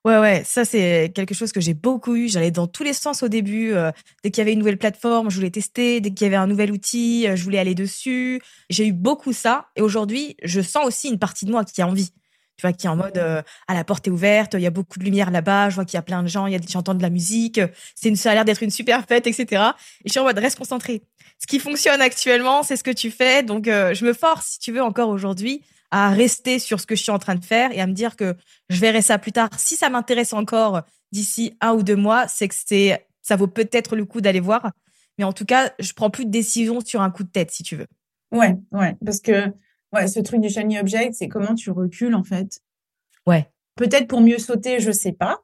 Ouais, 0.05 0.19
ouais, 0.19 0.45
ça 0.45 0.65
c'est 0.65 1.11
quelque 1.13 1.35
chose 1.35 1.51
que 1.51 1.61
j'ai 1.61 1.75
beaucoup 1.75 2.15
eu. 2.15 2.29
J'allais 2.29 2.53
dans 2.53 2.69
tous 2.69 2.85
les 2.85 2.93
sens 2.93 3.25
au 3.25 3.29
début. 3.29 3.73
Euh, 3.73 3.91
dès 4.23 4.31
qu'il 4.31 4.41
y 4.41 4.43
avait 4.43 4.53
une 4.53 4.61
nouvelle 4.61 4.79
plateforme, 4.79 5.31
je 5.31 5.37
voulais 5.37 5.51
tester. 5.51 6.01
Dès 6.01 6.11
qu'il 6.11 6.27
y 6.27 6.29
avait 6.29 6.37
un 6.37 6.47
nouvel 6.47 6.71
outil, 6.71 7.27
euh, 7.27 7.35
je 7.35 7.43
voulais 7.43 7.59
aller 7.59 7.75
dessus. 7.75 8.41
J'ai 8.71 8.87
eu 8.87 8.93
beaucoup 8.93 9.33
ça. 9.33 9.67
Et 9.75 9.83
aujourd'hui, 9.83 10.37
je 10.45 10.61
sens 10.61 10.87
aussi 10.87 11.09
une 11.09 11.19
partie 11.19 11.45
de 11.45 11.51
moi 11.51 11.65
qui 11.65 11.83
a 11.83 11.89
envie 11.89 12.13
tu 12.57 12.63
vois, 12.63 12.73
qui 12.73 12.87
est 12.87 12.91
en 12.91 12.97
mode 12.97 13.19
euh, 13.19 13.43
à 13.69 13.75
la 13.75 13.85
porte 13.85 14.07
est 14.07 14.11
ouverte, 14.11 14.55
il 14.55 14.61
y 14.61 14.67
a 14.67 14.71
beaucoup 14.71 14.99
de 14.99 15.05
lumière 15.05 15.31
là-bas, 15.31 15.71
je 15.71 15.75
vois 15.75 15.85
qu'il 15.85 15.97
y 15.97 15.99
a 15.99 16.03
plein 16.03 16.23
de 16.23 16.29
gens, 16.29 16.47
il 16.47 16.53
y 16.53 16.57
a 16.57 16.61
j'entends 16.69 16.95
de 16.95 17.03
la 17.03 17.11
musique, 17.11 17.61
c'est 17.95 18.09
une 18.09 18.17
ça 18.17 18.31
a 18.31 18.35
l'air 18.35 18.45
d'être 18.45 18.63
une 18.63 18.71
super 18.71 19.05
fête, 19.05 19.27
etc. 19.27 19.63
Et 20.05 20.09
je 20.09 20.11
suis 20.11 20.21
en 20.21 20.25
mode 20.25 20.39
reste 20.39 20.59
concentré. 20.59 21.03
Ce 21.39 21.47
qui 21.47 21.59
fonctionne 21.59 22.01
actuellement, 22.01 22.63
c'est 22.63 22.77
ce 22.77 22.85
que 22.85 22.91
tu 22.91 23.11
fais, 23.11 23.43
donc 23.43 23.69
euh, 23.69 23.95
je 23.95 24.05
me 24.05 24.13
force, 24.13 24.53
si 24.53 24.59
tu 24.59 24.73
veux, 24.73 24.83
encore 24.83 25.11
aujourd'hui, 25.11 25.63
à 25.91 26.09
rester 26.09 26.59
sur 26.59 26.81
ce 26.81 26.87
que 26.87 26.97
je 26.97 27.03
suis 27.03 27.13
en 27.13 27.19
train 27.19 27.35
de 27.35 27.45
faire 27.45 27.71
et 27.73 27.81
à 27.81 27.87
me 27.87 27.93
dire 27.93 28.17
que 28.17 28.35
je 28.71 28.81
verrai 28.81 29.03
ça 29.03 29.19
plus 29.19 29.33
tard. 29.33 29.51
Si 29.59 29.77
ça 29.77 29.89
m'intéresse 29.89 30.33
encore 30.33 30.83
d'ici 31.13 31.57
un 31.61 31.73
ou 31.73 31.83
deux 31.83 31.97
mois, 31.97 32.27
c'est 32.27 32.49
que 32.49 32.55
c'est 32.55 33.07
ça 33.23 33.37
vaut 33.37 33.47
peut-être 33.47 33.97
le 33.97 34.05
coup 34.05 34.21
d'aller 34.21 34.41
voir. 34.41 34.71
Mais 35.19 35.25
en 35.25 35.33
tout 35.33 35.45
cas, 35.45 35.73
je 35.79 35.93
prends 35.93 36.11
plus 36.11 36.27
de 36.27 36.31
décision 36.31 36.81
sur 36.81 37.01
un 37.03 37.11
coup 37.11 37.25
de 37.25 37.29
tête, 37.29 37.51
si 37.51 37.63
tu 37.63 37.77
veux. 37.77 37.87
Ouais, 38.33 38.57
ouais, 38.73 38.97
parce 39.05 39.21
que 39.21 39.53
Ouais, 39.93 40.09
ce 40.09 40.21
truc 40.21 40.41
du 40.41 40.49
shiny 40.49 40.79
object, 40.79 41.15
c'est 41.15 41.29
comment 41.29 41.55
tu 41.55 41.71
recules 41.71 42.15
en 42.15 42.25
fait. 42.25 42.61
Ouais. 43.27 43.49
Peut-être 43.77 44.09
pour 44.09 44.21
mieux 44.21 44.39
sauter, 44.39 44.81
je 44.81 44.91
sais 44.91 45.13
pas. 45.13 45.43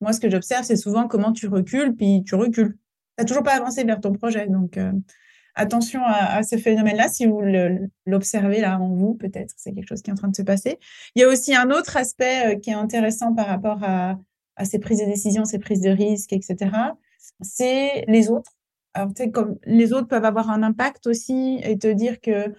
Moi, 0.00 0.12
ce 0.12 0.20
que 0.20 0.30
j'observe, 0.30 0.64
c'est 0.64 0.76
souvent 0.76 1.08
comment 1.08 1.32
tu 1.32 1.46
recules, 1.48 1.94
puis 1.94 2.22
tu 2.24 2.34
recules. 2.34 2.72
Tu 2.72 2.78
n'as 3.18 3.24
toujours 3.24 3.42
pas 3.42 3.54
avancé 3.54 3.84
vers 3.84 4.00
ton 4.00 4.12
projet. 4.12 4.46
Donc, 4.46 4.76
euh, 4.76 4.92
attention 5.54 6.02
à, 6.04 6.42
ce 6.42 6.58
phénomène-là. 6.58 7.08
Si 7.08 7.26
vous 7.26 7.40
l'observez 8.04 8.60
là 8.60 8.78
en 8.78 8.94
vous, 8.94 9.14
peut-être, 9.14 9.54
c'est 9.56 9.72
quelque 9.72 9.88
chose 9.88 10.02
qui 10.02 10.10
est 10.10 10.12
en 10.12 10.16
train 10.16 10.28
de 10.28 10.36
se 10.36 10.42
passer. 10.42 10.78
Il 11.14 11.22
y 11.22 11.24
a 11.24 11.28
aussi 11.28 11.54
un 11.54 11.70
autre 11.70 11.96
aspect 11.96 12.54
euh, 12.54 12.58
qui 12.58 12.70
est 12.70 12.74
intéressant 12.74 13.34
par 13.34 13.46
rapport 13.46 13.82
à, 13.82 14.18
à 14.56 14.64
ces 14.66 14.78
prises 14.78 15.00
de 15.00 15.06
décision, 15.06 15.46
ces 15.46 15.58
prises 15.58 15.80
de 15.80 15.90
risques, 15.90 16.34
etc. 16.34 16.70
C'est 17.40 18.04
les 18.06 18.30
autres. 18.30 18.52
Alors, 18.92 19.12
tu 19.14 19.24
sais, 19.24 19.30
comme 19.30 19.58
les 19.64 19.92
autres 19.92 20.08
peuvent 20.08 20.24
avoir 20.24 20.50
un 20.50 20.62
impact 20.62 21.06
aussi 21.06 21.60
et 21.62 21.78
te 21.78 21.88
dire 21.88 22.20
que 22.20 22.52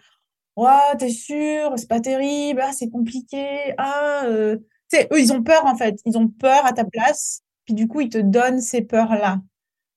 Ouais, 0.57 0.97
t'es 0.97 1.09
sûr, 1.09 1.73
c'est 1.77 1.87
pas 1.87 2.01
terrible, 2.01 2.61
ah, 2.63 2.73
c'est 2.73 2.89
compliqué, 2.89 3.73
ah, 3.77 4.23
euh... 4.25 4.57
eux, 4.95 5.19
ils 5.19 5.31
ont 5.31 5.43
peur 5.43 5.65
en 5.65 5.77
fait, 5.77 5.99
ils 6.05 6.17
ont 6.17 6.27
peur 6.27 6.65
à 6.65 6.73
ta 6.73 6.83
place, 6.83 7.43
puis 7.65 7.75
du 7.75 7.87
coup, 7.87 8.01
ils 8.01 8.09
te 8.09 8.17
donnent 8.17 8.59
ces 8.59 8.81
peurs-là. 8.81 9.39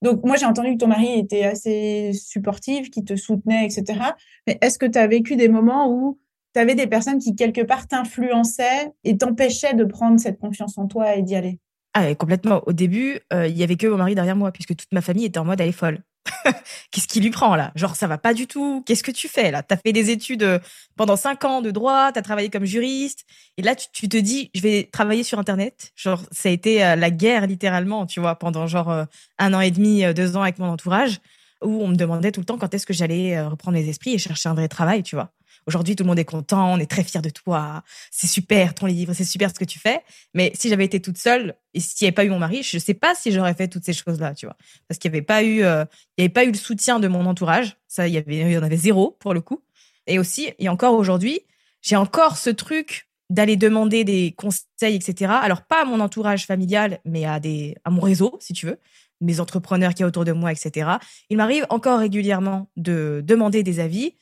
Donc, 0.03 0.25
moi, 0.25 0.37
j'ai 0.37 0.47
entendu 0.47 0.73
que 0.73 0.79
ton 0.79 0.89
mari 0.89 1.19
était 1.19 1.45
assez 1.45 2.13
supportif, 2.13 2.91
qui 2.91 3.05
te 3.05 3.17
soutenait, 3.17 3.67
etc. 3.67 4.01
Mais 4.47 4.59
est-ce 4.63 4.79
que 4.79 4.87
tu 4.87 4.99
as 4.99 5.07
vécu 5.07 5.37
des 5.37 5.49
moments 5.49 5.91
où 5.91 6.19
tu 6.55 6.61
avais 6.61 6.75
des 6.75 6.87
personnes 6.87 7.19
qui, 7.19 7.35
quelque 7.35 7.61
part, 7.61 7.87
t'influençaient 7.87 8.93
et 9.05 9.17
t'empêchaient 9.17 9.75
de 9.75 9.85
prendre 9.85 10.19
cette 10.19 10.39
confiance 10.39 10.79
en 10.79 10.87
toi 10.87 11.15
et 11.17 11.23
d'y 11.23 11.37
aller? 11.37 11.59
Ah, 11.93 12.15
complètement. 12.15 12.63
Au 12.67 12.73
début, 12.73 13.21
euh, 13.33 13.47
il 13.47 13.57
y 13.57 13.63
avait 13.63 13.77
que 13.77 13.87
mon 13.87 13.97
mari 13.97 14.15
derrière 14.15 14.37
moi, 14.37 14.53
puisque 14.53 14.77
toute 14.77 14.93
ma 14.93 15.01
famille 15.01 15.25
était 15.25 15.39
en 15.39 15.45
mode 15.45 15.61
elle 15.61 15.69
est 15.69 15.73
folle. 15.73 16.03
Qu'est-ce 16.91 17.09
qui 17.09 17.21
lui 17.21 17.31
prend 17.31 17.57
là? 17.57 17.73
Genre 17.75 17.97
ça 17.97 18.07
va 18.07 18.19
pas 18.19 18.35
du 18.35 18.47
tout. 18.47 18.83
Qu'est-ce 18.87 19.03
que 19.03 19.11
tu 19.11 19.29
fais 19.29 19.51
là? 19.51 19.63
T'as 19.63 19.77
fait 19.77 19.93
des 19.93 20.11
études 20.11 20.43
euh, 20.43 20.59
pendant 20.97 21.17
cinq 21.17 21.45
ans 21.45 21.63
de 21.63 21.71
droit, 21.71 22.13
t'as 22.13 22.23
travaillé 22.23 22.51
comme 22.51 22.65
juriste, 22.65 23.25
et 23.57 23.63
là 23.63 23.75
tu, 23.75 24.09
te 24.09 24.17
dis 24.17 24.51
je 24.55 24.61
vais 24.61 24.89
travailler 24.93 25.23
sur 25.23 25.39
internet? 25.39 25.93
Genre 25.97 26.23
ça 26.31 26.49
a 26.49 26.53
été 26.53 26.85
euh, 26.85 26.97
la 26.97 27.11
guerre 27.11 27.47
littéralement, 27.47 28.07
tu 28.07 28.21
vois, 28.21 28.37
pendant 28.37 28.67
genre 28.67 29.07
un 29.39 29.55
an 29.55 29.61
et 29.61 29.71
demi, 29.71 30.03
deux 30.15 30.37
ans 30.37 30.43
avec 30.43 30.59
mon 30.59 30.69
entourage, 30.69 31.21
où 31.63 31.83
on 31.83 31.89
me 31.89 31.97
demandait 31.97 32.33
tout 32.33 32.41
le 32.41 32.47
temps 32.47 32.59
quand 32.59 32.73
est-ce 32.75 32.87
que 32.87 32.95
j'allais 32.95 33.41
reprendre 33.43 33.79
mes 33.79 33.89
esprits 33.89 34.15
et 34.15 34.19
chercher 34.19 34.49
un 34.49 34.55
vrai 34.55 34.69
travail, 34.69 35.03
tu 35.03 35.17
vois. 35.17 35.33
Aujourd'hui, 35.67 35.97
tout 35.97 36.05
le 36.05 36.09
monde 36.09 36.19
est 36.19 36.25
content, 36.25 36.73
on 36.73 36.79
est 36.79 36.91
très 36.91 37.05
fiers 37.05 37.21
de 37.21 37.31
toi, 37.31 37.83
c'est 38.11 38.27
super 38.27 38.75
ton 38.75 38.87
livre, 38.87 39.13
c'est 39.13 39.25
super 39.25 39.51
ce 39.51 39.55
que 39.55 39.65
tu 39.65 39.79
fais. 39.79 40.01
Mais 40.35 40.53
si 40.55 40.69
j'avais 40.69 40.85
été 40.85 41.01
toute 41.01 41.19
seule 41.19 41.55
et 41.75 41.81
s'il 41.81 42.05
n'y 42.05 42.09
avait 42.09 42.15
pas 42.15 42.25
eu 42.25 42.31
mon 42.31 42.39
mari, 42.39 42.63
je 42.63 42.77
ne 42.77 42.81
sais 42.81 42.95
pas 42.95 43.15
si 43.15 43.33
j'aurais 43.33 43.55
fait 43.55 43.69
toutes 43.69 43.85
ces 43.85 43.93
choses-là, 43.93 44.35
tu 44.35 44.47
vois. 44.47 44.57
Parce 44.89 44.99
qu'il 44.99 45.11
n'y 45.11 45.17
avait 45.17 45.27
pas 45.27 45.43
eu, 45.43 45.63
euh, 45.63 45.85
avait 46.19 46.29
pas 46.29 46.45
eu 46.45 46.51
le 46.51 46.59
soutien 46.59 47.01
de 47.01 47.09
mon 47.09 47.27
entourage. 47.27 47.77
Ça, 47.89 48.09
il 48.09 48.15
y 48.15 48.19
avait, 48.19 48.57
en 48.57 48.63
avait 48.63 48.77
zéro 48.77 49.17
pour 49.21 49.35
le 49.35 49.41
coup. 49.41 49.63
Et 50.07 50.19
aussi, 50.19 50.53
et 50.59 50.69
encore 50.69 50.95
aujourd'hui, 50.95 51.41
j'ai 51.83 51.97
encore 51.97 52.37
ce 52.37 52.51
truc 52.51 53.09
d'aller 53.29 53.57
demander 53.57 54.03
des 54.05 54.35
conseils, 54.37 54.97
etc. 54.97 55.33
Alors 55.41 55.63
pas 55.63 55.83
à 55.83 55.85
mon 55.85 56.01
entourage 56.01 56.47
familial, 56.47 56.99
mais 57.05 57.25
à 57.25 57.39
des, 57.39 57.77
à 57.85 57.91
mon 57.91 58.01
réseau, 58.01 58.37
si 58.41 58.53
tu 58.53 58.67
veux, 58.67 58.79
mes 59.21 59.41
entrepreneurs 59.41 59.95
qui 59.95 60.03
y 60.03 60.05
a 60.05 60.09
autour 60.09 60.25
de 60.25 60.33
moi, 60.33 60.51
etc. 60.51 60.91
Il 61.29 61.37
m'arrive 61.37 61.65
encore 61.71 62.01
régulièrement 62.01 62.69
de 62.77 63.23
demander 63.25 63.63
des 63.63 63.79
avis 63.79 64.15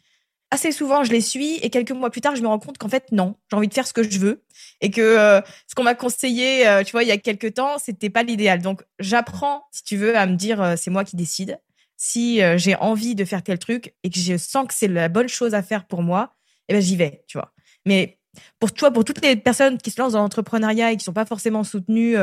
assez 0.51 0.73
souvent, 0.73 1.05
je 1.05 1.13
les 1.13 1.21
suis 1.21 1.57
et 1.57 1.71
quelques 1.71 1.91
mois 1.91 2.11
plus 2.11 2.21
tard, 2.21 2.37
je 2.37 2.43
me 2.43 2.49
rends 2.49 2.59
compte 2.59 2.79
qu'en 2.79 2.89
fait, 2.89 3.13
non, 3.13 3.37
j'ai 3.51 3.57
envie 3.57 3.69
de 3.69 3.75
faire 3.75 3.87
ce 3.87 3.93
que 3.93 4.03
je 4.03 4.19
veux 4.19 4.45
et 4.81 4.91
que 4.91 5.01
euh, 5.01 5.41
ce 5.67 5.75
qu'on 5.75 5.83
m'a 5.83 5.95
conseillé, 5.95 6.67
euh, 6.67 6.83
tu 6.83 6.93
vois, 6.93 7.03
il 7.03 7.09
y 7.09 7.13
a 7.13 7.19
quelques 7.19 7.55
temps, 7.55 7.79
c'était 7.79 8.11
pas 8.11 8.23
l'idéal. 8.23 8.63
Donc, 8.63 8.83
j'apprends, 8.99 9.65
si 9.73 9.83
tu 9.85 9.97
veux, 9.97 10.17
à 10.17 10.27
me 10.27 10.37
dire, 10.37 10.63
euh, 10.63 10.75
c'est 10.77 10.91
moi 10.91 11.05
qui 11.05 11.17
décide. 11.17 11.61
Si 12.01 12.41
j'ai 12.59 12.77
envie 12.77 13.17
de 13.17 13.25
faire 13.25 13.43
tel 13.43 13.59
truc 13.59 13.93
et 14.05 14.11
que 14.11 14.21
je 14.21 14.37
sens 14.37 14.69
que 14.69 14.75
c'est 14.75 14.87
la 14.87 15.09
bonne 15.09 15.29
chose 15.29 15.53
à 15.53 15.65
faire 15.65 15.85
pour 15.85 16.01
moi, 16.01 16.37
eh 16.69 16.73
ben, 16.73 16.81
j'y 16.81 16.95
vais, 16.95 17.25
tu 17.27 17.39
vois. 17.39 17.53
Mais 17.87 18.21
pour 18.61 18.73
toi, 18.73 18.93
pour 18.93 19.05
toutes 19.05 19.21
les 19.25 19.35
personnes 19.35 19.79
qui 19.79 19.91
se 19.91 20.01
lancent 20.01 20.13
dans 20.13 20.21
l'entrepreneuriat 20.21 20.93
et 20.93 20.97
qui 20.97 21.03
sont 21.03 21.13
pas 21.13 21.27
forcément 21.27 21.65
soutenues 21.65 22.15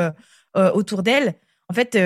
autour 0.55 1.03
d'elles, 1.03 1.33
en 1.67 1.73
fait, 1.73 1.97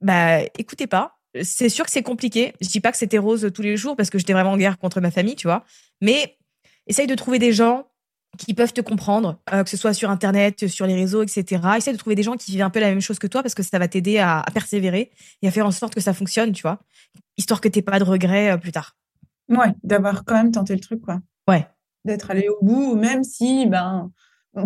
bah, 0.00 0.40
écoutez 0.58 0.88
pas 0.88 1.15
c'est 1.42 1.68
sûr 1.68 1.84
que 1.84 1.90
c'est 1.90 2.02
compliqué. 2.02 2.54
Je 2.60 2.68
dis 2.68 2.80
pas 2.80 2.92
que 2.92 2.98
c'était 2.98 3.18
rose 3.18 3.50
tous 3.54 3.62
les 3.62 3.76
jours 3.76 3.96
parce 3.96 4.10
que 4.10 4.18
j'étais 4.18 4.32
vraiment 4.32 4.52
en 4.52 4.56
guerre 4.56 4.78
contre 4.78 5.00
ma 5.00 5.10
famille, 5.10 5.36
tu 5.36 5.46
vois. 5.46 5.64
Mais 6.00 6.36
essaye 6.86 7.06
de 7.06 7.14
trouver 7.14 7.38
des 7.38 7.52
gens 7.52 7.86
qui 8.38 8.54
peuvent 8.54 8.72
te 8.72 8.80
comprendre, 8.80 9.40
euh, 9.52 9.64
que 9.64 9.70
ce 9.70 9.76
soit 9.76 9.94
sur 9.94 10.10
Internet, 10.10 10.66
sur 10.68 10.86
les 10.86 10.94
réseaux, 10.94 11.22
etc. 11.22 11.62
Essaye 11.78 11.94
de 11.94 11.98
trouver 11.98 12.16
des 12.16 12.22
gens 12.22 12.34
qui 12.36 12.50
vivent 12.52 12.62
un 12.62 12.70
peu 12.70 12.80
la 12.80 12.88
même 12.88 13.00
chose 13.00 13.18
que 13.18 13.26
toi 13.26 13.42
parce 13.42 13.54
que 13.54 13.62
ça 13.62 13.78
va 13.78 13.88
t'aider 13.88 14.18
à, 14.18 14.44
persévérer 14.52 15.10
et 15.42 15.48
à 15.48 15.50
faire 15.50 15.66
en 15.66 15.70
sorte 15.70 15.94
que 15.94 16.00
ça 16.00 16.12
fonctionne, 16.12 16.52
tu 16.52 16.62
vois. 16.62 16.80
Histoire 17.36 17.60
que 17.60 17.68
tu 17.68 17.82
pas 17.82 17.98
de 17.98 18.04
regrets 18.04 18.52
euh, 18.52 18.56
plus 18.56 18.72
tard. 18.72 18.96
Ouais, 19.48 19.72
d'avoir 19.82 20.24
quand 20.24 20.34
même 20.34 20.52
tenté 20.52 20.74
le 20.74 20.80
truc, 20.80 21.00
quoi. 21.00 21.20
Ouais. 21.48 21.66
D'être 22.04 22.30
allé 22.30 22.48
au 22.48 22.58
bout, 22.62 22.94
même 22.94 23.24
si 23.24 23.66
ben 23.66 24.10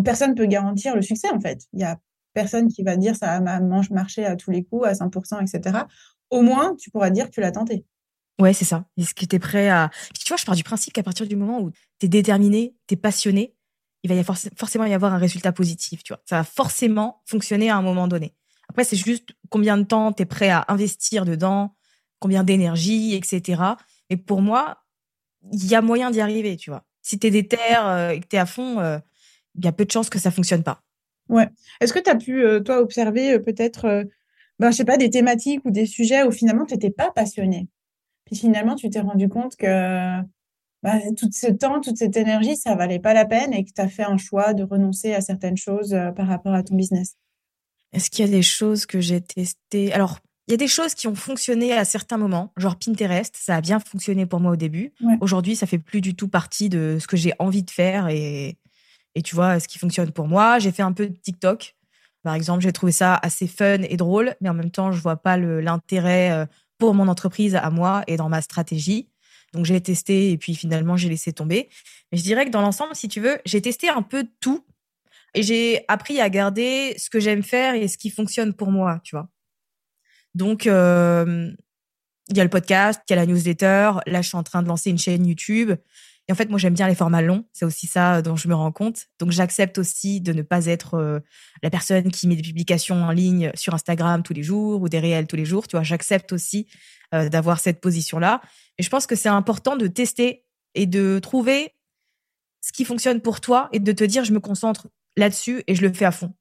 personne 0.03 0.35
peut 0.35 0.45
garantir 0.45 0.95
le 0.95 1.01
succès, 1.01 1.29
en 1.31 1.39
fait. 1.39 1.61
Il 1.73 1.79
y 1.79 1.83
a 1.83 1.97
personne 2.33 2.67
qui 2.67 2.83
va 2.83 2.97
dire 2.97 3.15
ça 3.15 3.39
va 3.39 3.59
marcher 3.59 4.25
à 4.25 4.35
tous 4.35 4.51
les 4.51 4.63
coups, 4.63 4.87
à 4.87 4.93
100%, 4.93 5.41
etc 5.41 5.85
au 6.31 6.41
moins, 6.41 6.75
tu 6.77 6.89
pourras 6.89 7.09
dire 7.09 7.25
que 7.25 7.31
tu 7.31 7.41
l'as 7.41 7.51
tenté. 7.51 7.85
Ouais, 8.39 8.53
c'est 8.53 8.65
ça. 8.65 8.85
Est-ce 8.97 9.13
que 9.13 9.25
tu 9.25 9.35
es 9.35 9.39
prêt 9.39 9.69
à. 9.69 9.91
Tu 10.19 10.27
vois, 10.27 10.37
je 10.37 10.45
pars 10.45 10.55
du 10.55 10.63
principe 10.63 10.93
qu'à 10.93 11.03
partir 11.03 11.27
du 11.27 11.35
moment 11.35 11.61
où 11.61 11.71
tu 11.99 12.07
es 12.07 12.09
déterminé, 12.09 12.73
tu 12.87 12.95
es 12.95 12.97
passionné, 12.97 13.53
il 14.03 14.09
va 14.09 14.15
y 14.15 14.19
avoir 14.19 14.37
forcément 14.57 14.85
y 14.85 14.93
avoir 14.93 15.13
un 15.13 15.19
résultat 15.19 15.51
positif. 15.51 16.03
Tu 16.03 16.13
vois. 16.13 16.21
Ça 16.25 16.37
va 16.37 16.43
forcément 16.43 17.21
fonctionner 17.27 17.69
à 17.69 17.77
un 17.77 17.83
moment 17.83 18.07
donné. 18.07 18.33
Après, 18.69 18.83
c'est 18.83 18.95
juste 18.95 19.29
combien 19.49 19.77
de 19.77 19.83
temps 19.83 20.11
tu 20.13 20.23
es 20.23 20.25
prêt 20.25 20.49
à 20.49 20.65
investir 20.69 21.25
dedans, 21.25 21.75
combien 22.19 22.43
d'énergie, 22.43 23.13
etc. 23.15 23.61
Et 24.09 24.17
pour 24.17 24.41
moi, 24.41 24.85
il 25.51 25.67
y 25.67 25.75
a 25.75 25.81
moyen 25.81 26.09
d'y 26.09 26.21
arriver, 26.21 26.55
tu 26.55 26.69
vois. 26.69 26.83
Si 27.01 27.19
tu 27.19 27.27
es 27.27 27.31
déter 27.31 27.57
euh, 27.77 28.11
et 28.11 28.21
que 28.21 28.27
tu 28.27 28.37
es 28.37 28.39
à 28.39 28.45
fond, 28.45 28.79
euh, 28.79 28.97
il 29.55 29.65
y 29.65 29.67
a 29.67 29.71
peu 29.71 29.85
de 29.85 29.91
chances 29.91 30.09
que 30.09 30.19
ça 30.19 30.31
fonctionne 30.31 30.63
pas. 30.63 30.81
Ouais. 31.29 31.49
Est-ce 31.79 31.93
que 31.93 31.99
tu 31.99 32.09
as 32.09 32.15
pu, 32.15 32.43
euh, 32.43 32.59
toi, 32.59 32.79
observer 32.79 33.39
peut-être 33.39 34.05
ben, 34.61 34.69
je 34.69 34.77
sais 34.77 34.85
pas, 34.85 34.97
des 34.97 35.09
thématiques 35.09 35.65
ou 35.65 35.71
des 35.71 35.87
sujets 35.87 36.23
où 36.23 36.31
finalement 36.31 36.65
tu 36.65 36.75
n'étais 36.75 36.91
pas 36.91 37.09
passionné. 37.09 37.67
Puis 38.25 38.35
finalement, 38.35 38.75
tu 38.75 38.91
t'es 38.91 38.99
rendu 38.99 39.27
compte 39.27 39.55
que 39.55 40.21
bah, 40.83 40.99
tout 41.17 41.29
ce 41.31 41.47
temps, 41.47 41.81
toute 41.81 41.97
cette 41.97 42.15
énergie, 42.15 42.55
ça 42.55 42.75
valait 42.75 42.99
pas 42.99 43.15
la 43.15 43.25
peine 43.25 43.53
et 43.53 43.65
que 43.65 43.71
tu 43.75 43.81
as 43.81 43.87
fait 43.87 44.03
un 44.03 44.17
choix 44.17 44.53
de 44.53 44.61
renoncer 44.61 45.15
à 45.15 45.21
certaines 45.21 45.57
choses 45.57 45.95
euh, 45.95 46.11
par 46.11 46.27
rapport 46.27 46.53
à 46.53 46.61
ton 46.61 46.75
business 46.75 47.15
Est-ce 47.91 48.11
qu'il 48.11 48.23
y 48.23 48.27
a 48.27 48.31
des 48.31 48.43
choses 48.43 48.85
que 48.85 49.01
j'ai 49.01 49.19
testées? 49.19 49.93
Alors, 49.93 50.19
il 50.47 50.51
y 50.51 50.53
a 50.53 50.57
des 50.57 50.67
choses 50.67 50.93
qui 50.93 51.07
ont 51.07 51.15
fonctionné 51.15 51.73
à 51.73 51.83
certains 51.83 52.17
moments, 52.17 52.53
genre 52.55 52.75
Pinterest, 52.77 53.35
ça 53.35 53.55
a 53.55 53.61
bien 53.61 53.79
fonctionné 53.79 54.27
pour 54.27 54.39
moi 54.39 54.51
au 54.51 54.57
début. 54.57 54.93
Aujourd'hui, 55.21 55.55
ça 55.55 55.65
fait 55.65 55.79
plus 55.79 56.01
du 56.01 56.13
tout 56.13 56.27
partie 56.27 56.69
de 56.69 56.97
ce 57.01 57.07
que 57.07 57.17
j'ai 57.17 57.33
envie 57.39 57.63
de 57.63 57.71
faire 57.71 58.09
et, 58.09 58.57
et 59.15 59.23
tu 59.23 59.33
vois, 59.33 59.59
ce 59.59 59.67
qui 59.67 59.79
fonctionne 59.79 60.11
pour 60.11 60.27
moi. 60.27 60.59
J'ai 60.59 60.71
fait 60.71 60.83
un 60.83 60.93
peu 60.93 61.07
de 61.07 61.15
TikTok. 61.15 61.75
Par 62.23 62.35
exemple, 62.35 62.61
j'ai 62.61 62.71
trouvé 62.71 62.91
ça 62.91 63.19
assez 63.21 63.47
fun 63.47 63.81
et 63.81 63.97
drôle, 63.97 64.35
mais 64.41 64.49
en 64.49 64.53
même 64.53 64.71
temps, 64.71 64.91
je 64.91 65.01
vois 65.01 65.17
pas 65.17 65.37
l'intérêt 65.37 66.31
euh, 66.31 66.45
pour 66.77 66.93
mon 66.93 67.07
entreprise 67.07 67.55
à 67.55 67.69
moi 67.69 68.03
et 68.07 68.17
dans 68.17 68.29
ma 68.29 68.41
stratégie. 68.41 69.09
Donc 69.53 69.65
j'ai 69.65 69.81
testé 69.81 70.31
et 70.31 70.37
puis 70.37 70.55
finalement 70.55 70.95
j'ai 70.95 71.09
laissé 71.09 71.33
tomber. 71.33 71.69
Mais 72.11 72.17
je 72.17 72.23
dirais 72.23 72.45
que 72.45 72.51
dans 72.51 72.61
l'ensemble, 72.61 72.95
si 72.95 73.07
tu 73.07 73.19
veux, 73.19 73.37
j'ai 73.45 73.61
testé 73.61 73.89
un 73.89 74.01
peu 74.01 74.25
tout 74.39 74.65
et 75.33 75.43
j'ai 75.43 75.83
appris 75.87 76.21
à 76.21 76.29
garder 76.29 76.95
ce 76.97 77.09
que 77.09 77.19
j'aime 77.19 77.43
faire 77.43 77.75
et 77.75 77.87
ce 77.87 77.97
qui 77.97 78.09
fonctionne 78.09 78.53
pour 78.53 78.71
moi, 78.71 79.01
tu 79.03 79.15
vois. 79.15 79.29
Donc 80.35 80.67
euh, 80.67 81.51
il 82.29 82.37
y 82.37 82.39
a 82.39 82.43
le 82.43 82.49
podcast, 82.49 83.01
il 83.09 83.13
y 83.13 83.13
a 83.13 83.17
la 83.17 83.25
newsletter. 83.25 83.91
Là, 84.05 84.21
je 84.21 84.27
suis 84.27 84.37
en 84.37 84.43
train 84.43 84.63
de 84.63 84.67
lancer 84.67 84.89
une 84.89 84.97
chaîne 84.97 85.25
YouTube. 85.25 85.73
Et 86.27 86.31
en 86.31 86.35
fait, 86.35 86.49
moi, 86.49 86.59
j'aime 86.59 86.73
bien 86.73 86.87
les 86.87 86.95
formats 86.95 87.21
longs. 87.21 87.45
C'est 87.51 87.65
aussi 87.65 87.87
ça 87.87 88.21
dont 88.21 88.35
je 88.35 88.47
me 88.47 88.55
rends 88.55 88.71
compte. 88.71 89.07
Donc, 89.19 89.31
j'accepte 89.31 89.77
aussi 89.77 90.21
de 90.21 90.33
ne 90.33 90.41
pas 90.41 90.67
être 90.67 90.93
euh, 90.93 91.19
la 91.63 91.69
personne 91.69 92.11
qui 92.11 92.27
met 92.27 92.35
des 92.35 92.41
publications 92.41 93.03
en 93.03 93.11
ligne 93.11 93.51
sur 93.55 93.73
Instagram 93.73 94.23
tous 94.23 94.33
les 94.33 94.43
jours 94.43 94.81
ou 94.81 94.89
des 94.89 94.99
réels 94.99 95.27
tous 95.27 95.35
les 95.35 95.45
jours. 95.45 95.67
Tu 95.67 95.75
vois, 95.75 95.83
j'accepte 95.83 96.31
aussi 96.31 96.67
euh, 97.13 97.27
d'avoir 97.27 97.59
cette 97.59 97.81
position-là. 97.81 98.41
Et 98.77 98.83
je 98.83 98.89
pense 98.89 99.07
que 99.07 99.15
c'est 99.15 99.29
important 99.29 99.75
de 99.75 99.87
tester 99.87 100.45
et 100.75 100.85
de 100.85 101.19
trouver 101.19 101.73
ce 102.61 102.71
qui 102.71 102.85
fonctionne 102.85 103.21
pour 103.21 103.41
toi 103.41 103.69
et 103.71 103.79
de 103.79 103.91
te 103.91 104.03
dire, 104.03 104.23
je 104.23 104.33
me 104.33 104.39
concentre 104.39 104.87
là-dessus 105.17 105.63
et 105.67 105.75
je 105.75 105.81
le 105.81 105.91
fais 105.91 106.05
à 106.05 106.11
fond. 106.11 106.33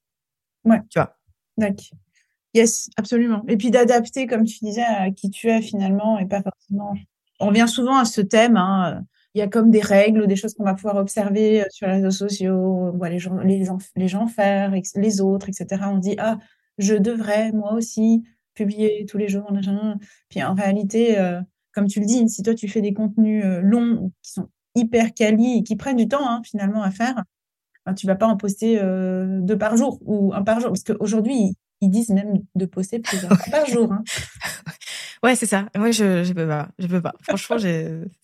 Ouais. 0.64 0.80
Tu 0.90 0.98
vois. 0.98 1.16
D'accord. 1.56 1.98
Yes, 2.54 2.90
absolument. 2.96 3.44
Et 3.48 3.56
puis 3.56 3.70
d'adapter, 3.70 4.26
comme 4.26 4.44
tu 4.44 4.58
disais, 4.62 4.82
à 4.82 5.10
qui 5.10 5.30
tu 5.30 5.48
es 5.48 5.62
finalement 5.62 6.18
et 6.18 6.26
pas 6.26 6.42
forcément. 6.42 6.94
On 7.38 7.46
revient 7.48 7.68
souvent 7.68 7.96
à 7.96 8.04
ce 8.04 8.20
thème. 8.20 8.56
Hein. 8.56 9.04
Il 9.34 9.38
y 9.38 9.42
a 9.42 9.48
comme 9.48 9.70
des 9.70 9.80
règles 9.80 10.22
ou 10.22 10.26
des 10.26 10.36
choses 10.36 10.54
qu'on 10.54 10.64
va 10.64 10.74
pouvoir 10.74 10.96
observer 10.96 11.62
euh, 11.62 11.66
sur 11.70 11.86
les 11.86 11.94
réseaux 11.94 12.10
sociaux, 12.10 12.92
les 13.02 13.18
gens, 13.18 13.36
les 13.38 13.64
les 13.96 14.08
gens 14.08 14.26
faire, 14.26 14.72
les 14.96 15.20
autres, 15.20 15.48
etc. 15.48 15.82
On 15.86 15.98
dit 15.98 16.16
ah, 16.18 16.38
je 16.78 16.94
devrais 16.94 17.52
moi 17.52 17.74
aussi 17.74 18.24
publier 18.54 19.06
tous 19.08 19.18
les 19.18 19.28
jours. 19.28 19.50
Puis 20.28 20.42
en 20.42 20.54
réalité, 20.54 21.18
euh, 21.18 21.40
comme 21.72 21.86
tu 21.86 22.00
le 22.00 22.06
dis, 22.06 22.28
si 22.28 22.42
toi 22.42 22.54
tu 22.54 22.68
fais 22.68 22.80
des 22.80 22.92
contenus 22.92 23.44
euh, 23.44 23.60
longs 23.60 24.12
qui 24.22 24.32
sont 24.32 24.48
hyper 24.74 25.14
quali 25.14 25.58
et 25.58 25.62
qui 25.62 25.76
prennent 25.76 25.96
du 25.96 26.08
temps 26.08 26.28
hein, 26.28 26.42
finalement 26.44 26.82
à 26.82 26.90
faire, 26.90 27.22
ben, 27.86 27.94
tu 27.94 28.06
vas 28.06 28.16
pas 28.16 28.26
en 28.26 28.36
poster 28.36 28.78
deux 28.78 29.58
par 29.58 29.76
jour 29.76 30.00
ou 30.04 30.34
un 30.34 30.42
par 30.42 30.60
jour. 30.60 30.70
Parce 30.70 30.84
qu'aujourd'hui, 30.84 31.56
ils, 31.80 31.90
disent 31.90 32.10
même 32.10 32.40
de 32.56 32.66
poster 32.66 32.98
plusieurs 32.98 33.38
par 33.50 33.66
jour. 33.66 33.92
Hein. 33.92 34.02
Ouais, 35.22 35.37
c'est 35.37 35.46
ça. 35.46 35.68
Moi, 35.76 35.90
je, 35.90 36.24
je 36.24 36.33
peux 36.33 36.48
pas. 36.48 36.68
Je 36.78 36.87
peux 36.87 37.02
pas. 37.02 37.14
Franchement, 37.22 37.56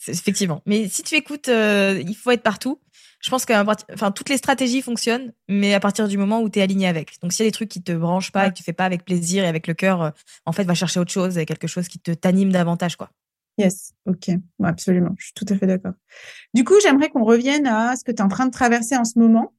effectivement. 0.08 0.62
Mais 0.66 0.88
si 0.88 1.02
tu 1.02 1.14
écoutes, 1.14 1.48
il 1.48 2.14
faut 2.14 2.30
être 2.30 2.42
partout 2.42 2.80
je 3.26 3.30
pense 3.30 3.44
que 3.44 3.52
enfin, 3.92 4.12
toutes 4.12 4.28
les 4.28 4.36
stratégies 4.36 4.82
fonctionnent, 4.82 5.32
mais 5.48 5.74
à 5.74 5.80
partir 5.80 6.06
du 6.06 6.16
moment 6.16 6.42
où 6.42 6.48
tu 6.48 6.60
es 6.60 6.62
aligné 6.62 6.86
avec. 6.86 7.20
Donc, 7.22 7.32
s'il 7.32 7.44
y 7.44 7.48
a 7.48 7.50
des 7.50 7.52
trucs 7.52 7.68
qui 7.68 7.82
te 7.82 7.90
branchent 7.90 8.30
pas 8.30 8.46
et 8.46 8.50
que 8.50 8.54
tu 8.54 8.62
fais 8.62 8.72
pas 8.72 8.84
avec 8.84 9.04
plaisir 9.04 9.42
et 9.44 9.48
avec 9.48 9.66
le 9.66 9.74
cœur, 9.74 10.00
euh, 10.00 10.10
en 10.44 10.52
fait, 10.52 10.62
va 10.62 10.74
chercher 10.74 11.00
autre 11.00 11.10
chose 11.10 11.36
et 11.36 11.44
quelque 11.44 11.66
chose 11.66 11.88
qui 11.88 11.98
te 11.98 12.12
t'anime 12.12 12.52
davantage, 12.52 12.94
quoi. 12.94 13.10
Yes, 13.58 13.94
ok, 14.06 14.30
absolument, 14.62 15.14
je 15.18 15.24
suis 15.24 15.34
tout 15.34 15.46
à 15.48 15.56
fait 15.56 15.66
d'accord. 15.66 15.94
Du 16.54 16.62
coup, 16.62 16.74
j'aimerais 16.82 17.08
qu'on 17.08 17.24
revienne 17.24 17.66
à 17.66 17.96
ce 17.96 18.04
que 18.04 18.12
tu 18.12 18.18
es 18.18 18.22
en 18.22 18.28
train 18.28 18.46
de 18.46 18.52
traverser 18.52 18.96
en 18.96 19.04
ce 19.04 19.18
moment. 19.18 19.54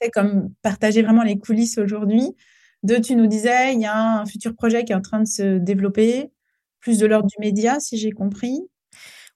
C'est 0.00 0.10
comme 0.10 0.52
partager 0.62 1.02
vraiment 1.02 1.22
les 1.22 1.38
coulisses 1.38 1.78
aujourd'hui. 1.78 2.34
De, 2.82 2.96
tu 2.96 3.14
nous 3.14 3.28
disais, 3.28 3.74
il 3.74 3.80
y 3.80 3.84
a 3.84 4.20
un 4.20 4.26
futur 4.26 4.56
projet 4.56 4.84
qui 4.84 4.90
est 4.92 4.96
en 4.96 5.02
train 5.02 5.20
de 5.20 5.28
se 5.28 5.58
développer, 5.58 6.31
plus 6.82 6.98
de 6.98 7.06
l'ordre 7.06 7.28
du 7.28 7.36
média, 7.40 7.80
si 7.80 7.96
j'ai 7.96 8.10
compris. 8.10 8.60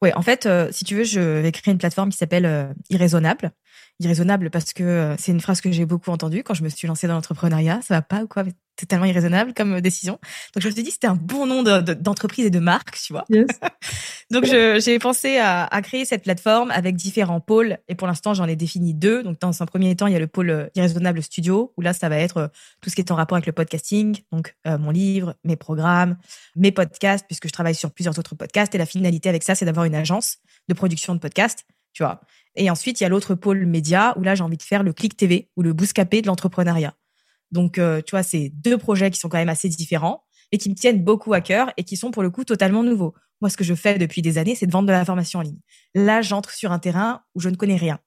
Oui, 0.03 0.11
en 0.15 0.21
fait, 0.21 0.45
euh, 0.45 0.69
si 0.71 0.85
tu 0.85 0.95
veux, 0.95 1.05
je 1.05 1.21
vais 1.21 1.53
créer 1.53 1.73
une 1.73 1.79
plateforme 1.79 2.11
qui 2.11 2.19
s'appelle 2.19 2.45
euh, 2.45 2.67
Irraisonnable. 2.91 3.53
Irraisonnable 3.99 4.51
parce 4.51 4.75
que 4.75 4.83
euh, 4.83 5.17
c'est 5.19 5.33
une 5.33 5.41
phrase 5.41 5.63
que 5.63 5.71
j'ai 5.71 5.87
beaucoup 5.87 6.11
entendue 6.11 6.43
quand 6.43 6.53
je 6.53 6.63
me 6.63 6.69
suis 6.69 6.87
lancée 6.87 7.07
dans 7.07 7.15
l'entrepreneuriat. 7.15 7.81
Ça 7.83 7.95
va 7.95 8.03
pas 8.03 8.23
ou 8.23 8.27
quoi 8.27 8.45
c'est 8.79 8.85
tellement 8.85 9.07
irraisonnable 9.07 9.55
comme 9.55 9.81
décision. 9.81 10.19
Donc 10.55 10.63
je 10.63 10.69
me 10.69 10.73
suis 10.73 10.83
dit 10.83 10.91
c'était 10.91 11.07
un 11.07 11.15
bon 11.15 11.47
nom 11.47 11.63
d'entreprise 11.63 12.45
et 12.45 12.51
de 12.51 12.59
marque, 12.59 12.99
tu 13.01 13.15
vois. 13.15 13.25
Donc 14.31 14.45
j'ai 14.45 14.99
pensé 14.99 15.39
à, 15.39 15.65
à, 15.65 15.81
créer 15.81 16.05
cette 16.05 16.25
plateforme 16.25 16.71
avec 16.71 16.95
différents 16.95 17.41
pôles 17.41 17.79
et 17.89 17.95
pour 17.95 18.07
l'instant 18.07 18.35
j'en 18.35 18.45
ai 18.45 18.55
défini 18.55 18.93
deux. 18.93 19.23
Donc 19.23 19.41
dans 19.41 19.63
un 19.63 19.65
premier 19.65 19.97
temps 19.97 20.09
il 20.09 20.13
y 20.13 20.17
a 20.17 20.19
le 20.19 20.27
pôle 20.27 20.71
irraisonnable 20.75 21.23
studio 21.23 21.73
où 21.79 21.81
là 21.81 21.95
ça 21.95 22.11
va 22.11 22.19
être 22.19 22.51
tout 22.83 22.91
ce 22.91 22.97
qui 22.97 23.01
est 23.01 23.11
en 23.11 23.15
rapport 23.15 23.37
avec 23.37 23.47
le 23.47 23.53
podcasting, 23.53 24.21
donc 24.31 24.55
mon 24.67 24.91
livre, 24.91 25.37
mes 25.43 25.57
programmes, 25.57 26.19
mes 26.55 26.71
podcasts 26.71 27.25
puisque 27.27 27.49
je 27.49 27.53
travaille 27.53 27.75
sur 27.75 27.91
plusieurs 27.93 28.19
autres 28.19 28.35
podcasts 28.35 28.75
et 28.75 28.79
la 28.79 28.85
finalité 28.85 29.31
avec 29.31 29.43
ça 29.43 29.55
c'est 29.55 29.65
d'avoir 29.65 29.87
une 29.87 29.95
agence 29.95 30.37
de 30.69 30.75
production 30.75 31.15
de 31.15 31.21
podcasts, 31.21 31.65
tu. 31.97 32.05
Et 32.55 32.71
ensuite 32.71 33.01
il 33.01 33.05
y 33.05 33.07
a 33.07 33.09
l'autre 33.09 33.35
pôle 33.35 33.67
média 33.67 34.17
où 34.19 34.23
là 34.23 34.35
j'ai 34.35 34.43
envie 34.43 34.57
de 34.57 34.63
faire 34.63 34.83
le 34.83 34.93
click 34.93 35.17
TV 35.17 35.51
ou 35.57 35.63
le 35.63 35.73
bouscapé 35.73 36.23
de 36.23 36.27
l'entrepreneuriat. 36.27 36.95
Donc, 37.53 37.79
euh, 37.79 38.03
tu 38.03 38.13
vois, 38.13 38.23
c'est 38.23 38.51
deux 38.51 38.79
projets 38.79 39.11
qui 39.11 39.19
sont 39.19 39.29
quand 39.29 39.39
même 39.39 39.49
assez 39.49 39.69
différents 39.69 40.25
et 40.53 40.59
qui 40.59 40.69
me 40.69 40.75
tiennent 40.75 41.03
beaucoup 41.03 41.33
à 41.33 41.41
cœur 41.41 41.73
et 41.77 41.85
qui 41.85 41.97
sont 41.97 42.11
pour 42.11 42.23
le 42.23 42.31
coup 42.31 42.45
totalement 42.45 42.83
nouveaux. 42.83 43.15
Moi, 43.41 43.51
ce 43.51 43.57
que 43.57 43.65
je 43.65 43.75
fais 43.75 43.99
depuis 43.99 44.23
des 44.23 44.39
années, 44.39 44.55
c'est 44.55 44.67
de 44.67 44.73
vendre 44.73 44.89
de 44.89 44.93
la 44.93 45.05
formation 45.05 45.41
en 45.41 45.43
ligne. 45.43 45.61
Là, 45.95 46.23
j'entre 46.23 46.51
sur 46.51 46.73
un 46.73 46.79
terrain 46.79 47.23
où 47.35 47.41
je 47.41 47.49
ne 47.49 47.57
connais 47.57 47.77
rien. 47.77 48.01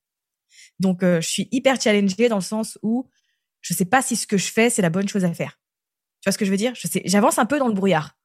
Donc, 0.80 1.04
euh, 1.04 1.22
je 1.22 1.28
suis 1.28 1.48
hyper 1.52 1.80
challengée 1.80 2.30
dans 2.30 2.38
le 2.38 2.42
sens 2.42 2.78
où 2.82 3.10
je 3.62 3.74
sais 3.74 3.86
pas 3.86 4.02
si 4.02 4.16
ce 4.16 4.26
que 4.26 4.38
je 4.38 4.52
fais, 4.52 4.70
c'est 4.70 4.82
la 4.82 4.90
bonne 4.90 5.08
chose 5.08 5.26
à 5.26 5.34
faire. 5.34 5.60
Tu 6.22 6.28
vois 6.28 6.34
ce 6.34 6.38
que 6.38 6.46
je 6.46 6.52
veux 6.52 6.58
dire? 6.58 6.74
J'avance 7.06 7.40
un 7.40 7.46
peu 7.46 7.60
dans 7.60 7.68
le 7.68 7.74
brouillard. 7.74 8.18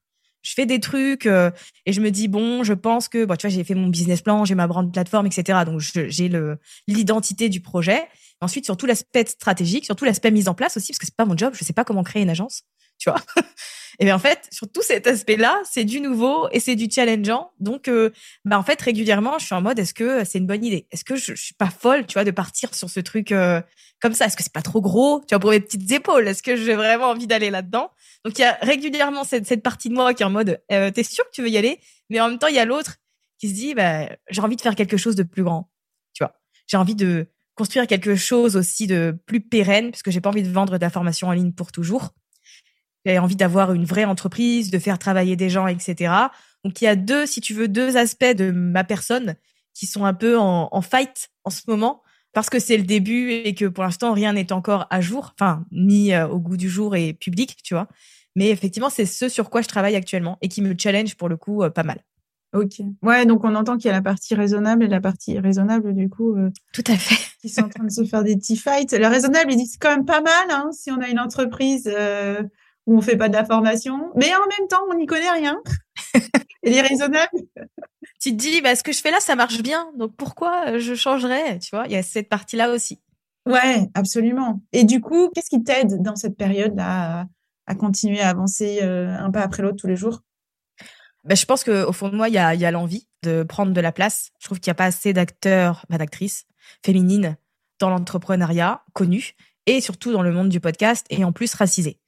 Je 0.44 0.52
fais 0.54 0.66
des 0.66 0.78
trucs 0.78 1.26
euh, 1.26 1.50
et 1.86 1.92
je 1.92 2.00
me 2.00 2.10
dis 2.10 2.28
bon, 2.28 2.62
je 2.62 2.74
pense 2.74 3.08
que 3.08 3.24
bon, 3.24 3.34
tu 3.34 3.48
vois, 3.48 3.54
j'ai 3.54 3.64
fait 3.64 3.74
mon 3.74 3.88
business 3.88 4.22
plan, 4.22 4.44
j'ai 4.44 4.54
ma 4.54 4.68
brand 4.68 4.92
plateforme, 4.92 5.26
etc. 5.26 5.60
Donc 5.66 5.80
j'ai 5.80 6.28
le 6.28 6.58
l'identité 6.86 7.48
du 7.48 7.60
projet 7.60 8.02
Ensuite, 8.44 8.64
sur 8.64 8.76
tout 8.76 8.86
l'aspect 8.86 9.24
stratégique, 9.26 9.86
sur 9.86 9.96
tout 9.96 10.04
l'aspect 10.04 10.30
mise 10.30 10.48
en 10.48 10.54
place 10.54 10.76
aussi, 10.76 10.92
parce 10.92 10.98
que 10.98 11.06
c'est 11.06 11.16
pas 11.16 11.24
mon 11.24 11.36
job, 11.36 11.54
je 11.56 11.64
sais 11.64 11.72
pas 11.72 11.84
comment 11.84 12.02
créer 12.02 12.22
une 12.22 12.30
agence, 12.30 12.62
tu 12.98 13.10
vois. 13.10 13.20
et 13.98 14.04
bien 14.04 14.16
en 14.16 14.18
fait, 14.18 14.48
sur 14.50 14.70
tout 14.70 14.82
cet 14.82 15.06
aspect-là, 15.06 15.60
c'est 15.64 15.84
du 15.84 16.00
nouveau 16.00 16.48
et 16.50 16.60
c'est 16.60 16.76
du 16.76 16.88
challengeant. 16.90 17.50
Donc, 17.60 17.88
euh, 17.88 18.10
bah 18.44 18.58
en 18.58 18.62
fait, 18.62 18.80
régulièrement, 18.80 19.38
je 19.38 19.46
suis 19.46 19.54
en 19.54 19.62
mode, 19.62 19.78
est-ce 19.78 19.94
que 19.94 20.24
c'est 20.24 20.38
une 20.38 20.46
bonne 20.46 20.64
idée? 20.64 20.86
Est-ce 20.90 21.04
que 21.04 21.16
je, 21.16 21.34
je, 21.34 21.42
suis 21.42 21.54
pas 21.54 21.70
folle, 21.70 22.06
tu 22.06 22.14
vois, 22.14 22.24
de 22.24 22.30
partir 22.30 22.74
sur 22.74 22.90
ce 22.90 23.00
truc 23.00 23.32
euh, 23.32 23.60
comme 24.00 24.14
ça? 24.14 24.26
Est-ce 24.26 24.36
que 24.36 24.42
c'est 24.42 24.52
pas 24.52 24.62
trop 24.62 24.80
gros, 24.80 25.20
tu 25.20 25.34
vois, 25.34 25.40
pour 25.40 25.50
mes 25.50 25.60
petites 25.60 25.90
épaules? 25.90 26.26
Est-ce 26.28 26.42
que 26.42 26.56
j'ai 26.56 26.74
vraiment 26.74 27.10
envie 27.10 27.26
d'aller 27.26 27.50
là-dedans? 27.50 27.90
Donc, 28.24 28.38
il 28.38 28.42
y 28.42 28.44
a 28.44 28.58
régulièrement 28.62 29.24
cette, 29.24 29.46
cette 29.46 29.62
partie 29.62 29.88
de 29.88 29.94
moi 29.94 30.14
qui 30.14 30.22
est 30.22 30.26
en 30.26 30.30
mode, 30.30 30.60
euh, 30.72 30.90
t'es 30.90 31.02
sûr 31.02 31.24
que 31.24 31.30
tu 31.32 31.42
veux 31.42 31.50
y 31.50 31.58
aller? 31.58 31.80
Mais 32.10 32.20
en 32.20 32.28
même 32.28 32.38
temps, 32.38 32.48
il 32.48 32.54
y 32.54 32.60
a 32.60 32.64
l'autre 32.64 32.96
qui 33.38 33.48
se 33.48 33.54
dit, 33.54 33.74
bah, 33.74 34.08
j'ai 34.30 34.40
envie 34.40 34.56
de 34.56 34.60
faire 34.60 34.74
quelque 34.74 34.96
chose 34.96 35.16
de 35.16 35.22
plus 35.22 35.42
grand, 35.42 35.70
tu 36.12 36.24
vois. 36.24 36.34
J'ai 36.66 36.76
envie 36.76 36.94
de 36.94 37.26
construire 37.54 37.86
quelque 37.86 38.16
chose 38.16 38.56
aussi 38.56 38.86
de 38.86 39.16
plus 39.26 39.40
pérenne, 39.40 39.90
parce 39.90 40.02
que 40.02 40.10
j'ai 40.10 40.20
pas 40.20 40.30
envie 40.30 40.42
de 40.42 40.50
vendre 40.50 40.76
la 40.78 40.90
formation 40.90 41.28
en 41.28 41.32
ligne 41.32 41.52
pour 41.52 41.72
toujours. 41.72 42.10
J'ai 43.04 43.18
envie 43.18 43.36
d'avoir 43.36 43.72
une 43.72 43.84
vraie 43.84 44.04
entreprise, 44.04 44.70
de 44.70 44.78
faire 44.78 44.98
travailler 44.98 45.36
des 45.36 45.50
gens, 45.50 45.66
etc. 45.66 46.12
Donc 46.64 46.80
il 46.80 46.84
y 46.84 46.88
a 46.88 46.96
deux, 46.96 47.26
si 47.26 47.40
tu 47.40 47.54
veux, 47.54 47.68
deux 47.68 47.96
aspects 47.96 48.24
de 48.24 48.50
ma 48.50 48.84
personne 48.84 49.34
qui 49.74 49.86
sont 49.86 50.04
un 50.04 50.14
peu 50.14 50.38
en, 50.38 50.68
en 50.70 50.82
fight 50.82 51.30
en 51.44 51.50
ce 51.50 51.62
moment, 51.66 52.02
parce 52.32 52.48
que 52.48 52.58
c'est 52.58 52.76
le 52.76 52.84
début 52.84 53.30
et 53.30 53.54
que 53.54 53.66
pour 53.66 53.84
l'instant 53.84 54.12
rien 54.12 54.32
n'est 54.32 54.52
encore 54.52 54.86
à 54.90 55.00
jour, 55.00 55.34
enfin 55.38 55.64
ni 55.70 56.14
euh, 56.14 56.28
au 56.28 56.38
goût 56.38 56.56
du 56.56 56.68
jour 56.68 56.96
et 56.96 57.12
public, 57.12 57.56
tu 57.62 57.74
vois. 57.74 57.88
Mais 58.36 58.48
effectivement, 58.48 58.90
c'est 58.90 59.06
ce 59.06 59.28
sur 59.28 59.50
quoi 59.50 59.62
je 59.62 59.68
travaille 59.68 59.96
actuellement 59.96 60.38
et 60.42 60.48
qui 60.48 60.62
me 60.62 60.74
challenge 60.76 61.14
pour 61.16 61.28
le 61.28 61.36
coup 61.36 61.62
euh, 61.62 61.70
pas 61.70 61.84
mal. 61.84 62.02
Ok. 62.54 62.80
Ouais, 63.02 63.26
donc 63.26 63.42
on 63.44 63.54
entend 63.56 63.76
qu'il 63.76 63.86
y 63.86 63.90
a 63.90 63.92
la 63.92 64.02
partie 64.02 64.34
raisonnable 64.34 64.84
et 64.84 64.88
la 64.88 65.00
partie 65.00 65.38
raisonnable, 65.40 65.92
du 65.92 66.08
coup. 66.08 66.36
Euh, 66.36 66.50
Tout 66.72 66.84
à 66.86 66.96
fait. 66.96 67.16
Qui 67.40 67.48
sont 67.48 67.62
en 67.62 67.68
train 67.68 67.84
de 67.84 67.90
se 67.90 68.04
faire 68.04 68.22
des 68.22 68.36
petits 68.36 68.56
fights. 68.56 68.92
Le 68.92 69.08
raisonnable, 69.08 69.52
il 69.52 69.56
dit 69.56 69.66
c'est 69.66 69.80
quand 69.80 69.90
même 69.90 70.04
pas 70.04 70.20
mal 70.20 70.46
hein, 70.50 70.70
si 70.72 70.92
on 70.92 71.00
a 71.00 71.08
une 71.08 71.18
entreprise 71.18 71.90
euh, 71.92 72.42
où 72.86 72.96
on 72.96 73.00
fait 73.00 73.16
pas 73.16 73.28
de 73.28 73.34
la 73.34 73.44
formation, 73.44 74.10
mais 74.16 74.32
en 74.34 74.46
même 74.58 74.68
temps, 74.68 74.82
on 74.90 74.94
n'y 74.94 75.06
connaît 75.06 75.30
rien. 75.30 75.60
et 76.62 76.70
les 76.70 76.80
raisonnables. 76.80 77.38
tu 78.20 78.30
te 78.30 78.36
dis, 78.36 78.60
bah, 78.60 78.76
ce 78.76 78.82
que 78.82 78.92
je 78.92 79.00
fais 79.00 79.10
là, 79.10 79.20
ça 79.20 79.36
marche 79.36 79.62
bien, 79.62 79.90
donc 79.96 80.14
pourquoi 80.16 80.68
euh, 80.68 80.78
je 80.78 80.94
changerais 80.94 81.58
Tu 81.58 81.70
vois, 81.74 81.86
il 81.86 81.92
y 81.92 81.96
a 81.96 82.02
cette 82.02 82.28
partie-là 82.28 82.70
aussi. 82.70 83.00
Ouais, 83.46 83.88
absolument. 83.94 84.62
Et 84.72 84.84
du 84.84 85.00
coup, 85.00 85.30
qu'est-ce 85.34 85.50
qui 85.50 85.62
t'aide 85.62 86.02
dans 86.02 86.16
cette 86.16 86.36
période-là 86.36 87.20
à, 87.20 87.26
à 87.66 87.74
continuer 87.74 88.20
à 88.20 88.30
avancer 88.30 88.80
un 88.82 89.30
pas 89.30 89.42
après 89.42 89.62
l'autre 89.62 89.76
tous 89.76 89.86
les 89.86 89.96
jours? 89.96 90.22
Ben, 91.24 91.36
je 91.36 91.46
pense 91.46 91.64
qu'au 91.64 91.92
fond 91.92 92.10
de 92.10 92.16
moi, 92.16 92.28
il 92.28 92.34
y 92.34 92.38
a, 92.38 92.54
y 92.54 92.66
a 92.66 92.70
l'envie 92.70 93.08
de 93.22 93.42
prendre 93.42 93.72
de 93.72 93.80
la 93.80 93.92
place. 93.92 94.30
Je 94.38 94.46
trouve 94.46 94.60
qu'il 94.60 94.70
n'y 94.70 94.72
a 94.72 94.76
pas 94.76 94.84
assez 94.84 95.12
d'acteurs, 95.12 95.86
bah, 95.88 95.96
d'actrices 95.96 96.46
féminines 96.84 97.36
dans 97.80 97.90
l'entrepreneuriat 97.90 98.84
connues 98.92 99.34
et 99.66 99.80
surtout 99.80 100.12
dans 100.12 100.22
le 100.22 100.32
monde 100.32 100.50
du 100.50 100.60
podcast 100.60 101.06
et 101.08 101.24
en 101.24 101.32
plus 101.32 101.54
racisées. 101.54 101.98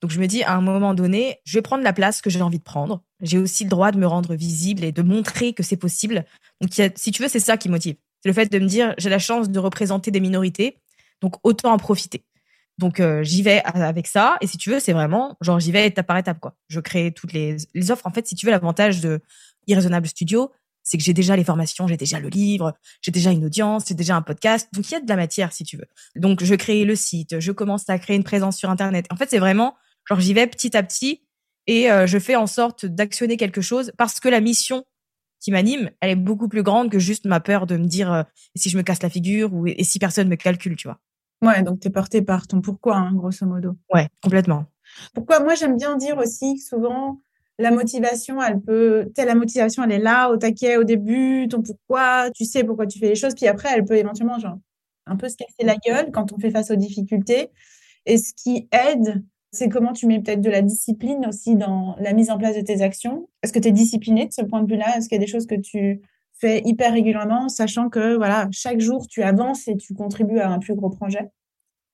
Donc 0.00 0.10
je 0.10 0.20
me 0.20 0.26
dis, 0.26 0.42
à 0.42 0.54
un 0.54 0.60
moment 0.60 0.94
donné, 0.94 1.38
je 1.44 1.58
vais 1.58 1.62
prendre 1.62 1.84
la 1.84 1.92
place 1.92 2.22
que 2.22 2.30
j'ai 2.30 2.40
envie 2.40 2.58
de 2.58 2.64
prendre. 2.64 3.02
J'ai 3.20 3.38
aussi 3.38 3.64
le 3.64 3.70
droit 3.70 3.92
de 3.92 3.98
me 3.98 4.06
rendre 4.06 4.34
visible 4.34 4.84
et 4.84 4.92
de 4.92 5.02
montrer 5.02 5.52
que 5.52 5.62
c'est 5.62 5.76
possible. 5.76 6.24
Donc 6.60 6.70
si 6.96 7.12
tu 7.12 7.22
veux, 7.22 7.28
c'est 7.28 7.40
ça 7.40 7.56
qui 7.56 7.68
motive. 7.68 7.96
C'est 8.22 8.28
le 8.28 8.34
fait 8.34 8.50
de 8.50 8.58
me 8.58 8.66
dire, 8.66 8.94
j'ai 8.98 9.10
la 9.10 9.18
chance 9.18 9.50
de 9.50 9.58
représenter 9.58 10.10
des 10.10 10.20
minorités, 10.20 10.78
donc 11.20 11.36
autant 11.42 11.72
en 11.72 11.78
profiter. 11.78 12.24
Donc 12.78 12.98
euh, 12.98 13.22
j'y 13.22 13.42
vais 13.42 13.62
avec 13.62 14.06
ça. 14.06 14.36
Et 14.40 14.46
si 14.46 14.56
tu 14.56 14.70
veux, 14.70 14.80
c'est 14.80 14.94
vraiment 14.94 15.36
genre 15.42 15.60
j'y 15.60 15.70
vais 15.70 15.86
étape 15.86 16.06
par 16.06 16.16
étape 16.16 16.40
quoi. 16.40 16.56
Je 16.68 16.80
crée 16.80 17.12
toutes 17.12 17.34
les, 17.34 17.56
les 17.74 17.90
offres. 17.90 18.06
En 18.06 18.10
fait, 18.10 18.26
si 18.26 18.34
tu 18.34 18.46
veux, 18.46 18.52
l'avantage 18.52 19.00
de 19.00 19.20
Irraisonnable 19.66 20.06
Studio, 20.06 20.50
c'est 20.82 20.96
que 20.96 21.04
j'ai 21.04 21.12
déjà 21.12 21.36
les 21.36 21.44
formations, 21.44 21.86
j'ai 21.86 21.98
déjà 21.98 22.18
le 22.18 22.28
livre, 22.28 22.74
j'ai 23.02 23.10
déjà 23.10 23.32
une 23.32 23.44
audience, 23.44 23.84
j'ai 23.86 23.94
déjà 23.94 24.16
un 24.16 24.22
podcast. 24.22 24.68
Donc 24.72 24.88
il 24.90 24.94
y 24.94 24.96
a 24.96 25.00
de 25.00 25.08
la 25.08 25.16
matière 25.16 25.52
si 25.52 25.62
tu 25.62 25.76
veux. 25.76 25.86
Donc 26.16 26.42
je 26.42 26.54
crée 26.54 26.86
le 26.86 26.96
site, 26.96 27.38
je 27.38 27.52
commence 27.52 27.88
à 27.90 27.98
créer 27.98 28.16
une 28.16 28.24
présence 28.24 28.56
sur 28.56 28.70
internet. 28.70 29.06
En 29.10 29.16
fait, 29.16 29.28
c'est 29.28 29.38
vraiment 29.38 29.74
genre 30.10 30.20
j'y 30.20 30.34
vais 30.34 30.46
petit 30.46 30.76
à 30.76 30.82
petit 30.82 31.22
et 31.66 31.90
euh, 31.90 32.06
je 32.06 32.18
fais 32.18 32.36
en 32.36 32.46
sorte 32.46 32.84
d'actionner 32.84 33.36
quelque 33.36 33.60
chose 33.60 33.92
parce 33.96 34.20
que 34.20 34.28
la 34.28 34.40
mission 34.40 34.84
qui 35.40 35.52
m'anime, 35.52 35.90
elle 36.00 36.10
est 36.10 36.16
beaucoup 36.16 36.48
plus 36.48 36.62
grande 36.62 36.90
que 36.90 36.98
juste 36.98 37.24
ma 37.24 37.40
peur 37.40 37.66
de 37.66 37.76
me 37.76 37.86
dire 37.86 38.12
euh, 38.12 38.22
si 38.56 38.68
je 38.68 38.76
me 38.76 38.82
casse 38.82 39.02
la 39.02 39.08
figure 39.08 39.54
ou 39.54 39.66
et 39.66 39.84
si 39.84 39.98
personne 39.98 40.28
me 40.28 40.36
calcule, 40.36 40.76
tu 40.76 40.88
vois. 40.88 40.98
Ouais, 41.42 41.62
donc 41.62 41.80
tu 41.80 41.88
es 41.88 41.90
porté 41.90 42.20
par 42.20 42.46
ton 42.46 42.60
pourquoi, 42.60 42.96
hein, 42.96 43.14
grosso 43.14 43.46
modo. 43.46 43.76
Ouais, 43.92 44.08
complètement. 44.22 44.66
Pourquoi? 45.14 45.40
Moi, 45.40 45.54
j'aime 45.54 45.76
bien 45.76 45.96
dire 45.96 46.18
aussi 46.18 46.56
que 46.56 46.62
souvent, 46.62 47.22
la 47.58 47.70
motivation, 47.70 48.42
elle 48.42 48.60
peut, 48.60 49.10
la 49.16 49.34
motivation, 49.34 49.82
elle 49.84 49.92
est 49.92 49.98
là, 49.98 50.28
au 50.30 50.36
taquet, 50.36 50.76
au 50.76 50.84
début, 50.84 51.48
ton 51.48 51.62
pourquoi, 51.62 52.30
tu 52.32 52.44
sais 52.44 52.64
pourquoi 52.64 52.86
tu 52.86 52.98
fais 52.98 53.08
les 53.08 53.14
choses, 53.14 53.34
puis 53.34 53.46
après, 53.46 53.70
elle 53.74 53.84
peut 53.84 53.96
éventuellement, 53.96 54.38
genre, 54.38 54.58
un 55.06 55.16
peu 55.16 55.28
se 55.28 55.36
casser 55.36 55.64
la 55.64 55.76
gueule 55.76 56.10
quand 56.12 56.32
on 56.32 56.38
fait 56.38 56.50
face 56.50 56.70
aux 56.70 56.76
difficultés. 56.76 57.50
Et 58.04 58.18
ce 58.18 58.34
qui 58.34 58.68
aide, 58.72 59.24
c'est 59.52 59.68
comment 59.68 59.92
tu 59.92 60.06
mets 60.06 60.20
peut-être 60.20 60.40
de 60.40 60.50
la 60.50 60.62
discipline 60.62 61.26
aussi 61.26 61.56
dans 61.56 61.96
la 61.98 62.12
mise 62.12 62.30
en 62.30 62.38
place 62.38 62.56
de 62.56 62.60
tes 62.60 62.82
actions. 62.82 63.28
Est-ce 63.42 63.52
que 63.52 63.58
tu 63.58 63.68
es 63.68 63.72
discipliné 63.72 64.26
de 64.26 64.32
ce 64.32 64.42
point 64.42 64.62
de 64.62 64.70
vue-là? 64.70 64.96
Est-ce 64.96 65.08
qu'il 65.08 65.16
y 65.16 65.20
a 65.20 65.24
des 65.24 65.30
choses 65.30 65.46
que 65.46 65.56
tu 65.56 66.00
fais 66.38 66.62
hyper 66.64 66.92
régulièrement, 66.92 67.48
sachant 67.48 67.88
que 67.88 68.16
voilà, 68.16 68.48
chaque 68.52 68.80
jour 68.80 69.06
tu 69.06 69.22
avances 69.22 69.68
et 69.68 69.76
tu 69.76 69.94
contribues 69.94 70.38
à 70.38 70.50
un 70.50 70.58
plus 70.58 70.74
gros 70.74 70.90
projet? 70.90 71.30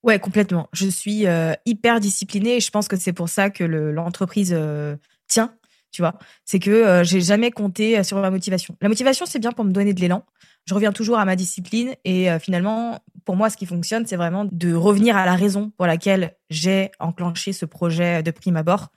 Ouais, 0.02 0.20
complètement. 0.20 0.68
Je 0.72 0.86
suis 0.86 1.26
euh, 1.26 1.52
hyper 1.64 1.98
disciplinée 1.98 2.56
et 2.56 2.60
je 2.60 2.70
pense 2.70 2.86
que 2.86 2.96
c'est 2.96 3.12
pour 3.12 3.28
ça 3.28 3.50
que 3.50 3.64
l'entreprise 3.64 4.54
euh, 4.56 4.96
tient. 5.26 5.54
Tu 5.90 6.02
vois, 6.02 6.18
c'est 6.44 6.58
que 6.58 6.70
euh, 6.70 7.04
j'ai 7.04 7.20
jamais 7.20 7.50
compté 7.50 8.02
sur 8.04 8.20
ma 8.20 8.30
motivation. 8.30 8.76
La 8.80 8.88
motivation, 8.88 9.26
c'est 9.26 9.38
bien 9.38 9.50
pour 9.50 9.64
me 9.64 9.72
donner 9.72 9.94
de 9.94 10.00
l'élan. 10.00 10.24
Je 10.66 10.74
reviens 10.74 10.92
toujours 10.92 11.18
à 11.18 11.24
ma 11.24 11.36
discipline 11.36 11.94
et 12.04 12.28
finalement, 12.40 13.00
pour 13.24 13.36
moi, 13.36 13.50
ce 13.50 13.56
qui 13.56 13.66
fonctionne, 13.66 14.04
c'est 14.04 14.16
vraiment 14.16 14.48
de 14.50 14.74
revenir 14.74 15.16
à 15.16 15.24
la 15.24 15.36
raison 15.36 15.70
pour 15.76 15.86
laquelle 15.86 16.36
j'ai 16.50 16.90
enclenché 16.98 17.52
ce 17.52 17.64
projet 17.64 18.22
de 18.24 18.30
prime 18.32 18.56
abord. 18.56 18.88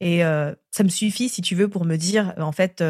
Et 0.00 0.20
ça 0.20 0.84
me 0.84 0.88
suffit, 0.88 1.28
si 1.28 1.42
tu 1.42 1.56
veux, 1.56 1.68
pour 1.68 1.84
me 1.84 1.96
dire, 1.96 2.32
en 2.38 2.52
fait, 2.52 2.80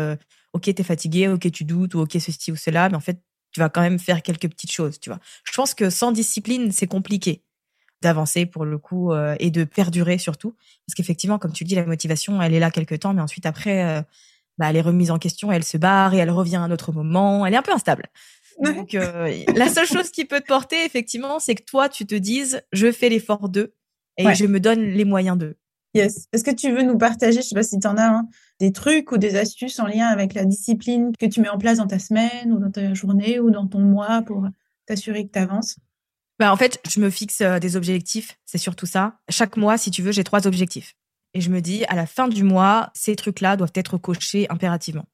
ok, 0.52 0.74
t'es 0.74 0.82
fatigué, 0.82 1.28
ok, 1.28 1.50
tu 1.50 1.64
doutes, 1.64 1.94
ou 1.94 2.00
ok, 2.00 2.12
ceci 2.20 2.52
ou 2.52 2.56
cela, 2.56 2.88
mais 2.88 2.96
en 2.96 3.00
fait, 3.00 3.20
tu 3.52 3.60
vas 3.60 3.70
quand 3.70 3.80
même 3.80 3.98
faire 3.98 4.22
quelques 4.22 4.48
petites 4.48 4.72
choses, 4.72 5.00
tu 5.00 5.08
vois. 5.08 5.18
Je 5.44 5.52
pense 5.52 5.72
que 5.72 5.88
sans 5.88 6.12
discipline, 6.12 6.72
c'est 6.72 6.86
compliqué 6.86 7.42
d'avancer 8.02 8.44
pour 8.44 8.66
le 8.66 8.76
coup 8.76 9.12
euh, 9.12 9.34
et 9.38 9.50
de 9.50 9.64
perdurer 9.64 10.18
surtout, 10.18 10.54
parce 10.86 10.94
qu'effectivement, 10.94 11.38
comme 11.38 11.52
tu 11.52 11.64
dis, 11.64 11.74
la 11.74 11.86
motivation, 11.86 12.42
elle 12.42 12.52
est 12.52 12.60
là 12.60 12.70
quelque 12.70 12.94
temps, 12.94 13.14
mais 13.14 13.22
ensuite 13.22 13.46
après, 13.46 13.84
euh, 13.84 14.02
bah, 14.58 14.70
elle 14.70 14.76
est 14.76 14.82
remise 14.82 15.10
en 15.10 15.18
question, 15.18 15.52
elle 15.52 15.64
se 15.64 15.76
barre 15.76 16.14
et 16.14 16.18
elle 16.18 16.30
revient 16.30 16.56
à 16.56 16.62
un 16.62 16.70
autre 16.70 16.92
moment, 16.92 17.44
elle 17.46 17.54
est 17.54 17.58
un 17.58 17.62
peu 17.62 17.72
instable. 17.72 18.04
Donc, 18.62 18.94
euh, 18.94 19.44
la 19.54 19.68
seule 19.68 19.86
chose 19.86 20.10
qui 20.10 20.24
peut 20.24 20.40
te 20.40 20.46
porter, 20.46 20.84
effectivement, 20.84 21.38
c'est 21.38 21.54
que 21.54 21.62
toi, 21.62 21.88
tu 21.88 22.06
te 22.06 22.14
dises, 22.14 22.62
je 22.72 22.90
fais 22.90 23.10
l'effort 23.10 23.48
d'eux 23.50 23.74
et 24.16 24.34
je 24.34 24.46
me 24.46 24.60
donne 24.60 24.80
les 24.80 25.04
moyens 25.04 25.36
d'eux. 25.36 25.56
Yes. 25.94 26.26
Est-ce 26.32 26.44
que 26.44 26.54
tu 26.54 26.72
veux 26.72 26.82
nous 26.82 26.98
partager, 26.98 27.40
je 27.40 27.48
sais 27.48 27.54
pas 27.54 27.62
si 27.62 27.78
tu 27.78 27.86
en 27.86 27.96
as, 27.96 28.08
hein, 28.08 28.28
des 28.60 28.72
trucs 28.72 29.12
ou 29.12 29.18
des 29.18 29.36
astuces 29.36 29.78
en 29.78 29.86
lien 29.86 30.06
avec 30.06 30.34
la 30.34 30.44
discipline 30.44 31.12
que 31.18 31.26
tu 31.26 31.40
mets 31.40 31.48
en 31.48 31.58
place 31.58 31.78
dans 31.78 31.86
ta 31.86 31.98
semaine 31.98 32.52
ou 32.52 32.58
dans 32.58 32.70
ta 32.70 32.92
journée 32.94 33.40
ou 33.40 33.50
dans 33.50 33.66
ton 33.66 33.80
mois 33.80 34.22
pour 34.22 34.46
t'assurer 34.86 35.26
que 35.26 35.32
tu 35.32 35.38
avances 35.38 35.76
bah, 36.38 36.52
en 36.52 36.56
fait, 36.56 36.80
je 36.88 37.00
me 37.00 37.10
fixe 37.10 37.40
euh, 37.40 37.58
des 37.58 37.76
objectifs, 37.76 38.38
c'est 38.44 38.58
surtout 38.58 38.86
ça. 38.86 39.18
Chaque 39.28 39.56
mois, 39.56 39.78
si 39.78 39.90
tu 39.90 40.02
veux, 40.02 40.12
j'ai 40.12 40.24
trois 40.24 40.46
objectifs. 40.46 40.94
Et 41.36 41.42
je 41.42 41.50
me 41.50 41.60
dis, 41.60 41.84
à 41.84 41.96
la 41.96 42.06
fin 42.06 42.28
du 42.28 42.44
mois, 42.44 42.90
ces 42.94 43.14
trucs-là 43.14 43.58
doivent 43.58 43.74
être 43.74 43.98
cochés 43.98 44.46
impérativement. 44.48 45.04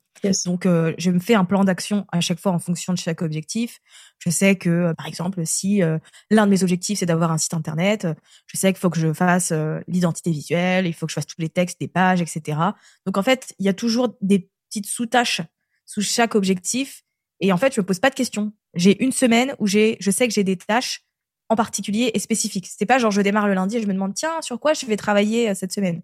Donc, 0.46 0.66
euh, 0.66 0.94
je 0.96 1.10
me 1.10 1.18
fais 1.18 1.34
un 1.34 1.44
plan 1.44 1.64
d'action 1.64 2.06
à 2.12 2.20
chaque 2.20 2.38
fois 2.38 2.52
en 2.52 2.60
fonction 2.60 2.92
de 2.92 2.98
chaque 2.98 3.22
objectif. 3.22 3.80
Je 4.20 4.30
sais 4.30 4.54
que, 4.54 4.70
euh, 4.70 4.94
par 4.94 5.08
exemple, 5.08 5.44
si 5.44 5.82
euh, 5.82 5.98
l'un 6.30 6.46
de 6.46 6.52
mes 6.52 6.62
objectifs, 6.62 7.00
c'est 7.00 7.06
d'avoir 7.06 7.32
un 7.32 7.38
site 7.38 7.54
Internet, 7.54 8.06
je 8.46 8.56
sais 8.56 8.72
qu'il 8.72 8.78
faut 8.78 8.88
que 8.88 9.00
je 9.00 9.12
fasse 9.12 9.52
l'identité 9.88 10.30
visuelle, 10.30 10.86
il 10.86 10.92
faut 10.94 11.06
que 11.06 11.10
je 11.10 11.16
fasse 11.16 11.26
tous 11.26 11.40
les 11.40 11.48
textes 11.48 11.80
des 11.80 11.88
pages, 11.88 12.22
etc. 12.22 12.56
Donc, 13.04 13.18
en 13.18 13.22
fait, 13.24 13.52
il 13.58 13.66
y 13.66 13.68
a 13.68 13.74
toujours 13.74 14.14
des 14.20 14.48
petites 14.68 14.86
sous-tâches 14.86 15.40
sous 15.86 16.02
chaque 16.02 16.36
objectif. 16.36 17.02
Et 17.40 17.52
en 17.52 17.56
fait, 17.56 17.74
je 17.74 17.80
me 17.80 17.84
pose 17.84 17.98
pas 17.98 18.10
de 18.10 18.14
questions. 18.14 18.52
J'ai 18.74 19.02
une 19.02 19.10
semaine 19.10 19.56
où 19.58 19.66
j'ai, 19.66 19.96
je 19.98 20.12
sais 20.12 20.28
que 20.28 20.34
j'ai 20.34 20.44
des 20.44 20.56
tâches 20.56 21.00
en 21.48 21.56
particulier 21.56 22.12
et 22.14 22.20
spécifiques. 22.20 22.68
C'est 22.70 22.86
pas 22.86 22.98
genre 22.98 23.10
je 23.10 23.22
démarre 23.22 23.48
le 23.48 23.54
lundi 23.54 23.76
et 23.78 23.82
je 23.82 23.88
me 23.88 23.92
demande 23.92 24.14
tiens 24.14 24.40
sur 24.40 24.60
quoi 24.60 24.72
je 24.72 24.86
vais 24.86 24.96
travailler 24.96 25.52
cette 25.56 25.72
semaine? 25.72 26.02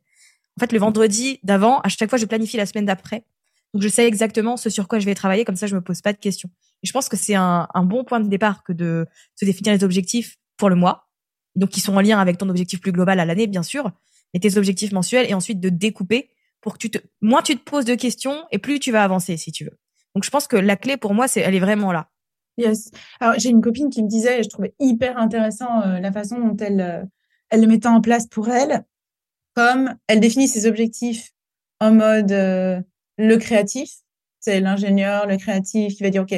En 0.59 0.61
fait, 0.61 0.73
le 0.73 0.79
vendredi 0.79 1.39
d'avant, 1.45 1.81
à 1.81 1.89
chaque 1.89 2.11
fois, 2.11 2.19
je 2.19 2.27
planifie 2.27 2.57
la 2.57 2.67
semaine 2.67 2.85
d'après 2.85 3.25
donc, 3.75 3.83
je 3.83 3.89
sais 3.89 4.07
exactement 4.07 4.57
ce 4.57 4.71
sur 4.71 4.89
quoi 4.89 4.99
je 4.99 5.05
vais 5.05 5.15
travailler. 5.15 5.45
Comme 5.45 5.57
ça, 5.57 5.67
je 5.67 5.75
me 5.75 5.81
pose 5.81 6.01
pas 6.01 6.13
de 6.13 6.19
questions. 6.19 6.49
Et 6.83 6.87
je 6.87 6.93
pense 6.93 7.09
que 7.09 7.17
c'est 7.17 7.35
un, 7.35 7.69
bon 7.85 8.05
point 8.05 8.21
de 8.21 8.29
départ 8.29 8.63
que 8.65 8.73
de 8.73 9.07
se 9.35 9.45
définir 9.45 9.75
les 9.75 9.85
objectifs 9.85 10.37
pour 10.57 10.71
le 10.71 10.77
mois. 10.77 11.09
Donc, 11.55 11.71
qui 11.71 11.81
sont 11.81 11.95
en 11.97 12.01
lien 12.01 12.19
avec 12.19 12.39
ton 12.39 12.49
objectif 12.49 12.81
plus 12.81 12.93
global 12.93 13.21
à 13.21 13.25
l'année, 13.25 13.47
bien 13.47 13.63
sûr. 13.63 13.91
Et 14.33 14.41
tes 14.41 14.57
objectifs 14.57 14.93
mensuels 14.93 15.29
et 15.29 15.35
ensuite 15.35 15.61
de 15.61 15.69
découper 15.69 16.31
pour 16.61 16.75
que 16.75 16.79
tu 16.79 16.91
te, 16.91 16.99
moins 17.21 17.43
tu 17.43 17.57
te 17.57 17.63
poses 17.63 17.85
de 17.85 17.95
questions 17.95 18.45
et 18.51 18.59
plus 18.59 18.81
tu 18.81 18.93
vas 18.93 19.03
avancer, 19.05 19.37
si 19.37 19.53
tu 19.53 19.65
veux. 19.65 19.79
Donc, 20.15 20.25
je 20.25 20.31
pense 20.31 20.47
que 20.47 20.57
la 20.57 20.77
clé 20.77 20.97
pour 20.97 21.15
moi, 21.15 21.29
c'est, 21.29 21.41
elle 21.41 21.55
est 21.55 21.61
vraiment 21.61 21.93
là. 21.93 22.09
Yes. 22.57 22.91
Alors, 23.21 23.39
j'ai 23.39 23.51
une 23.51 23.61
copine 23.61 23.91
qui 23.91 24.03
me 24.03 24.09
disait, 24.09 24.41
et 24.41 24.43
je 24.43 24.49
trouvais 24.49 24.75
hyper 24.81 25.19
intéressant 25.19 25.83
euh, 25.83 26.01
la 26.01 26.11
façon 26.11 26.39
dont 26.39 26.57
elle, 26.57 26.81
euh, 26.81 27.05
elle 27.51 27.61
le 27.61 27.67
mettait 27.67 27.89
en 27.89 28.01
place 28.01 28.27
pour 28.27 28.49
elle, 28.49 28.85
elle 30.07 30.21
définit 30.21 30.49
ses 30.49 30.67
objectifs 30.67 31.31
en 31.81 31.93
mode 31.93 32.33
euh, 32.33 32.81
le 33.19 33.37
créatif, 33.37 33.91
c'est 34.41 34.61
l'ingénieur, 34.61 35.27
le 35.27 35.37
créatif 35.37 35.95
qui 35.95 36.03
va 36.03 36.11
dire, 36.11 36.23
OK, 36.23 36.35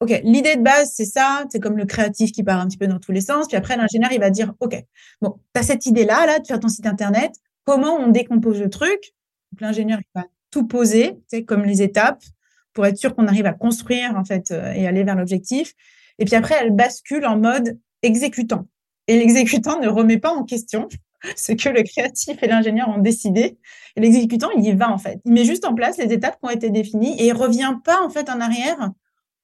OK, 0.00 0.20
l'idée 0.24 0.56
de 0.56 0.62
base, 0.62 0.90
c'est 0.92 1.04
ça. 1.04 1.44
C'est 1.50 1.60
comme 1.60 1.76
le 1.76 1.84
créatif 1.84 2.32
qui 2.32 2.42
part 2.42 2.58
un 2.58 2.66
petit 2.66 2.76
peu 2.76 2.88
dans 2.88 2.98
tous 2.98 3.12
les 3.12 3.20
sens. 3.20 3.46
Puis 3.46 3.56
après, 3.56 3.76
l'ingénieur, 3.76 4.10
il 4.12 4.18
va 4.18 4.30
dire, 4.30 4.52
OK, 4.58 4.74
bon, 5.20 5.38
tu 5.54 5.60
as 5.60 5.62
cette 5.62 5.86
idée-là, 5.86 6.26
là, 6.26 6.40
de 6.40 6.46
faire 6.46 6.58
ton 6.58 6.66
site 6.66 6.86
Internet. 6.86 7.32
Comment 7.64 7.94
on 7.94 8.08
décompose 8.08 8.60
le 8.60 8.68
truc? 8.68 9.14
L'ingénieur, 9.60 10.00
il 10.00 10.20
va 10.20 10.26
tout 10.50 10.66
poser, 10.66 11.20
c'est 11.28 11.44
comme 11.44 11.62
les 11.62 11.82
étapes 11.82 12.24
pour 12.72 12.84
être 12.84 12.96
sûr 12.96 13.14
qu'on 13.14 13.28
arrive 13.28 13.46
à 13.46 13.52
construire, 13.52 14.16
en 14.16 14.24
fait, 14.24 14.50
euh, 14.50 14.72
et 14.72 14.88
aller 14.88 15.04
vers 15.04 15.14
l'objectif. 15.14 15.72
Et 16.18 16.24
puis 16.24 16.34
après, 16.34 16.56
elle 16.60 16.72
bascule 16.72 17.24
en 17.24 17.38
mode 17.38 17.78
exécutant. 18.02 18.66
Et 19.06 19.16
l'exécutant 19.16 19.78
ne 19.78 19.86
remet 19.86 20.18
pas 20.18 20.32
en 20.32 20.42
question 20.42 20.88
ce 21.36 21.52
que 21.52 21.68
le 21.68 21.82
créatif 21.82 22.42
et 22.42 22.46
l'ingénieur 22.46 22.88
ont 22.88 22.98
décidé. 22.98 23.58
L'exécutant, 23.96 24.50
il 24.56 24.64
y 24.64 24.72
va 24.72 24.90
en 24.90 24.98
fait. 24.98 25.20
Il 25.24 25.32
met 25.32 25.44
juste 25.44 25.64
en 25.64 25.74
place 25.74 25.98
les 25.98 26.12
étapes 26.12 26.38
qui 26.40 26.46
ont 26.46 26.50
été 26.50 26.70
définies 26.70 27.20
et 27.20 27.26
il 27.26 27.32
revient 27.32 27.76
pas 27.84 28.02
en 28.02 28.10
fait 28.10 28.28
en 28.28 28.40
arrière 28.40 28.90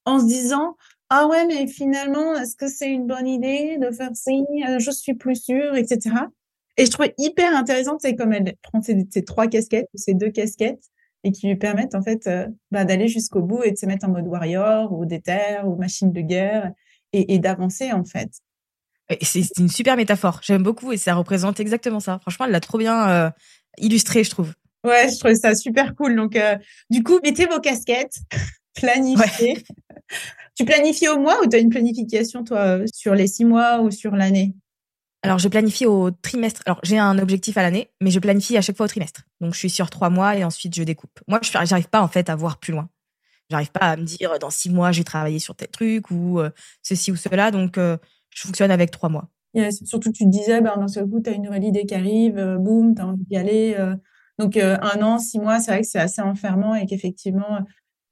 en 0.05 0.19
se 0.19 0.25
disant 0.25 0.75
ah 1.09 1.27
ouais 1.27 1.45
mais 1.47 1.67
finalement 1.67 2.35
est-ce 2.35 2.55
que 2.55 2.67
c'est 2.67 2.89
une 2.89 3.07
bonne 3.07 3.27
idée 3.27 3.77
de 3.77 3.91
faire 3.91 4.11
ça 4.13 4.31
euh, 4.31 4.79
Je 4.79 4.91
suis 4.91 5.13
plus 5.13 5.35
sûre, 5.35 5.75
etc. 5.75 6.15
Et 6.77 6.85
je 6.85 6.91
trouvais 6.91 7.13
hyper 7.17 7.55
intéressant, 7.55 7.97
c'est 7.99 8.15
comme 8.15 8.31
elle 8.31 8.55
prend 8.61 8.81
ces, 8.81 9.05
trois 9.25 9.47
casquettes, 9.47 9.89
ces 9.95 10.13
deux 10.13 10.29
casquettes, 10.29 10.83
et 11.23 11.31
qui 11.31 11.47
lui 11.47 11.57
permettent 11.57 11.95
en 11.95 12.01
fait 12.01 12.27
euh, 12.27 12.47
bah, 12.71 12.85
d'aller 12.85 13.07
jusqu'au 13.07 13.41
bout 13.41 13.63
et 13.63 13.71
de 13.71 13.77
se 13.77 13.85
mettre 13.85 14.07
en 14.07 14.11
mode 14.11 14.27
warrior 14.27 14.93
ou 14.93 15.05
déter 15.05 15.59
ou 15.65 15.75
machine 15.75 16.11
de 16.13 16.21
guerre 16.21 16.71
et 17.11 17.39
d'avancer 17.39 17.91
en 17.91 18.05
fait. 18.05 18.29
C'est 19.21 19.57
une 19.57 19.69
super 19.69 19.97
métaphore. 19.97 20.39
J'aime 20.43 20.63
beaucoup 20.63 20.91
et 20.91 20.97
ça 20.97 21.15
représente 21.15 21.59
exactement 21.59 21.99
ça. 21.99 22.19
Franchement, 22.19 22.45
elle 22.45 22.51
l'a 22.51 22.59
trop 22.59 22.77
bien 22.77 23.09
euh, 23.09 23.29
illustré, 23.77 24.23
je 24.23 24.29
trouve. 24.29 24.53
Ouais, 24.85 25.09
je 25.09 25.19
trouve 25.19 25.33
ça 25.33 25.55
super 25.55 25.95
cool. 25.95 26.15
Donc, 26.15 26.35
euh, 26.35 26.57
du 26.89 27.03
coup, 27.03 27.19
mettez 27.23 27.45
vos 27.45 27.59
casquettes, 27.59 28.17
planifiez. 28.75 29.63
tu 30.55 30.65
planifies 30.65 31.09
au 31.09 31.19
mois 31.19 31.41
ou 31.43 31.47
tu 31.47 31.55
as 31.55 31.59
une 31.59 31.69
planification, 31.69 32.43
toi, 32.43 32.79
sur 32.93 33.15
les 33.15 33.27
six 33.27 33.45
mois 33.45 33.81
ou 33.81 33.91
sur 33.91 34.15
l'année? 34.15 34.53
Alors, 35.21 35.39
je 35.39 35.49
planifie 35.49 35.85
au 35.85 36.11
trimestre. 36.11 36.61
Alors, 36.65 36.79
j'ai 36.83 36.97
un 36.97 37.17
objectif 37.19 37.57
à 37.57 37.61
l'année, 37.61 37.89
mais 37.99 38.09
je 38.09 38.19
planifie 38.19 38.55
à 38.55 38.61
chaque 38.61 38.77
fois 38.77 38.85
au 38.85 38.89
trimestre. 38.89 39.23
Donc, 39.41 39.53
je 39.53 39.59
suis 39.59 39.69
sur 39.69 39.89
trois 39.89 40.09
mois 40.09 40.37
et 40.37 40.45
ensuite, 40.45 40.73
je 40.75 40.83
découpe. 40.83 41.19
Moi, 41.27 41.39
je 41.41 41.51
n'arrive 41.51 41.89
pas, 41.89 42.01
en 42.01 42.07
fait, 42.07 42.29
à 42.29 42.35
voir 42.35 42.57
plus 42.57 42.71
loin. 42.71 42.89
J'arrive 43.49 43.71
pas 43.71 43.81
à 43.81 43.97
me 43.97 44.03
dire, 44.03 44.37
dans 44.39 44.51
six 44.51 44.69
mois, 44.69 44.91
j'ai 44.91 45.03
travaillé 45.03 45.39
sur 45.39 45.55
tel 45.55 45.67
truc 45.69 46.11
ou 46.11 46.39
euh, 46.39 46.51
ceci 46.83 47.11
ou 47.11 47.15
cela. 47.15 47.51
Donc, 47.51 47.77
je 48.29 48.47
fonctionne 48.47 48.71
avec 48.71 48.91
trois 48.91 49.09
mois. 49.09 49.29
Yes. 49.53 49.83
Surtout, 49.83 50.11
tu 50.11 50.25
te 50.25 50.29
disais, 50.29 50.61
ben, 50.61 50.77
dans 50.77 50.87
ce 50.87 50.99
coup, 50.99 51.21
tu 51.21 51.29
as 51.29 51.33
une 51.33 51.43
nouvelle 51.43 51.63
idée 51.63 51.85
qui 51.85 51.95
arrive, 51.95 52.37
euh, 52.37 52.57
boum, 52.57 52.95
tu 52.95 53.01
as 53.01 53.07
envie 53.07 53.25
d'y 53.25 53.35
aller. 53.37 53.75
Euh. 53.79 53.95
donc, 54.37 54.57
euh, 54.57 54.77
un 54.81 55.01
an, 55.01 55.17
six 55.17 55.39
mois, 55.39 55.59
c'est 55.59 55.71
vrai 55.71 55.81
que 55.81 55.87
c'est 55.87 55.99
assez 55.99 56.21
enfermant 56.21 56.75
et 56.75 56.85
qu'effectivement, 56.85 57.59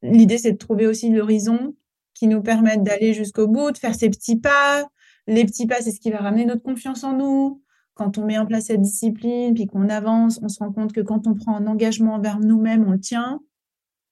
l'idée, 0.01 0.38
c'est 0.38 0.53
de 0.53 0.58
trouver 0.58 0.88
aussi 0.88 1.10
l'horizon 1.10 1.75
qui 2.15 2.27
nous 2.27 2.41
permette 2.41 2.84
d'aller 2.84 3.13
jusqu'au 3.13 3.47
bout, 3.47 3.71
de 3.71 3.77
faire 3.77 3.93
ces 3.93 4.10
petits 4.10 4.38
pas. 4.38 4.88
Les 5.27 5.45
petits 5.45 5.67
pas, 5.67 5.82
c'est 5.82 5.91
ce 5.91 5.99
qui 5.99 6.10
va 6.10 6.17
ramener 6.19 6.45
notre 6.45 6.63
confiance 6.63 7.03
en 7.03 7.13
nous. 7.13 7.62
quand 7.93 8.17
on 8.19 8.25
met 8.25 8.38
en 8.38 8.45
place 8.45 8.65
cette 8.65 8.82
discipline, 8.82 9.56
puis 9.56 9.65
qu'on 9.65 9.89
avance, 9.89 10.39
on 10.43 10.49
se 10.49 10.60
rend 10.60 10.71
compte 10.71 10.93
que 10.93 11.01
quand 11.01 11.25
on 11.27 11.34
prend 11.34 11.56
un 11.56 11.65
engagement 11.65 12.13
envers 12.13 12.39
nous-mêmes, 12.39 12.88
on 12.88 12.91
le 12.91 12.99
tient. 12.99 13.41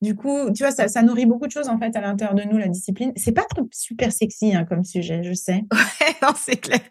Du 0.02 0.16
coup, 0.16 0.52
tu 0.52 0.64
vois, 0.64 0.72
ça, 0.72 1.02
nourrit 1.02 1.26
beaucoup 1.26 1.48
de 1.48 1.52
choses 1.52 1.70
en 1.70 1.80
fait 1.80 1.96
à 1.96 2.02
l'intérieur 2.02 2.36
de 2.36 2.44
nous, 2.44 2.58
la 2.58 2.68
discipline. 2.68 3.14
C'est 3.16 3.32
pas 3.32 3.46
trop 3.46 3.68
super 3.72 4.12
sexy 4.12 4.54
hein, 4.54 4.66
comme 4.66 4.84
sujet, 4.84 5.24
je 5.24 5.34
sais. 5.34 5.64
Ouais, 5.74 6.16
non, 6.22 6.34
c'est 6.36 6.58
clair. 6.58 6.82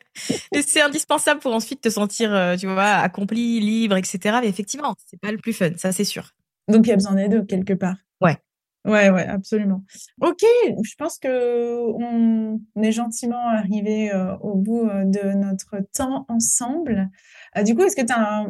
c'est 0.66 0.80
indispensable 0.80 1.40
pour 1.40 1.54
ensuite 1.54 1.80
te 1.80 1.90
sentir, 1.90 2.34
euh, 2.34 2.56
tu 2.56 2.66
vois, 2.66 2.84
accompli, 2.84 3.60
libre, 3.60 3.96
etc. 3.96 4.38
Mais 4.42 4.48
effectivement, 4.48 4.94
c'est 5.06 5.20
pas 5.20 5.30
le 5.30 5.38
plus 5.38 5.52
fun, 5.52 5.70
ça 5.76 5.92
c'est 5.92 6.04
sûr. 6.04 6.30
Donc 6.68 6.86
il 6.86 6.90
y 6.90 6.92
a 6.92 6.96
besoin 6.96 7.14
d'aide 7.14 7.46
quelque 7.46 7.74
part. 7.74 7.96
Ouais. 8.20 8.38
Ouais, 8.86 9.08
ouais, 9.08 9.26
absolument. 9.26 9.82
Ok, 10.20 10.42
je 10.82 10.94
pense 10.98 11.18
que 11.18 11.78
on 11.80 12.60
est 12.82 12.92
gentiment 12.92 13.48
arrivé 13.48 14.12
euh, 14.12 14.36
au 14.38 14.56
bout 14.56 14.86
euh, 14.86 15.04
de 15.04 15.32
notre 15.32 15.78
temps 15.94 16.26
ensemble. 16.28 17.08
Euh, 17.56 17.62
du 17.62 17.74
coup, 17.74 17.82
est-ce 17.82 17.96
que 17.96 18.04
tu 18.04 18.12
as 18.12 18.46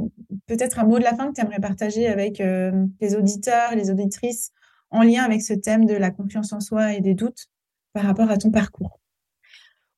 peut-être 0.47 0.79
un 0.79 0.85
mot 0.85 0.99
de 0.99 1.05
la 1.05 1.15
fin 1.15 1.29
que 1.29 1.35
tu 1.35 1.41
aimerais 1.41 1.61
partager 1.61 2.07
avec 2.07 2.39
les 2.39 3.15
auditeurs, 3.17 3.75
les 3.75 3.91
auditrices 3.91 4.51
en 4.91 5.03
lien 5.03 5.23
avec 5.25 5.43
ce 5.43 5.55
thème 5.55 5.87
de 5.87 5.95
la 5.95 6.11
confiance 6.11 6.53
en 6.53 6.61
soi 6.61 6.95
et 6.95 7.01
des 7.01 7.15
doutes 7.15 7.47
par 7.93 8.05
rapport 8.05 8.31
à 8.31 8.39
ton 8.39 8.51
parcours? 8.51 9.01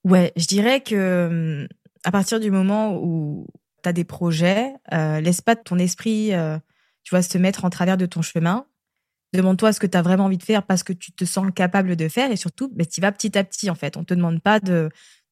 Ouais, 0.04 0.32
je 0.36 0.46
dirais 0.46 0.80
que 0.80 1.68
à 2.04 2.10
partir 2.12 2.40
du 2.40 2.50
moment 2.50 2.96
où 2.96 3.46
tu 3.82 3.88
as 3.88 3.92
des 3.92 4.04
projets, 4.04 4.74
laisse 4.92 5.40
pas 5.40 5.56
ton 5.56 5.78
esprit, 5.78 6.32
tu 7.02 7.10
vois, 7.10 7.22
se 7.22 7.38
mettre 7.38 7.64
en 7.64 7.70
travers 7.70 7.96
de 7.96 8.06
ton 8.06 8.22
chemin 8.22 8.66
Demande-toi 9.32 9.72
ce 9.72 9.80
que 9.80 9.86
tu 9.86 9.96
as 9.98 10.02
vraiment 10.02 10.24
envie 10.24 10.38
de 10.38 10.42
faire 10.42 10.62
parce 10.62 10.82
que 10.82 10.92
tu 10.92 11.12
te 11.12 11.24
sens 11.24 11.46
capable 11.54 11.96
de 11.96 12.08
faire 12.08 12.30
et 12.30 12.36
surtout, 12.36 12.72
mais 12.76 12.86
tu 12.86 13.00
vas 13.00 13.12
petit 13.12 13.36
à 13.36 13.44
petit 13.44 13.68
en 13.70 13.74
fait. 13.74 13.96
On 13.96 14.04
te 14.04 14.14
demande 14.14 14.40
pas 14.40 14.60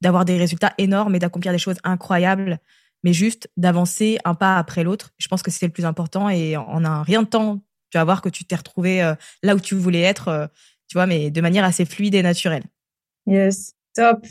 d'avoir 0.00 0.24
des 0.24 0.36
résultats 0.36 0.74
énormes 0.78 1.14
et 1.14 1.18
d'accomplir 1.18 1.52
des 1.52 1.58
choses 1.58 1.78
incroyables, 1.84 2.58
mais 3.04 3.12
juste 3.12 3.48
d'avancer 3.56 4.18
un 4.24 4.34
pas 4.34 4.56
après 4.56 4.82
l'autre. 4.82 5.12
Je 5.18 5.28
pense 5.28 5.42
que 5.42 5.50
c'est 5.50 5.66
le 5.66 5.72
plus 5.72 5.84
important 5.84 6.28
et 6.28 6.56
en 6.56 6.84
un 6.84 7.02
rien 7.02 7.22
de 7.22 7.28
temps, 7.28 7.60
tu 7.90 7.98
vas 7.98 8.04
voir 8.04 8.22
que 8.22 8.30
tu 8.30 8.44
t'es 8.44 8.56
retrouvé 8.56 9.02
euh, 9.02 9.14
là 9.42 9.54
où 9.54 9.60
tu 9.60 9.76
voulais 9.76 10.00
être, 10.00 10.28
euh, 10.28 10.46
tu 10.88 10.94
vois, 10.96 11.06
mais 11.06 11.30
de 11.30 11.40
manière 11.40 11.64
assez 11.64 11.84
fluide 11.84 12.14
et 12.14 12.22
naturelle. 12.22 12.64
Yes, 13.26 13.74
top. 13.94 14.26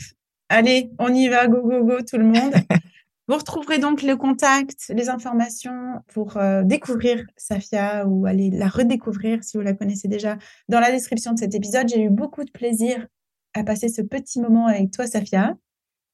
Allez, 0.50 0.92
on 1.00 1.14
y 1.14 1.30
va, 1.30 1.48
go, 1.48 1.62
go, 1.62 1.86
go, 1.86 1.98
tout 2.02 2.18
le 2.18 2.26
monde. 2.26 2.54
Vous 3.30 3.38
retrouverez 3.38 3.78
donc 3.78 4.02
le 4.02 4.18
contact, 4.18 4.92
les 4.94 5.08
informations 5.08 6.04
pour 6.08 6.36
euh, 6.36 6.64
découvrir 6.64 7.24
Safia 7.38 8.06
ou 8.06 8.26
aller 8.26 8.50
la 8.50 8.68
redécouvrir 8.68 9.42
si 9.46 9.56
vous 9.56 9.64
la 9.64 9.74
connaissez 9.74 10.10
déjà 10.10 10.38
dans 10.68 10.82
la 10.82 10.92
description 10.92 11.32
de 11.32 11.40
cet 11.40 11.56
épisode. 11.56 11.88
J'ai 11.88 12.04
eu 12.04 12.10
beaucoup 12.10 12.44
de 12.44 12.52
plaisir 12.52 13.08
à 13.54 13.64
passer 13.64 13.88
ce 13.88 14.02
petit 14.02 14.42
moment 14.42 14.68
avec 14.68 14.92
toi, 14.92 15.08
Safia. 15.08 15.56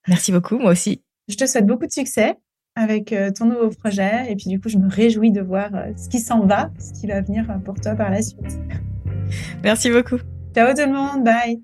Merci 0.07 0.31
beaucoup, 0.31 0.59
moi 0.59 0.71
aussi. 0.71 1.03
Je 1.27 1.35
te 1.35 1.47
souhaite 1.47 1.65
beaucoup 1.65 1.87
de 1.87 1.91
succès 1.91 2.37
avec 2.75 3.11
euh, 3.11 3.31
ton 3.31 3.45
nouveau 3.45 3.69
projet 3.69 4.31
et 4.31 4.35
puis 4.35 4.49
du 4.49 4.59
coup, 4.59 4.69
je 4.69 4.77
me 4.77 4.89
réjouis 4.89 5.31
de 5.31 5.41
voir 5.41 5.69
euh, 5.73 5.91
ce 5.97 6.09
qui 6.09 6.19
s'en 6.19 6.45
va, 6.45 6.71
ce 6.79 6.99
qui 6.99 7.07
va 7.07 7.21
venir 7.21 7.45
pour 7.65 7.75
toi 7.75 7.95
par 7.95 8.09
la 8.09 8.21
suite. 8.21 8.59
Merci 9.63 9.91
beaucoup. 9.91 10.17
Ciao 10.55 10.73
tout 10.73 10.81
le 10.81 10.93
monde, 10.93 11.23
bye. 11.23 11.61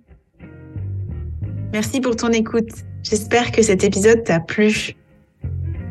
Merci 1.74 2.00
pour 2.00 2.16
ton 2.16 2.30
écoute. 2.30 2.70
J'espère 3.04 3.52
que 3.52 3.62
cet 3.62 3.84
épisode 3.84 4.24
t'a 4.24 4.40
plu. 4.40 4.96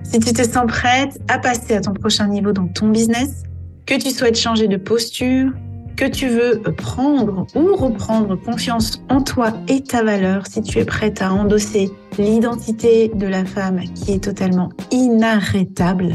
Si 0.03 0.18
tu 0.18 0.33
te 0.33 0.42
sens 0.42 0.66
prête 0.66 1.20
à 1.29 1.38
passer 1.38 1.74
à 1.74 1.81
ton 1.81 1.92
prochain 1.92 2.29
niveau 2.29 2.53
dans 2.53 2.68
ton 2.68 2.88
business, 2.88 3.42
que 3.87 3.94
tu 3.94 4.11
souhaites 4.11 4.38
changer 4.38 4.68
de 4.68 4.77
posture, 4.77 5.53
que 5.96 6.04
tu 6.04 6.28
veux 6.28 6.61
prendre 6.76 7.46
ou 7.54 7.74
reprendre 7.76 8.37
confiance 8.37 9.02
en 9.09 9.22
toi 9.22 9.52
et 9.68 9.83
ta 9.83 10.02
valeur, 10.02 10.46
si 10.46 10.62
tu 10.62 10.78
es 10.78 10.85
prête 10.85 11.22
à 11.22 11.33
endosser 11.33 11.90
l'identité 12.18 13.11
de 13.14 13.26
la 13.26 13.44
femme 13.44 13.80
qui 13.94 14.12
est 14.12 14.24
totalement 14.24 14.70
inarrêtable, 14.90 16.14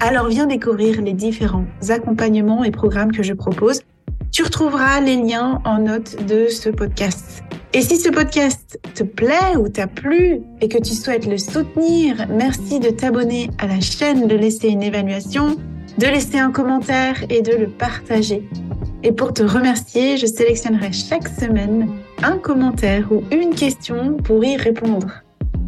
alors 0.00 0.28
viens 0.28 0.46
découvrir 0.46 1.00
les 1.02 1.12
différents 1.12 1.66
accompagnements 1.88 2.64
et 2.64 2.70
programmes 2.70 3.12
que 3.12 3.22
je 3.22 3.34
propose. 3.34 3.80
Tu 4.32 4.42
retrouveras 4.42 5.00
les 5.00 5.16
liens 5.16 5.60
en 5.64 5.80
note 5.80 6.24
de 6.26 6.46
ce 6.48 6.70
podcast. 6.70 7.42
Et 7.72 7.82
si 7.82 7.98
ce 7.98 8.08
podcast 8.08 8.80
te 8.94 9.02
plaît 9.02 9.56
ou 9.58 9.68
t'a 9.68 9.86
plu 9.86 10.40
et 10.60 10.68
que 10.68 10.78
tu 10.78 10.94
souhaites 10.94 11.26
le 11.26 11.38
soutenir, 11.38 12.26
merci 12.28 12.80
de 12.80 12.90
t'abonner 12.90 13.50
à 13.58 13.66
la 13.66 13.80
chaîne, 13.80 14.26
de 14.26 14.34
laisser 14.34 14.68
une 14.68 14.82
évaluation, 14.82 15.56
de 15.98 16.06
laisser 16.06 16.38
un 16.38 16.50
commentaire 16.50 17.24
et 17.28 17.42
de 17.42 17.52
le 17.52 17.68
partager. 17.68 18.48
Et 19.02 19.12
pour 19.12 19.32
te 19.32 19.42
remercier, 19.42 20.16
je 20.18 20.26
sélectionnerai 20.26 20.92
chaque 20.92 21.28
semaine 21.28 21.88
un 22.22 22.36
commentaire 22.36 23.10
ou 23.10 23.22
une 23.32 23.54
question 23.54 24.16
pour 24.18 24.44
y 24.44 24.56
répondre. 24.56 25.22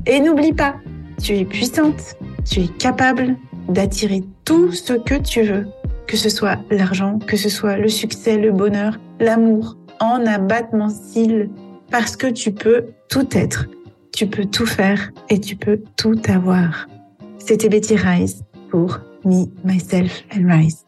Et 0.06 0.20
n'oublie 0.20 0.52
pas, 0.52 0.74
tu 1.22 1.36
es 1.36 1.44
puissante, 1.44 2.16
tu 2.44 2.60
es 2.60 2.68
capable 2.68 3.36
d'attirer 3.68 4.22
tout 4.44 4.72
ce 4.72 4.92
que 4.92 5.14
tu 5.14 5.42
veux, 5.42 5.66
que 6.06 6.16
ce 6.16 6.28
soit 6.28 6.58
l'argent, 6.70 7.18
que 7.18 7.36
ce 7.36 7.48
soit 7.48 7.76
le 7.76 7.88
succès, 7.88 8.36
le 8.36 8.52
bonheur, 8.52 8.98
l'amour, 9.18 9.76
en 10.00 10.26
abattement 10.26 10.90
cils 10.90 11.48
parce 11.90 12.16
que 12.16 12.26
tu 12.26 12.52
peux 12.52 12.86
tout 13.08 13.28
être, 13.32 13.66
tu 14.12 14.26
peux 14.26 14.44
tout 14.44 14.66
faire 14.66 15.10
et 15.30 15.40
tu 15.40 15.56
peux 15.56 15.80
tout 15.96 16.20
avoir. 16.28 16.86
C'était 17.38 17.68
Betty 17.68 17.96
Rise 17.96 18.42
pour 18.70 18.98
Me, 19.24 19.46
Myself 19.64 20.24
and 20.34 20.48
Rise. 20.48 20.84